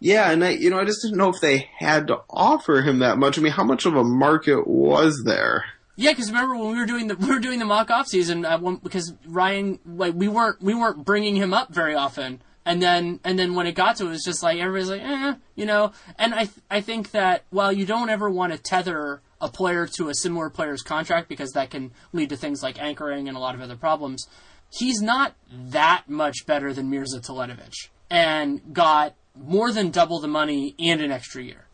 [0.00, 3.00] Yeah, and I, you know, I just didn't know if they had to offer him
[3.00, 3.36] that much.
[3.36, 5.64] I mean, how much of a market was there?
[5.96, 8.44] Yeah, because remember when we were doing the we were doing the mock off season
[8.44, 13.20] uh, because Ryan like we weren't we weren't bringing him up very often, and then
[13.24, 15.66] and then when it got to it, it was just like everybody's like eh, you
[15.66, 19.86] know, and I I think that while you don't ever want to tether a player
[19.96, 23.40] to a similar player's contract because that can lead to things like anchoring and a
[23.40, 24.26] lot of other problems.
[24.70, 30.74] He's not that much better than Mirza Teletovic and got more than double the money
[30.78, 31.66] and an extra year.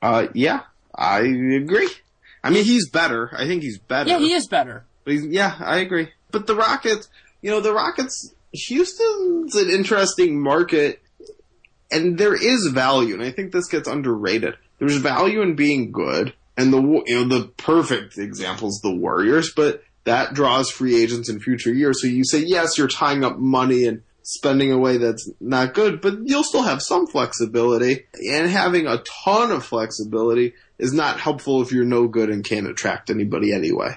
[0.00, 0.60] Uh, yeah.
[0.94, 1.90] I agree.
[2.44, 3.30] I mean, he's better.
[3.36, 4.10] I think he's better.
[4.10, 4.84] Yeah, he is better.
[5.04, 6.10] But he's, yeah, I agree.
[6.30, 7.08] But the Rockets,
[7.40, 11.00] you know, the Rockets, Houston's an interesting market,
[11.90, 14.54] and there is value, and I think this gets underrated.
[14.78, 19.52] There's value in being good, and the you know the perfect example is the Warriors,
[19.54, 22.02] but that draws free agents in future years.
[22.02, 26.18] So you say yes, you're tying up money and spending away that's not good, but
[26.24, 31.72] you'll still have some flexibility, and having a ton of flexibility is not helpful if
[31.72, 33.96] you're no good and can't attract anybody anyway.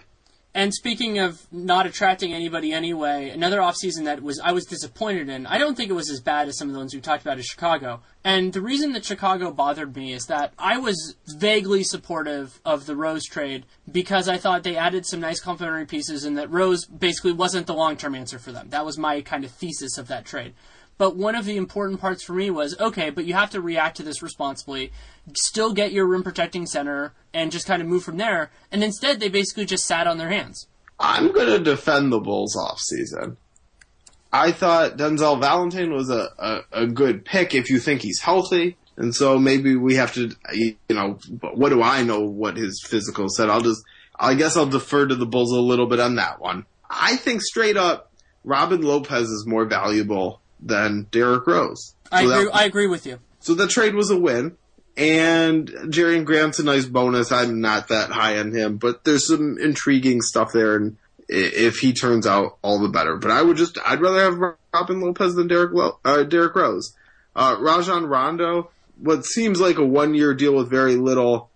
[0.55, 5.45] And speaking of not attracting anybody anyway, another offseason that was I was disappointed in.
[5.45, 7.37] I don't think it was as bad as some of the ones we talked about
[7.37, 7.99] in Chicago.
[8.23, 12.95] And the reason that Chicago bothered me is that I was vaguely supportive of the
[12.95, 17.33] Rose trade because I thought they added some nice complementary pieces and that Rose basically
[17.33, 18.69] wasn't the long-term answer for them.
[18.69, 20.53] That was my kind of thesis of that trade.
[20.97, 23.97] But one of the important parts for me was okay, but you have to react
[23.97, 24.91] to this responsibly,
[25.33, 28.51] still get your rim protecting center, and just kind of move from there.
[28.71, 30.67] And instead, they basically just sat on their hands.
[30.99, 33.37] I'm going to defend the Bulls off season.
[34.31, 38.77] I thought Denzel Valentine was a, a, a, good pick if you think he's healthy.
[38.97, 41.19] And so maybe we have to, you know,
[41.53, 43.49] what do I know what his physical said?
[43.49, 43.81] I'll just,
[44.17, 46.65] I guess I'll defer to the Bulls a little bit on that one.
[46.89, 48.11] I think straight up,
[48.43, 51.95] Robin Lopez is more valuable than Derrick Rose.
[52.09, 52.45] So I agree.
[52.45, 53.19] That, I agree with you.
[53.39, 54.57] So the trade was a win,
[54.97, 57.31] and Jerian Grant's a nice bonus.
[57.31, 60.97] I'm not that high on him, but there's some intriguing stuff there, and
[61.29, 63.15] if he turns out, all the better.
[63.15, 65.71] But I would just, I'd rather have Robin Lopez than Derrick
[66.03, 66.95] uh, Derrick Rose.
[67.35, 71.49] Uh, Rajon Rondo, what seems like a one year deal with very little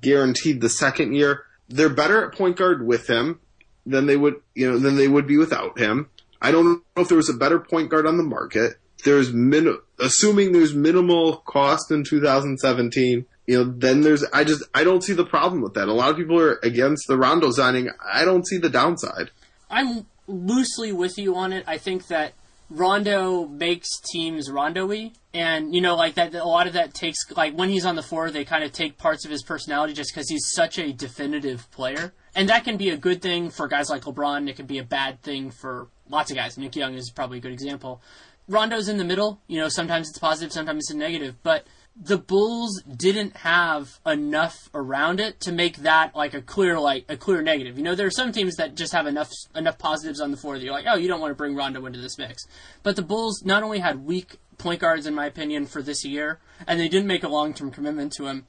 [0.00, 1.44] guaranteed the second year.
[1.68, 3.40] They're better at point guard with him
[3.86, 6.08] than they would, you know, than they would be without him.
[6.44, 8.74] I don't know if there was a better point guard on the market.
[9.02, 13.24] There's min, assuming there's minimal cost in 2017.
[13.46, 15.88] You know, then there's, I just, I don't see the problem with that.
[15.88, 17.88] A lot of people are against the Rondo signing.
[18.04, 19.30] I don't see the downside.
[19.70, 21.64] I'm loosely with you on it.
[21.66, 22.34] I think that
[22.68, 26.34] Rondo makes teams Rondo-y, and you know, like that.
[26.34, 28.98] A lot of that takes like when he's on the floor, they kind of take
[28.98, 32.90] parts of his personality just because he's such a definitive player, and that can be
[32.90, 34.48] a good thing for guys like LeBron.
[34.48, 36.58] It can be a bad thing for lots of guys.
[36.58, 38.00] Nick Young is probably a good example.
[38.48, 39.40] Rondo's in the middle.
[39.46, 41.36] You know, sometimes it's positive, sometimes it's negative.
[41.42, 41.66] But
[41.96, 47.16] the Bulls didn't have enough around it to make that like a clear like a
[47.16, 47.78] clear negative.
[47.78, 50.58] You know, there are some teams that just have enough enough positives on the floor
[50.58, 52.44] that you're like, oh, you don't want to bring Rondo into this mix.
[52.82, 56.40] But the Bulls not only had weak point guards, in my opinion, for this year,
[56.66, 58.46] and they didn't make a long term commitment to him,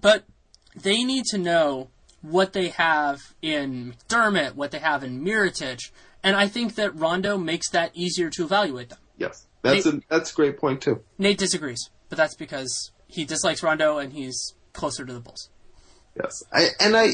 [0.00, 0.24] but
[0.74, 1.90] they need to know
[2.22, 5.90] what they have in McDermott, what they have in Mirotic,
[6.22, 8.98] and I think that Rondo makes that easier to evaluate them.
[9.16, 11.02] Yes, that's Nate, a that's a great point too.
[11.18, 15.50] Nate disagrees, but that's because he dislikes Rondo and he's closer to the Bulls.
[16.16, 17.10] Yes, I, and I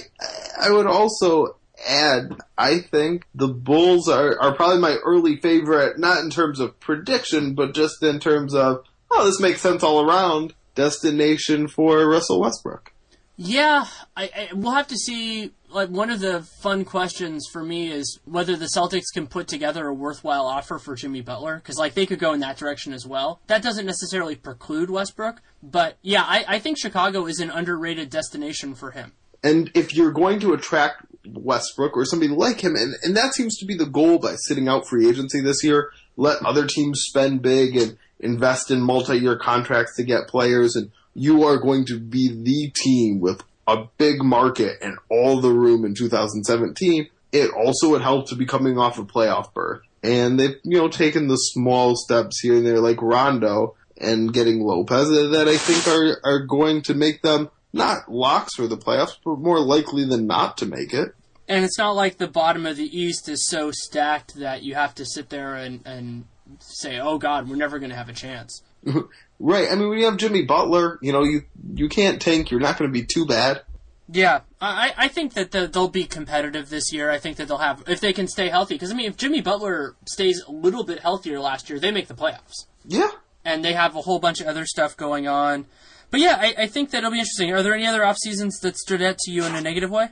[0.61, 1.57] I would also
[1.87, 6.79] add I think the Bulls are are probably my early favorite, not in terms of
[6.81, 12.41] prediction, but just in terms of oh this makes sense all around destination for Russell
[12.41, 12.93] Westbrook.
[13.37, 13.87] Yeah,
[14.17, 15.51] I, I, we'll have to see.
[15.75, 19.89] Like one of the fun questions for me is whether the Celtics can put together
[19.89, 23.05] a worthwhile offer for Jimmy Butler because like they could go in that direction as
[23.05, 23.41] well.
[23.49, 28.77] That doesn't necessarily preclude Westbrook, but yeah, I, I think Chicago is an underrated destination
[28.77, 29.13] for him.
[29.43, 33.59] And if you're going to attract Westbrook or somebody like him, and, and that seems
[33.59, 37.43] to be the goal by sitting out free agency this year, let other teams spend
[37.43, 42.29] big and invest in multi-year contracts to get players and you are going to be
[42.29, 48.03] the team with a big market and all the room in 2017, it also would
[48.03, 49.83] help to be coming off a playoff berth.
[50.03, 54.61] And they've, you know, taken the small steps here and there like Rondo and getting
[54.61, 58.77] Lopez uh, that I think are, are going to make them not locks for the
[58.77, 61.15] playoffs, but more likely than not to make it.
[61.49, 64.95] And it's not like the bottom of the East is so stacked that you have
[64.95, 66.25] to sit there and, and
[66.61, 68.63] say, oh God, we're never going to have a chance.
[69.41, 69.71] Right.
[69.71, 71.43] I mean, when you have Jimmy Butler, you know, you
[71.75, 72.51] you can't tank.
[72.51, 73.63] You're not going to be too bad.
[74.09, 77.11] Yeah, I, I think that the, they'll be competitive this year.
[77.11, 78.75] I think that they'll have if they can stay healthy.
[78.75, 82.07] Because I mean, if Jimmy Butler stays a little bit healthier last year, they make
[82.07, 82.67] the playoffs.
[82.85, 83.11] Yeah.
[83.45, 85.67] And they have a whole bunch of other stuff going on.
[86.11, 87.53] But yeah, I, I think that it'll be interesting.
[87.53, 90.09] Are there any other off seasons that stood out to you in a negative way?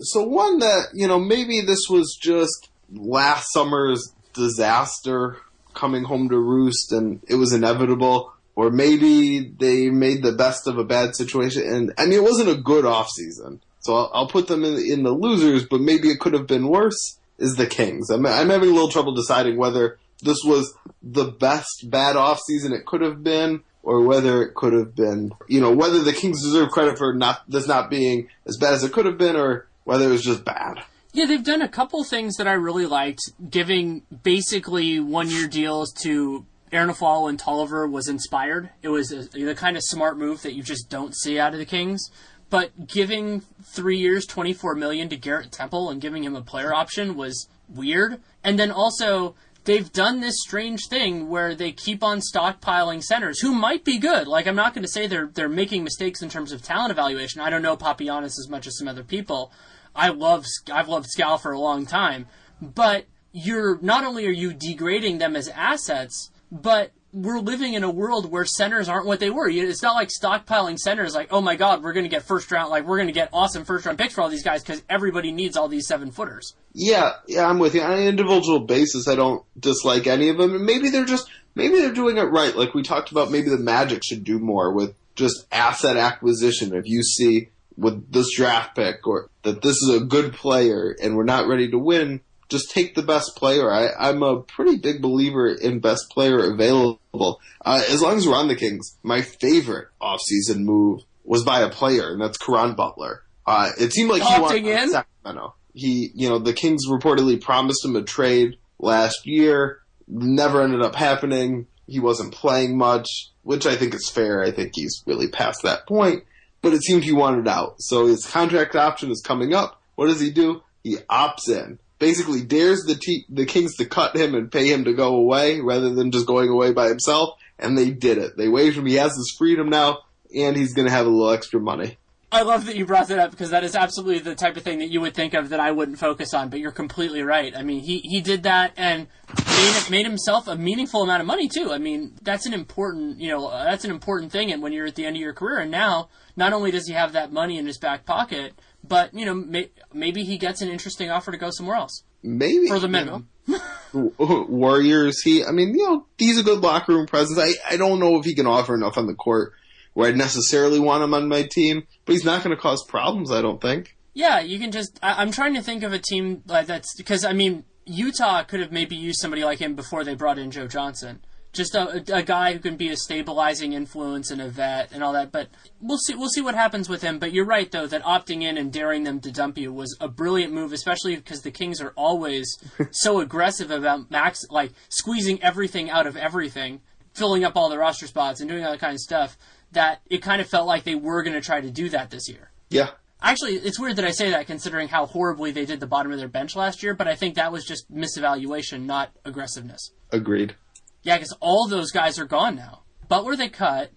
[0.00, 5.38] So one that you know maybe this was just last summer's disaster
[5.74, 10.76] coming home to roost, and it was inevitable or maybe they made the best of
[10.76, 11.62] a bad situation.
[11.62, 14.78] And I mean, it wasn't a good off season, so I'll, I'll put them in,
[14.78, 15.64] in, the losers.
[15.64, 17.18] But maybe it could have been worse.
[17.38, 18.10] Is the Kings?
[18.10, 22.74] I'm, I'm having a little trouble deciding whether this was the best bad off season
[22.74, 26.42] it could have been, or whether it could have been, you know, whether the Kings
[26.42, 29.68] deserve credit for not this not being as bad as it could have been, or
[29.84, 30.84] whether it was just bad.
[31.12, 33.20] Yeah, they've done a couple things that I really liked,
[33.50, 38.70] giving basically one-year deals to Aaron and Tolliver was inspired.
[38.80, 41.64] It was the kind of smart move that you just don't see out of the
[41.64, 42.10] Kings.
[42.48, 47.16] But giving three years, twenty-four million to Garrett Temple and giving him a player option
[47.16, 48.20] was weird.
[48.42, 49.34] And then also
[49.64, 54.26] they've done this strange thing where they keep on stockpiling centers who might be good.
[54.26, 57.40] Like I'm not going to say they're they're making mistakes in terms of talent evaluation.
[57.40, 59.52] I don't know Papagiannis as much as some other people.
[60.00, 62.26] I love I've loved Skal for a long time,
[62.62, 67.90] but you're not only are you degrading them as assets, but we're living in a
[67.90, 69.48] world where centers aren't what they were.
[69.50, 72.70] It's not like stockpiling centers like, oh my god, we're going to get first round,
[72.70, 75.32] like we're going to get awesome first round picks for all these guys because everybody
[75.32, 76.54] needs all these seven footers.
[76.72, 77.82] Yeah, yeah, I'm with you.
[77.82, 80.64] On an individual basis, I don't dislike any of them.
[80.64, 82.56] Maybe they're just, maybe they're doing it right.
[82.56, 86.74] Like we talked about, maybe the Magic should do more with just asset acquisition.
[86.74, 87.50] If you see
[87.80, 91.70] with this draft pick or that this is a good player and we're not ready
[91.70, 92.20] to win,
[92.50, 93.72] just take the best player.
[93.72, 97.40] I, am a pretty big believer in best player available.
[97.64, 101.70] Uh, as long as we're on the Kings, my favorite offseason move was by a
[101.70, 103.22] player, and that's Caron Butler.
[103.46, 105.54] Uh, it seemed like he wanted Sacramento.
[105.72, 109.78] He, you know, the Kings reportedly promised him a trade last year.
[110.08, 111.66] Never ended up happening.
[111.86, 113.08] He wasn't playing much,
[113.42, 114.42] which I think is fair.
[114.42, 116.24] I think he's really past that point.
[116.62, 117.76] But it seemed he wanted out.
[117.78, 119.80] So his contract option is coming up.
[119.94, 120.62] What does he do?
[120.82, 124.84] He opts in basically dares the te- the Kings to cut him and pay him
[124.84, 127.38] to go away rather than just going away by himself.
[127.60, 128.36] And they did it.
[128.36, 128.86] They waived him.
[128.86, 129.98] He has his freedom now,
[130.34, 131.98] and he's going to have a little extra money.
[132.32, 134.78] I love that you brought that up because that is absolutely the type of thing
[134.78, 136.48] that you would think of that I wouldn't focus on.
[136.48, 137.56] But you're completely right.
[137.56, 139.08] I mean, he, he did that and
[139.46, 141.72] made, made himself a meaningful amount of money too.
[141.72, 144.52] I mean, that's an important you know that's an important thing.
[144.52, 146.94] And when you're at the end of your career, and now not only does he
[146.94, 148.54] have that money in his back pocket,
[148.84, 152.04] but you know, may, maybe he gets an interesting offer to go somewhere else.
[152.22, 153.28] Maybe for the minimum.
[153.92, 157.38] Warriors, he, I mean, you know, he's a good locker room presence.
[157.38, 159.52] I, I don't know if he can offer enough on the court
[160.00, 163.30] where I'd necessarily want him on my team, but he's not going to cause problems,
[163.30, 163.96] I don't think.
[164.14, 164.98] Yeah, you can just.
[165.02, 168.60] I, am trying to think of a team like that's because I mean Utah could
[168.60, 171.20] have maybe used somebody like him before they brought in Joe Johnson
[171.52, 175.12] just a, a guy who can be a stabilizing influence and a vet and all
[175.12, 175.32] that.
[175.32, 175.48] But
[175.80, 177.18] we'll see we'll see what happens with him.
[177.18, 180.08] But you're right though that opting in and daring them to dump you was a
[180.08, 182.56] brilliant move, especially because the Kings are always
[182.90, 186.80] so aggressive about max like squeezing everything out of everything,
[187.14, 189.36] filling up all the roster spots and doing all that kind of stuff.
[189.72, 192.28] That it kind of felt like they were going to try to do that this
[192.28, 192.50] year.
[192.70, 192.90] Yeah.
[193.22, 196.18] Actually, it's weird that I say that considering how horribly they did the bottom of
[196.18, 199.92] their bench last year, but I think that was just misevaluation, not aggressiveness.
[200.10, 200.54] Agreed.
[201.02, 202.82] Yeah, because all those guys are gone now.
[203.08, 203.90] Butler they cut.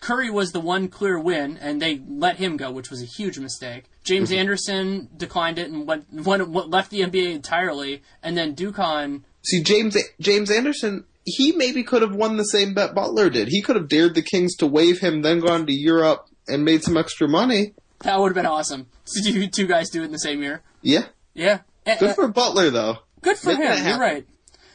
[0.00, 3.38] Curry was the one clear win, and they let him go, which was a huge
[3.38, 3.84] mistake.
[4.04, 4.38] James mm-hmm.
[4.38, 9.22] Anderson declined it and went, went, left the NBA entirely, and then Dukan.
[9.42, 13.48] See, James James Anderson, he maybe could have won the same bet Butler did.
[13.48, 16.82] He could have dared the Kings to waive him, then gone to Europe and made
[16.82, 17.74] some extra money.
[18.00, 18.86] That would have been awesome.
[19.14, 20.62] Did you two guys do it in the same year?
[20.82, 21.06] Yeah.
[21.34, 21.60] Yeah.
[21.86, 22.14] Eh, Good eh.
[22.14, 22.98] for Butler, though.
[23.22, 23.86] Good for Make him.
[23.86, 24.26] You're right.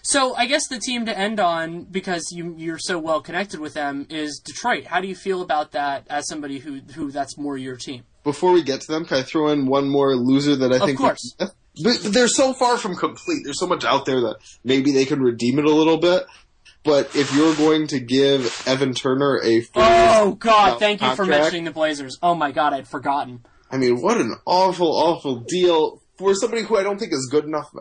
[0.01, 3.73] So I guess the team to end on, because you, you're so well connected with
[3.73, 4.85] them, is Detroit.
[4.85, 8.03] How do you feel about that as somebody who who that's more your team?
[8.25, 10.81] Before we get to them, can I throw in one more loser that I of
[10.83, 10.99] think?
[10.99, 11.35] Of course.
[11.83, 13.41] But they're so far from complete.
[13.43, 16.23] There's so much out there that maybe they can redeem it a little bit.
[16.83, 21.25] But if you're going to give Evan Turner a oh god, uh, thank you for
[21.25, 22.17] mentioning the Blazers.
[22.21, 23.45] Oh my god, I'd forgotten.
[23.71, 27.45] I mean, what an awful, awful deal for somebody who I don't think is good
[27.45, 27.73] enough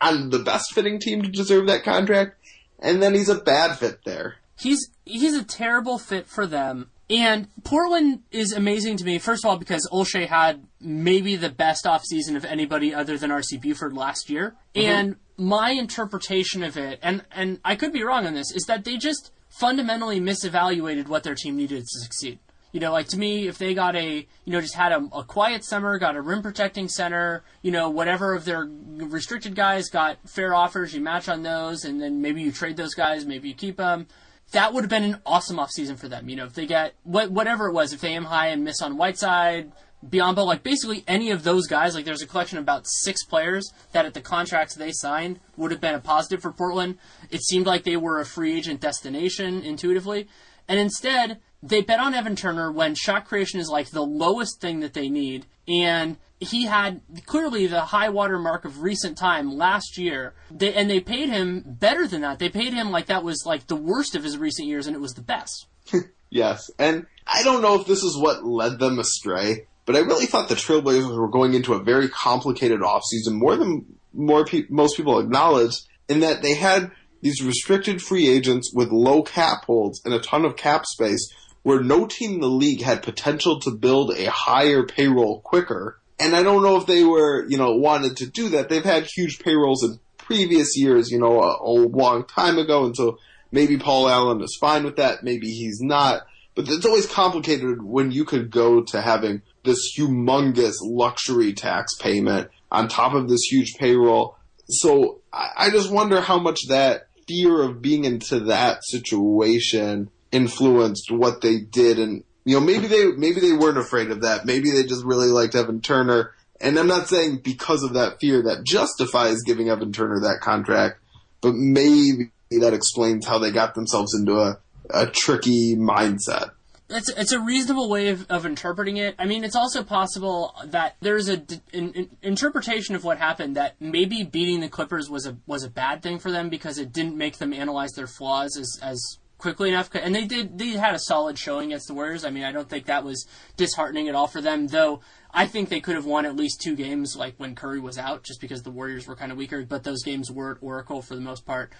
[0.00, 2.36] on the best fitting team to deserve that contract,
[2.80, 4.36] and then he's a bad fit there.
[4.58, 6.90] He's he's a terrible fit for them.
[7.10, 11.84] And Portland is amazing to me, first of all, because Olshey had maybe the best
[11.84, 14.54] offseason of anybody other than RC Buford last year.
[14.76, 14.88] Mm-hmm.
[14.88, 18.84] And my interpretation of it, and, and I could be wrong on this, is that
[18.84, 22.38] they just fundamentally misevaluated what their team needed to succeed.
[22.70, 25.24] You know, like to me, if they got a, you know, just had a, a
[25.24, 30.18] quiet summer, got a rim protecting center, you know, whatever of their restricted guys got
[30.28, 33.54] fair offers, you match on those, and then maybe you trade those guys, maybe you
[33.54, 34.06] keep them.
[34.52, 36.28] That would have been an awesome offseason for them.
[36.28, 38.82] You know, if they get what, whatever it was, if they aim high and miss
[38.82, 39.72] on Whiteside,
[40.06, 43.70] Biyombo, like basically any of those guys, like there's a collection of about six players
[43.92, 46.98] that at the contracts they signed would have been a positive for Portland.
[47.30, 50.26] It seemed like they were a free agent destination intuitively.
[50.68, 54.80] And instead, they bet on Evan Turner when shot creation is like the lowest thing
[54.80, 55.46] that they need.
[55.70, 60.34] And he had clearly the high water mark of recent time last year.
[60.50, 62.38] They, and they paid him better than that.
[62.38, 65.00] They paid him like that was like the worst of his recent years and it
[65.00, 65.66] was the best.
[66.30, 70.26] Yes, and I don't know if this is what led them astray, but I really
[70.26, 74.96] thought the Trailblazers were going into a very complicated offseason, more than more pe- most
[74.96, 75.74] people acknowledge,
[76.08, 80.44] in that they had these restricted free agents with low cap holds and a ton
[80.44, 81.32] of cap space,
[81.62, 86.00] where no team in the league had potential to build a higher payroll quicker.
[86.18, 88.68] And I don't know if they were, you know, wanted to do that.
[88.68, 92.96] They've had huge payrolls in previous years, you know, a, a long time ago, and
[92.96, 93.18] so
[93.50, 96.22] maybe Paul Allen is fine with that, maybe he's not.
[96.54, 102.50] But it's always complicated when you could go to having this humongous luxury tax payment
[102.70, 104.36] on top of this huge payroll.
[104.68, 111.10] So I, I just wonder how much that fear of being into that situation influenced
[111.10, 111.98] what they did.
[111.98, 114.46] And you know maybe they maybe they weren't afraid of that.
[114.46, 116.32] Maybe they just really liked Evan Turner.
[116.60, 121.00] And I'm not saying because of that fear that justifies giving Evan Turner that contract
[121.40, 124.58] but maybe that explains how they got themselves into a,
[124.90, 126.50] a tricky mindset.
[126.92, 129.14] It's it's a reasonable way of, of interpreting it.
[129.16, 133.76] I mean, it's also possible that there's a an, an interpretation of what happened that
[133.78, 137.16] maybe beating the Clippers was a was a bad thing for them because it didn't
[137.16, 139.90] make them analyze their flaws as as quickly enough.
[139.94, 142.24] And they did they had a solid showing against the Warriors.
[142.24, 143.26] I mean, I don't think that was
[143.56, 145.00] disheartening at all for them, though.
[145.32, 148.24] I think they could have won at least two games, like when Curry was out,
[148.24, 149.64] just because the Warriors were kind of weaker.
[149.64, 151.72] But those games were at Oracle for the most part.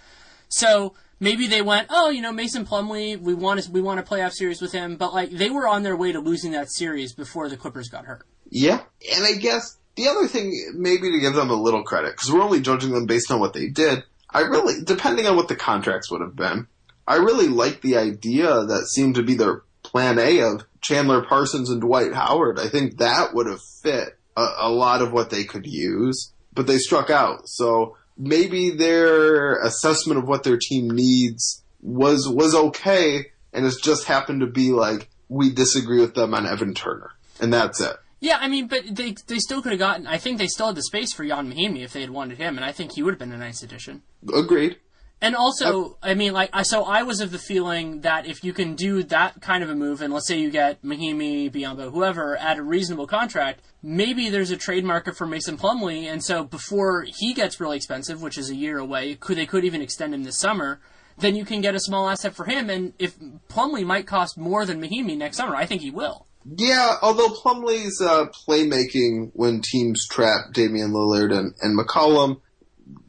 [0.48, 4.02] So maybe they went, oh, you know, Mason Plumlee, we want to we want a
[4.02, 7.14] playoff series with him, but like they were on their way to losing that series
[7.14, 8.26] before the Clippers got hurt.
[8.50, 8.82] Yeah,
[9.14, 12.42] and I guess the other thing, maybe to give them a little credit, because we're
[12.42, 14.02] only judging them based on what they did.
[14.28, 16.66] I really, depending on what the contracts would have been,
[17.10, 21.68] I really like the idea that seemed to be their plan A of Chandler Parsons
[21.68, 22.60] and Dwight Howard.
[22.60, 26.68] I think that would have fit a, a lot of what they could use, but
[26.68, 27.48] they struck out.
[27.48, 34.04] So maybe their assessment of what their team needs was was okay, and it's just
[34.04, 37.10] happened to be like we disagree with them on Evan Turner,
[37.40, 37.96] and that's it.
[38.20, 40.06] Yeah, I mean, but they they still could have gotten.
[40.06, 42.56] I think they still had the space for Ian Mahinmi if they had wanted him,
[42.56, 44.02] and I think he would have been a nice addition.
[44.32, 44.76] Agreed.
[45.22, 48.54] And also, I mean, like, I so I was of the feeling that if you
[48.54, 52.38] can do that kind of a move, and let's say you get Mahinmi, Biyombo, whoever,
[52.38, 57.04] at a reasonable contract, maybe there's a trade market for Mason Plumlee, and so before
[57.06, 60.24] he gets really expensive, which is a year away, could they could even extend him
[60.24, 60.80] this summer,
[61.18, 63.18] then you can get a small asset for him, and if
[63.50, 66.26] Plumlee might cost more than Mahinmi next summer, I think he will.
[66.46, 72.40] Yeah, although Plumlee's uh, playmaking when teams trap Damian Lillard and, and McCollum,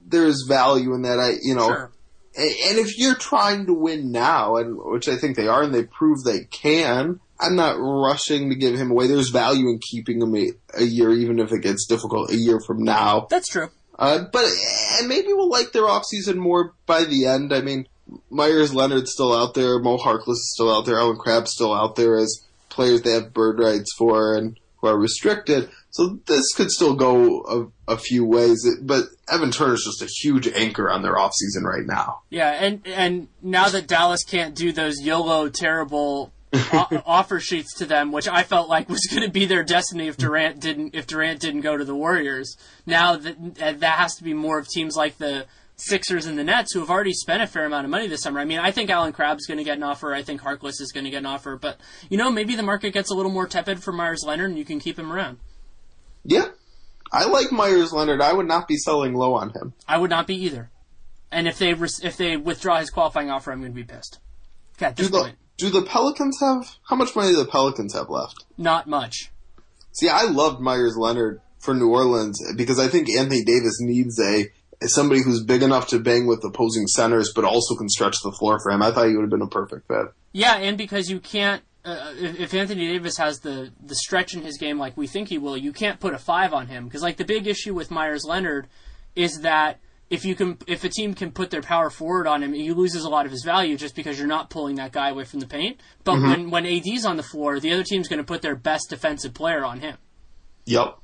[0.05, 1.17] there's value in that.
[1.17, 1.91] I, you know, Sure.
[2.33, 5.83] And if you're trying to win now, and which I think they are, and they
[5.83, 9.07] prove they can, I'm not rushing to give him away.
[9.07, 12.59] There's value in keeping him a, a year, even if it gets difficult a year
[12.65, 13.27] from now.
[13.29, 13.69] That's true.
[13.99, 14.45] Uh, but
[14.99, 17.53] and maybe we'll like their offseason more by the end.
[17.53, 17.87] I mean,
[18.29, 21.95] Meyers Leonard's still out there, Mo Harkless is still out there, Allen Crabbe's still out
[21.95, 25.69] there as players they have bird rights for and who are restricted.
[25.91, 28.65] So this could still go a, a few ways.
[28.81, 32.21] But Evan Turner's just a huge anchor on their offseason right now.
[32.29, 37.85] Yeah, and and now that Dallas can't do those YOLO terrible o- offer sheets to
[37.85, 41.07] them, which I felt like was going to be their destiny if Durant didn't if
[41.07, 42.55] Durant didn't go to the Warriors.
[42.85, 45.45] Now that that has to be more of teams like the
[45.75, 48.39] Sixers and the Nets who have already spent a fair amount of money this summer.
[48.39, 50.13] I mean, I think Allen Crabbe's going to get an offer.
[50.13, 51.57] I think Harkless is going to get an offer.
[51.57, 54.57] But you know, maybe the market gets a little more tepid for Meyers Leonard, and
[54.59, 55.39] you can keep him around.
[56.23, 56.47] Yeah.
[57.11, 58.21] I like Meyers Leonard.
[58.21, 59.73] I would not be selling low on him.
[59.87, 60.69] I would not be either.
[61.31, 64.19] And if they res- if they withdraw his qualifying offer, I'm going to be pissed.
[64.77, 67.93] Okay, at Do the, point, do the Pelicans have, how much money do the Pelicans
[67.93, 68.45] have left?
[68.57, 69.29] not much.
[69.93, 74.47] See, I loved Meyers Leonard for New Orleans because I think Anthony Davis needs a
[74.87, 78.59] somebody who's big enough to bang with opposing centers, but also can stretch the floor
[78.63, 78.81] for him.
[78.81, 80.07] I thought he would have been a perfect fit.
[80.31, 84.41] Yeah, and because you can't, uh, if, if Anthony Davis has the the stretch in
[84.41, 87.01] his game like we think he will, you can't put a five on him because
[87.01, 88.67] like the big issue with Meyers Leonard
[89.15, 89.79] is that
[90.11, 93.05] if you can, if a team can put their power forward on him, he loses
[93.05, 95.47] a lot of his value just because you're not pulling that guy away from the
[95.47, 95.79] paint.
[96.03, 98.89] But when when AD's on the floor, the other team's going to put their best
[98.89, 99.97] defensive player on him.
[100.65, 100.97] Yep.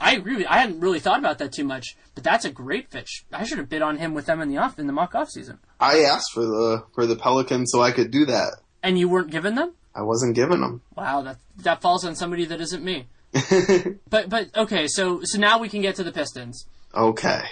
[0.00, 0.46] I agree with.
[0.46, 3.24] I hadn't really thought about that too much, but that's a great pitch.
[3.32, 5.30] I should have bid on him with them in the off in the mock off
[5.30, 5.58] season.
[5.80, 8.58] I asked for the for the Pelicans so I could do that.
[8.82, 9.74] And you weren't given them?
[9.94, 10.82] I wasn't giving them.
[10.96, 13.06] Wow, that that falls on somebody that isn't me.
[14.10, 16.66] But but okay, so so now we can get to the Pistons.
[16.94, 17.42] okay.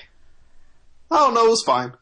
[1.10, 1.92] Oh no, it was fine.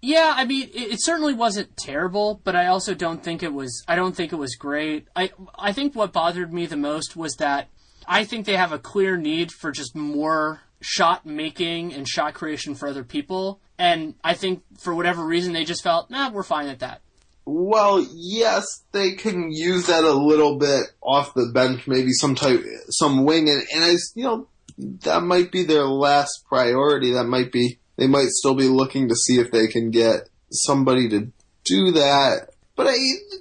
[0.00, 3.82] Yeah, I mean, it, it certainly wasn't terrible, but I also don't think it was.
[3.88, 5.08] I don't think it was great.
[5.16, 7.68] I I think what bothered me the most was that
[8.06, 12.74] I think they have a clear need for just more shot making and shot creation
[12.74, 16.68] for other people, and I think for whatever reason they just felt, nah, we're fine
[16.68, 17.00] at that.
[17.46, 22.62] Well, yes, they can use that a little bit off the bench, maybe some type,
[22.88, 24.48] some wing, and, and I, you know,
[24.78, 27.12] that might be their last priority.
[27.12, 31.08] That might be, they might still be looking to see if they can get somebody
[31.10, 31.30] to
[31.64, 32.48] do that.
[32.76, 32.96] But I,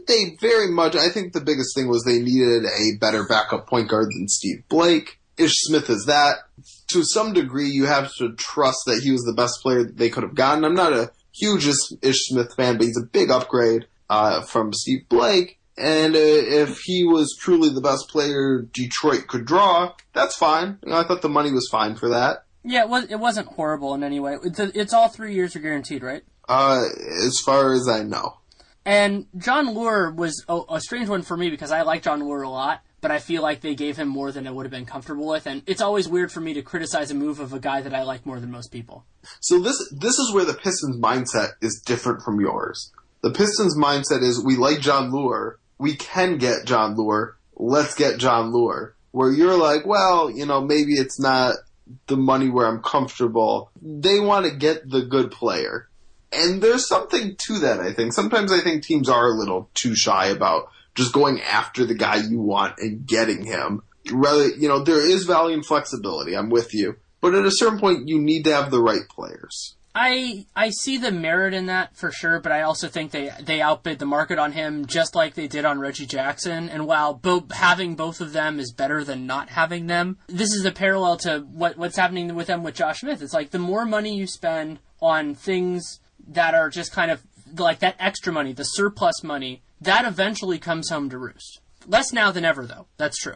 [0.08, 3.90] they very much, I think the biggest thing was they needed a better backup point
[3.90, 5.20] guard than Steve Blake.
[5.38, 6.36] Ish Smith is that.
[6.90, 10.22] To some degree, you have to trust that he was the best player they could
[10.22, 10.64] have gotten.
[10.64, 15.08] I'm not a huge Ish Smith fan, but he's a big upgrade uh, from Steve
[15.10, 15.60] Blake.
[15.78, 20.78] And uh, if he was truly the best player Detroit could draw, that's fine.
[20.84, 22.46] You know, I thought the money was fine for that.
[22.64, 23.06] Yeah, it was.
[23.06, 24.38] It wasn't horrible in any way.
[24.44, 26.24] It's, it's all three years are guaranteed, right?
[26.48, 26.84] Uh,
[27.26, 28.38] as far as I know.
[28.86, 32.46] And John Leuer was a, a, strange one for me because I like John Leuer
[32.46, 34.86] a lot, but I feel like they gave him more than I would have been
[34.86, 37.82] comfortable with, and it's always weird for me to criticize a move of a guy
[37.82, 39.06] that I like more than most people.
[39.40, 42.92] So this this is where the Pistons mindset is different from yours.
[43.24, 48.20] The Pistons mindset is we like John Leuer, we can get John Leuer, let's get
[48.20, 48.94] John Leuer.
[49.12, 51.56] Where you're like, well, you know, maybe it's not
[52.08, 53.72] the money where I'm comfortable.
[53.82, 55.88] They want to get the good player.
[56.34, 58.12] And there's something to that, I think.
[58.12, 62.18] Sometimes I think teams are a little too shy about just going after the guy
[62.18, 63.84] you want and getting him.
[64.12, 66.36] Rather, you know, there is value in flexibility.
[66.36, 66.98] I'm with you.
[67.22, 69.76] But at a certain point, you need to have the right players.
[69.96, 73.62] I I see the merit in that for sure, but I also think they they
[73.62, 76.68] outbid the market on him just like they did on Reggie Jackson.
[76.68, 80.66] And while bo- having both of them is better than not having them, this is
[80.66, 83.22] a parallel to what what's happening with them with Josh Smith.
[83.22, 87.22] It's like the more money you spend on things that are just kind of
[87.56, 91.60] like that extra money, the surplus money, that eventually comes home to roost.
[91.86, 92.88] Less now than ever, though.
[92.98, 93.36] That's true.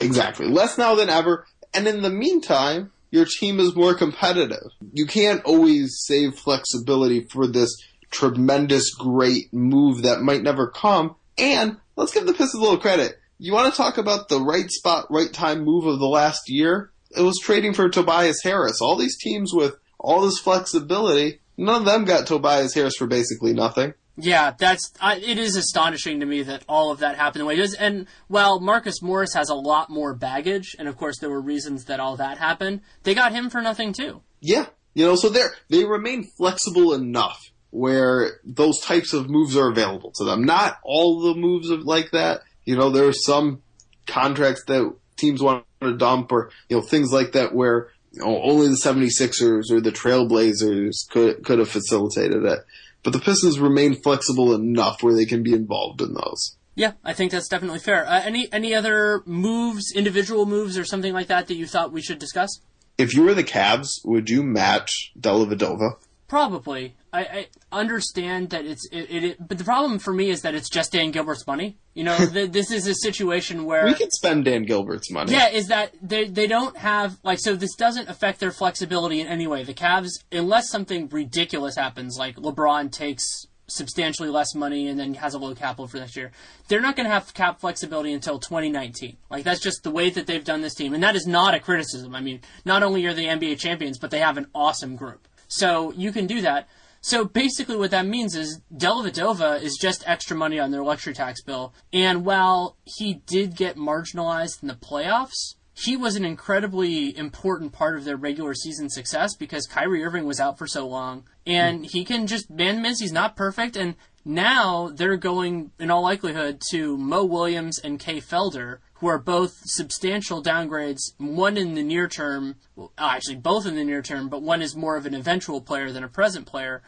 [0.00, 0.48] Exactly.
[0.48, 1.46] Less now than ever.
[1.72, 4.70] And in the meantime, your team is more competitive.
[4.92, 7.74] You can't always save flexibility for this
[8.10, 11.16] tremendous, great move that might never come.
[11.36, 13.18] And let's give the Pistons a little credit.
[13.38, 16.90] You want to talk about the right spot, right time move of the last year?
[17.16, 18.80] It was trading for Tobias Harris.
[18.80, 23.52] All these teams with all this flexibility None of them got Tobias Harris for basically
[23.52, 23.92] nothing.
[24.20, 27.54] Yeah, that's uh, it is astonishing to me that all of that happened the way
[27.54, 27.74] it is.
[27.74, 31.84] And while Marcus Morris has a lot more baggage, and of course there were reasons
[31.84, 34.22] that all that happened, they got him for nothing too.
[34.40, 39.70] Yeah, you know, so they they remain flexible enough where those types of moves are
[39.70, 40.42] available to them.
[40.42, 42.40] Not all the moves of like that.
[42.64, 43.62] You know, there are some
[44.06, 47.90] contracts that teams want to dump, or you know, things like that where
[48.22, 52.60] only the 76ers or the Trailblazers could could have facilitated it.
[53.02, 56.56] But the Pistons remain flexible enough where they can be involved in those.
[56.74, 58.06] Yeah, I think that's definitely fair.
[58.06, 62.02] Uh, any any other moves, individual moves, or something like that that you thought we
[62.02, 62.60] should discuss?
[62.96, 65.96] If you were the Cavs, would you match Dellavedova?
[66.28, 66.94] Probably.
[67.12, 70.54] I, I understand that it's it, it, it, but the problem for me is that
[70.54, 71.78] it's just Dan Gilbert's money.
[71.94, 75.32] You know, the, this is a situation where we can spend Dan Gilbert's money.
[75.32, 79.26] Yeah, is that they they don't have like so this doesn't affect their flexibility in
[79.26, 79.64] any way.
[79.64, 85.34] The Cavs, unless something ridiculous happens, like LeBron takes substantially less money and then has
[85.34, 86.32] a low capital for next year.
[86.68, 89.16] They're not going to have cap flexibility until 2019.
[89.30, 91.60] Like that's just the way that they've done this team, and that is not a
[91.60, 92.14] criticism.
[92.14, 95.28] I mean, not only are they NBA champions, but they have an awesome group.
[95.48, 96.68] So you can do that.
[97.00, 101.42] So basically, what that means is Dellavedova is just extra money on their luxury tax
[101.42, 101.72] bill.
[101.92, 107.96] And while he did get marginalized in the playoffs, he was an incredibly important part
[107.96, 111.24] of their regular season success because Kyrie Irving was out for so long.
[111.46, 111.84] And hmm.
[111.84, 113.76] he can just, man, miss, he's not perfect.
[113.76, 113.94] And
[114.24, 119.60] now they're going, in all likelihood, to Mo Williams and Kay Felder, who are both
[119.64, 124.42] substantial downgrades, one in the near term, well, actually both in the near term, but
[124.42, 126.82] one is more of an eventual player than a present player.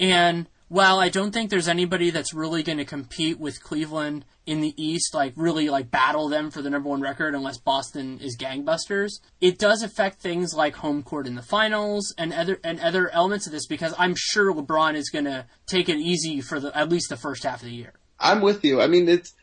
[0.00, 4.62] And while I don't think there's anybody that's really going to compete with Cleveland in
[4.62, 8.38] the East, like really like battle them for the number one record unless Boston is
[8.38, 13.10] gangbusters, it does affect things like home court in the finals and other and other
[13.10, 16.76] elements of this because I'm sure LeBron is going to take it easy for the
[16.76, 17.92] at least the first half of the year.
[18.18, 18.80] I'm with you.
[18.80, 19.34] I mean, it's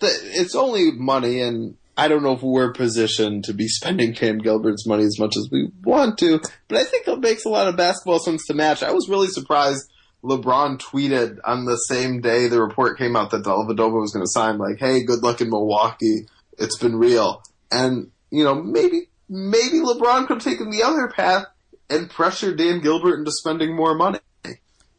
[0.00, 4.86] it's only money, and I don't know if we're positioned to be spending Cam Gilbert's
[4.86, 7.76] money as much as we want to, but I think it makes a lot of
[7.76, 8.82] basketball sense to match.
[8.82, 9.90] I was really surprised
[10.22, 14.30] LeBron tweeted on the same day the report came out that Dellavedova was going to
[14.30, 16.26] sign, like, "Hey, good luck in Milwaukee.
[16.58, 21.46] It's been real." And you know, maybe maybe LeBron could have taken the other path
[21.88, 24.18] and pressure Dan Gilbert into spending more money.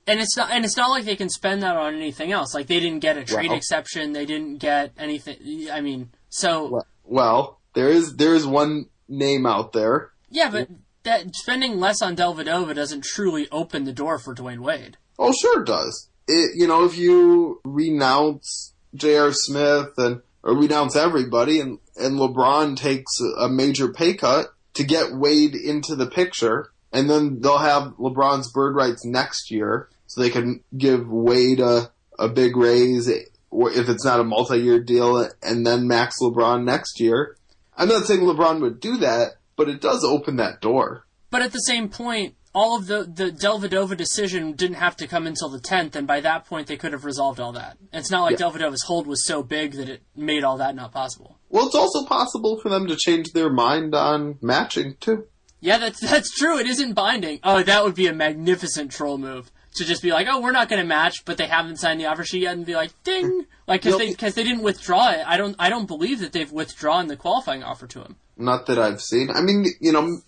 [0.07, 2.53] And it's not, and it's not like they can spend that on anything else.
[2.53, 5.69] Like they didn't get a trade well, exception, they didn't get anything.
[5.69, 10.11] I mean, so well, well, there is there is one name out there.
[10.29, 10.69] Yeah, but
[11.03, 14.97] that spending less on Dellavedova doesn't truly open the door for Dwyane Wade.
[15.19, 16.09] Oh, sure it does.
[16.27, 19.31] it, you know, if you renounce J.R.
[19.31, 25.13] Smith and or renounce everybody, and and LeBron takes a major pay cut to get
[25.15, 30.29] Wade into the picture, and then they'll have LeBron's bird rights next year, so they
[30.29, 35.87] can give Wade a a big raise if it's not a multi-year deal, and then
[35.87, 37.37] max LeBron next year.
[37.77, 41.05] I'm not saying LeBron would do that, but it does open that door.
[41.29, 45.27] But at the same point, all of the the Dellavedova decision didn't have to come
[45.27, 47.77] until the tenth, and by that point they could have resolved all that.
[47.93, 48.47] It's not like yeah.
[48.47, 51.37] Dellavedova's hold was so big that it made all that not possible.
[51.49, 55.27] Well, it's also possible for them to change their mind on matching too.
[55.59, 56.57] Yeah, that's that's true.
[56.57, 57.39] It isn't binding.
[57.43, 60.69] Oh, that would be a magnificent troll move to just be like, oh, we're not
[60.69, 63.45] going to match, but they haven't signed the offer sheet yet, and be like, ding,
[63.67, 65.21] like because they because they didn't withdraw it.
[65.25, 68.15] I don't I don't believe that they've withdrawn the qualifying offer to him.
[68.37, 69.29] Not that I've seen.
[69.29, 70.19] I mean, you know,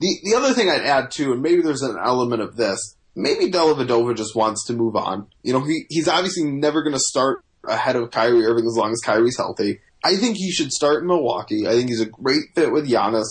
[0.00, 2.96] the the other thing I'd add too, and maybe there's an element of this.
[3.14, 5.26] Maybe Dellavedova just wants to move on.
[5.42, 8.92] You know, he he's obviously never going to start ahead of Kyrie Irving as long
[8.92, 9.80] as Kyrie's healthy.
[10.04, 11.66] I think he should start in Milwaukee.
[11.66, 13.26] I think he's a great fit with Giannis.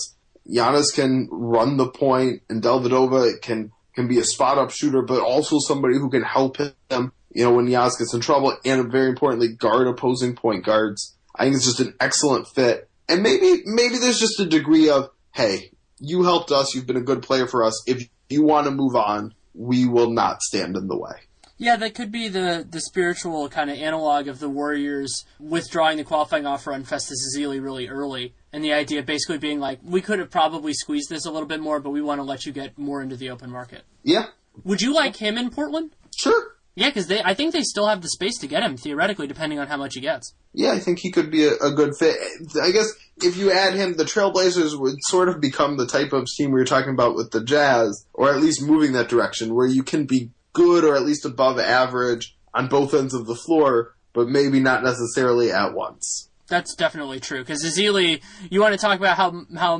[0.48, 5.20] Giannis can run the point, and Dellavedova can can be a spot up shooter, but
[5.20, 7.12] also somebody who can help him.
[7.30, 11.16] You know, when Giannis gets in trouble, and very importantly, guard opposing point guards.
[11.34, 12.88] I think it's just an excellent fit.
[13.08, 16.74] And maybe maybe there's just a degree of hey, you helped us.
[16.74, 17.82] You've been a good player for us.
[17.88, 21.14] If you want to move on, we will not stand in the way.
[21.56, 26.04] Yeah, that could be the, the spiritual kind of analog of the Warriors withdrawing the
[26.04, 28.32] qualifying offer on Festus Ezeli really early.
[28.52, 31.60] And the idea basically being like, we could have probably squeezed this a little bit
[31.60, 33.82] more, but we want to let you get more into the open market.
[34.02, 34.26] Yeah.
[34.64, 35.94] Would you like him in Portland?
[36.16, 36.54] Sure.
[36.78, 39.58] Yeah, because they I think they still have the space to get him theoretically, depending
[39.58, 40.34] on how much he gets.
[40.52, 42.16] Yeah, I think he could be a, a, good fit.
[42.62, 46.26] I guess if you add him, the Trailblazers would sort of become the type of
[46.26, 49.66] team we were talking about with the Jazz, or at least moving that direction, where
[49.66, 53.96] you can be good or at least above average on both ends of the floor,
[54.12, 56.27] but maybe not necessarily at once.
[56.48, 57.40] That's definitely true.
[57.40, 59.78] Because Ezeli, you want to talk about how how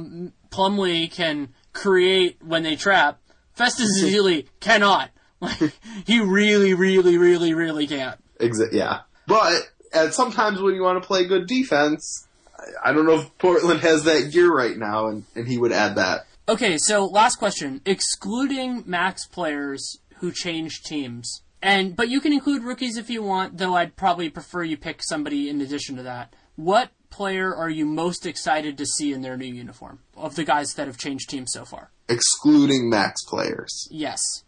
[0.51, 3.20] Plumlee can create when they trap.
[3.55, 5.11] Festus Ezeli cannot.
[5.40, 5.73] Like
[6.05, 8.19] he really, really, really, really can't.
[8.40, 12.27] Exa- yeah, but and sometimes when you want to play good defense,
[12.85, 15.97] I don't know if Portland has that gear right now, and, and he would add
[15.97, 16.27] that.
[16.49, 17.81] Okay, so last question.
[17.85, 23.59] Excluding max players who change teams, and but you can include rookies if you want,
[23.59, 26.35] though I'd probably prefer you pick somebody in addition to that.
[26.59, 30.74] What player are you most excited to see in their new uniform of the guys
[30.74, 31.93] that have changed teams so far?
[32.09, 33.86] Excluding max players.
[33.93, 34.43] Yes.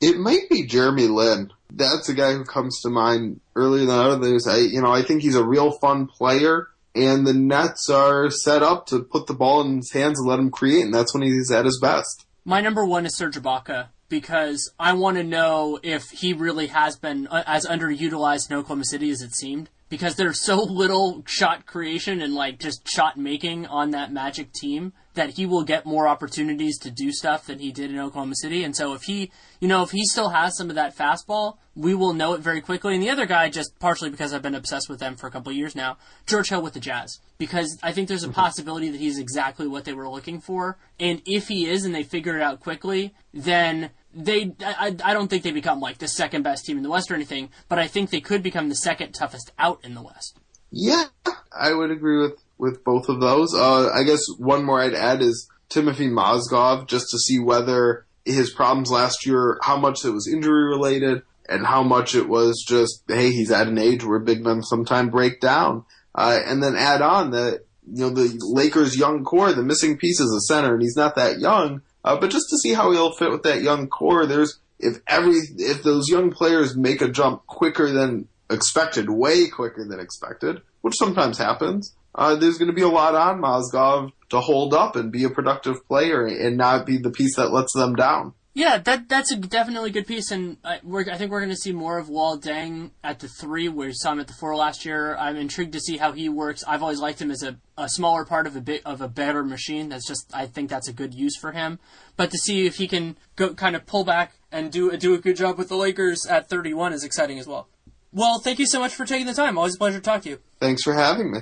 [0.00, 1.52] It might be Jeremy Lin.
[1.70, 4.46] That's a guy who comes to mind earlier than others.
[4.46, 8.62] I, you know, I think he's a real fun player, and the Nets are set
[8.62, 11.22] up to put the ball in his hands and let him create, and that's when
[11.22, 12.24] he's at his best.
[12.46, 16.96] My number one is Serge Ibaka because I want to know if he really has
[16.96, 19.68] been uh, as underutilized in Oklahoma City as it seemed.
[19.88, 24.92] Because there's so little shot creation and like just shot making on that Magic team
[25.14, 28.62] that he will get more opportunities to do stuff than he did in Oklahoma City.
[28.62, 29.30] And so if he,
[29.60, 32.60] you know, if he still has some of that fastball, we will know it very
[32.60, 32.94] quickly.
[32.94, 35.50] And the other guy, just partially because I've been obsessed with them for a couple
[35.50, 38.34] of years now, George Hill with the Jazz, because I think there's a mm-hmm.
[38.34, 40.78] possibility that he's exactly what they were looking for.
[41.00, 45.28] And if he is, and they figure it out quickly, then they, I, I don't
[45.28, 47.86] think they become like the second best team in the West or anything, but I
[47.86, 50.38] think they could become the second toughest out in the West.
[50.70, 51.04] Yeah,
[51.52, 53.54] I would agree with with both of those.
[53.54, 58.50] Uh, I guess one more I'd add is Timofey Mozgov, just to see whether his
[58.50, 63.02] problems last year, how much it was injury related, and how much it was just,
[63.08, 65.84] hey, he's at an age where big men sometimes break down.
[66.14, 70.18] Uh, and then add on that, you know, the Lakers' young core, the missing piece
[70.18, 71.82] is a center, and he's not that young.
[72.06, 75.38] Uh, but just to see how he'll fit with that young core, there's if every
[75.58, 80.96] if those young players make a jump quicker than expected, way quicker than expected, which
[80.96, 85.10] sometimes happens, uh, there's going to be a lot on Mozgov to hold up and
[85.10, 88.34] be a productive player and not be the piece that lets them down.
[88.56, 91.72] Yeah, that that's a definitely good piece, and I, I think we're going to see
[91.72, 93.68] more of Luol Deng at the three.
[93.68, 95.14] We saw him at the four last year.
[95.18, 96.64] I'm intrigued to see how he works.
[96.66, 99.44] I've always liked him as a, a smaller part of a bit of a better
[99.44, 99.90] machine.
[99.90, 101.78] That's just I think that's a good use for him.
[102.16, 105.18] But to see if he can go kind of pull back and do do a
[105.18, 107.68] good job with the Lakers at 31 is exciting as well.
[108.10, 109.58] Well, thank you so much for taking the time.
[109.58, 110.38] Always a pleasure to talk to you.
[110.60, 111.40] Thanks for having me.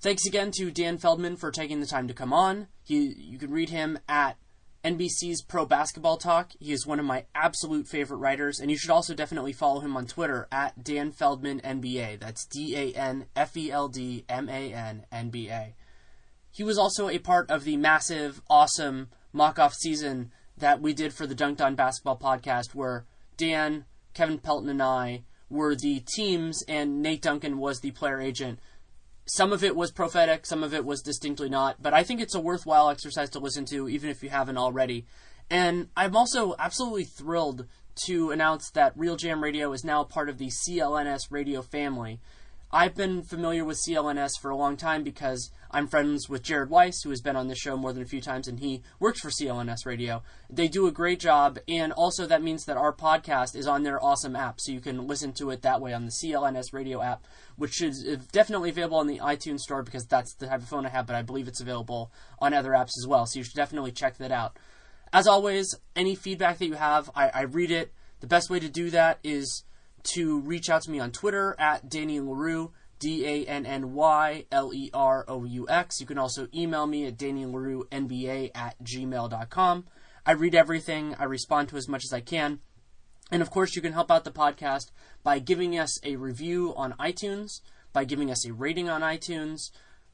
[0.00, 2.66] Thanks again to Dan Feldman for taking the time to come on.
[2.82, 4.36] He, you can read him at
[4.84, 6.52] NBC's Pro Basketball Talk.
[6.58, 9.96] He is one of my absolute favorite writers, and you should also definitely follow him
[9.96, 12.18] on Twitter at Dan Feldman NBA.
[12.18, 15.74] That's D A N F E L D M A N N B A.
[16.50, 21.14] He was also a part of the massive, awesome mock off season that we did
[21.14, 23.06] for the Dunc'd On Basketball podcast, where
[23.36, 23.84] Dan
[24.14, 28.58] Kevin Pelton and I were the teams, and Nate Duncan was the player agent.
[29.24, 32.34] Some of it was prophetic, some of it was distinctly not, but I think it's
[32.34, 35.06] a worthwhile exercise to listen to, even if you haven't already.
[35.48, 37.66] And I'm also absolutely thrilled
[38.06, 42.20] to announce that RealGM Radio is now part of the CLNS radio family.
[42.74, 47.02] I've been familiar with CLNS for a long time because I'm friends with Jared Weiss,
[47.02, 49.28] who has been on this show more than a few times, and he works for
[49.28, 50.22] CLNS Radio.
[50.48, 54.02] They do a great job, and also that means that our podcast is on their
[54.02, 57.26] awesome app, so you can listen to it that way on the CLNS Radio app,
[57.56, 60.86] which is uh, definitely available on the iTunes Store because that's the type of phone
[60.86, 63.52] I have, but I believe it's available on other apps as well, so you should
[63.52, 64.58] definitely check that out.
[65.12, 67.92] As always, any feedback that you have, I, I read it.
[68.20, 69.64] The best way to do that is
[70.04, 74.46] to reach out to me on Twitter at Danny Leroux, D A N N Y
[74.52, 76.00] L E R O U X.
[76.00, 79.86] You can also email me at DannyLerouxNBA at gmail.com.
[80.24, 82.60] I read everything, I respond to as much as I can.
[83.32, 84.90] And of course, you can help out the podcast
[85.24, 87.60] by giving us a review on iTunes,
[87.92, 89.70] by giving us a rating on iTunes,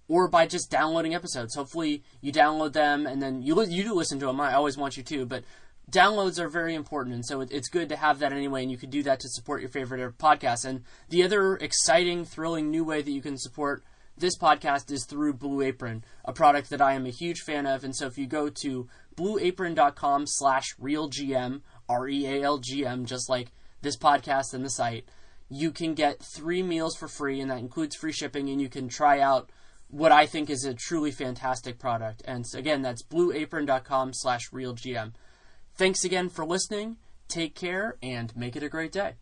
[0.09, 1.55] or by just downloading episodes.
[1.55, 4.40] Hopefully, you download them and then you you do listen to them.
[4.40, 5.44] I always want you to, but
[5.90, 8.62] downloads are very important, and so it's good to have that anyway.
[8.62, 10.65] And you can do that to support your favorite podcast.
[10.65, 13.82] And the other exciting, thrilling new way that you can support
[14.16, 17.85] this podcast is through Blue Apron, a product that I am a huge fan of.
[17.85, 24.65] And so if you go to blueapron.com slash realgm, R-E-A-L-G-M, just like this podcast and
[24.65, 25.09] the site,
[25.48, 28.89] you can get three meals for free, and that includes free shipping, and you can
[28.89, 29.51] try out
[29.89, 32.23] what I think is a truly fantastic product.
[32.27, 35.12] And again, that's blueapron.com slash realgm.
[35.79, 36.97] Thanks again for listening.
[37.29, 39.13] Take care and make it a great day.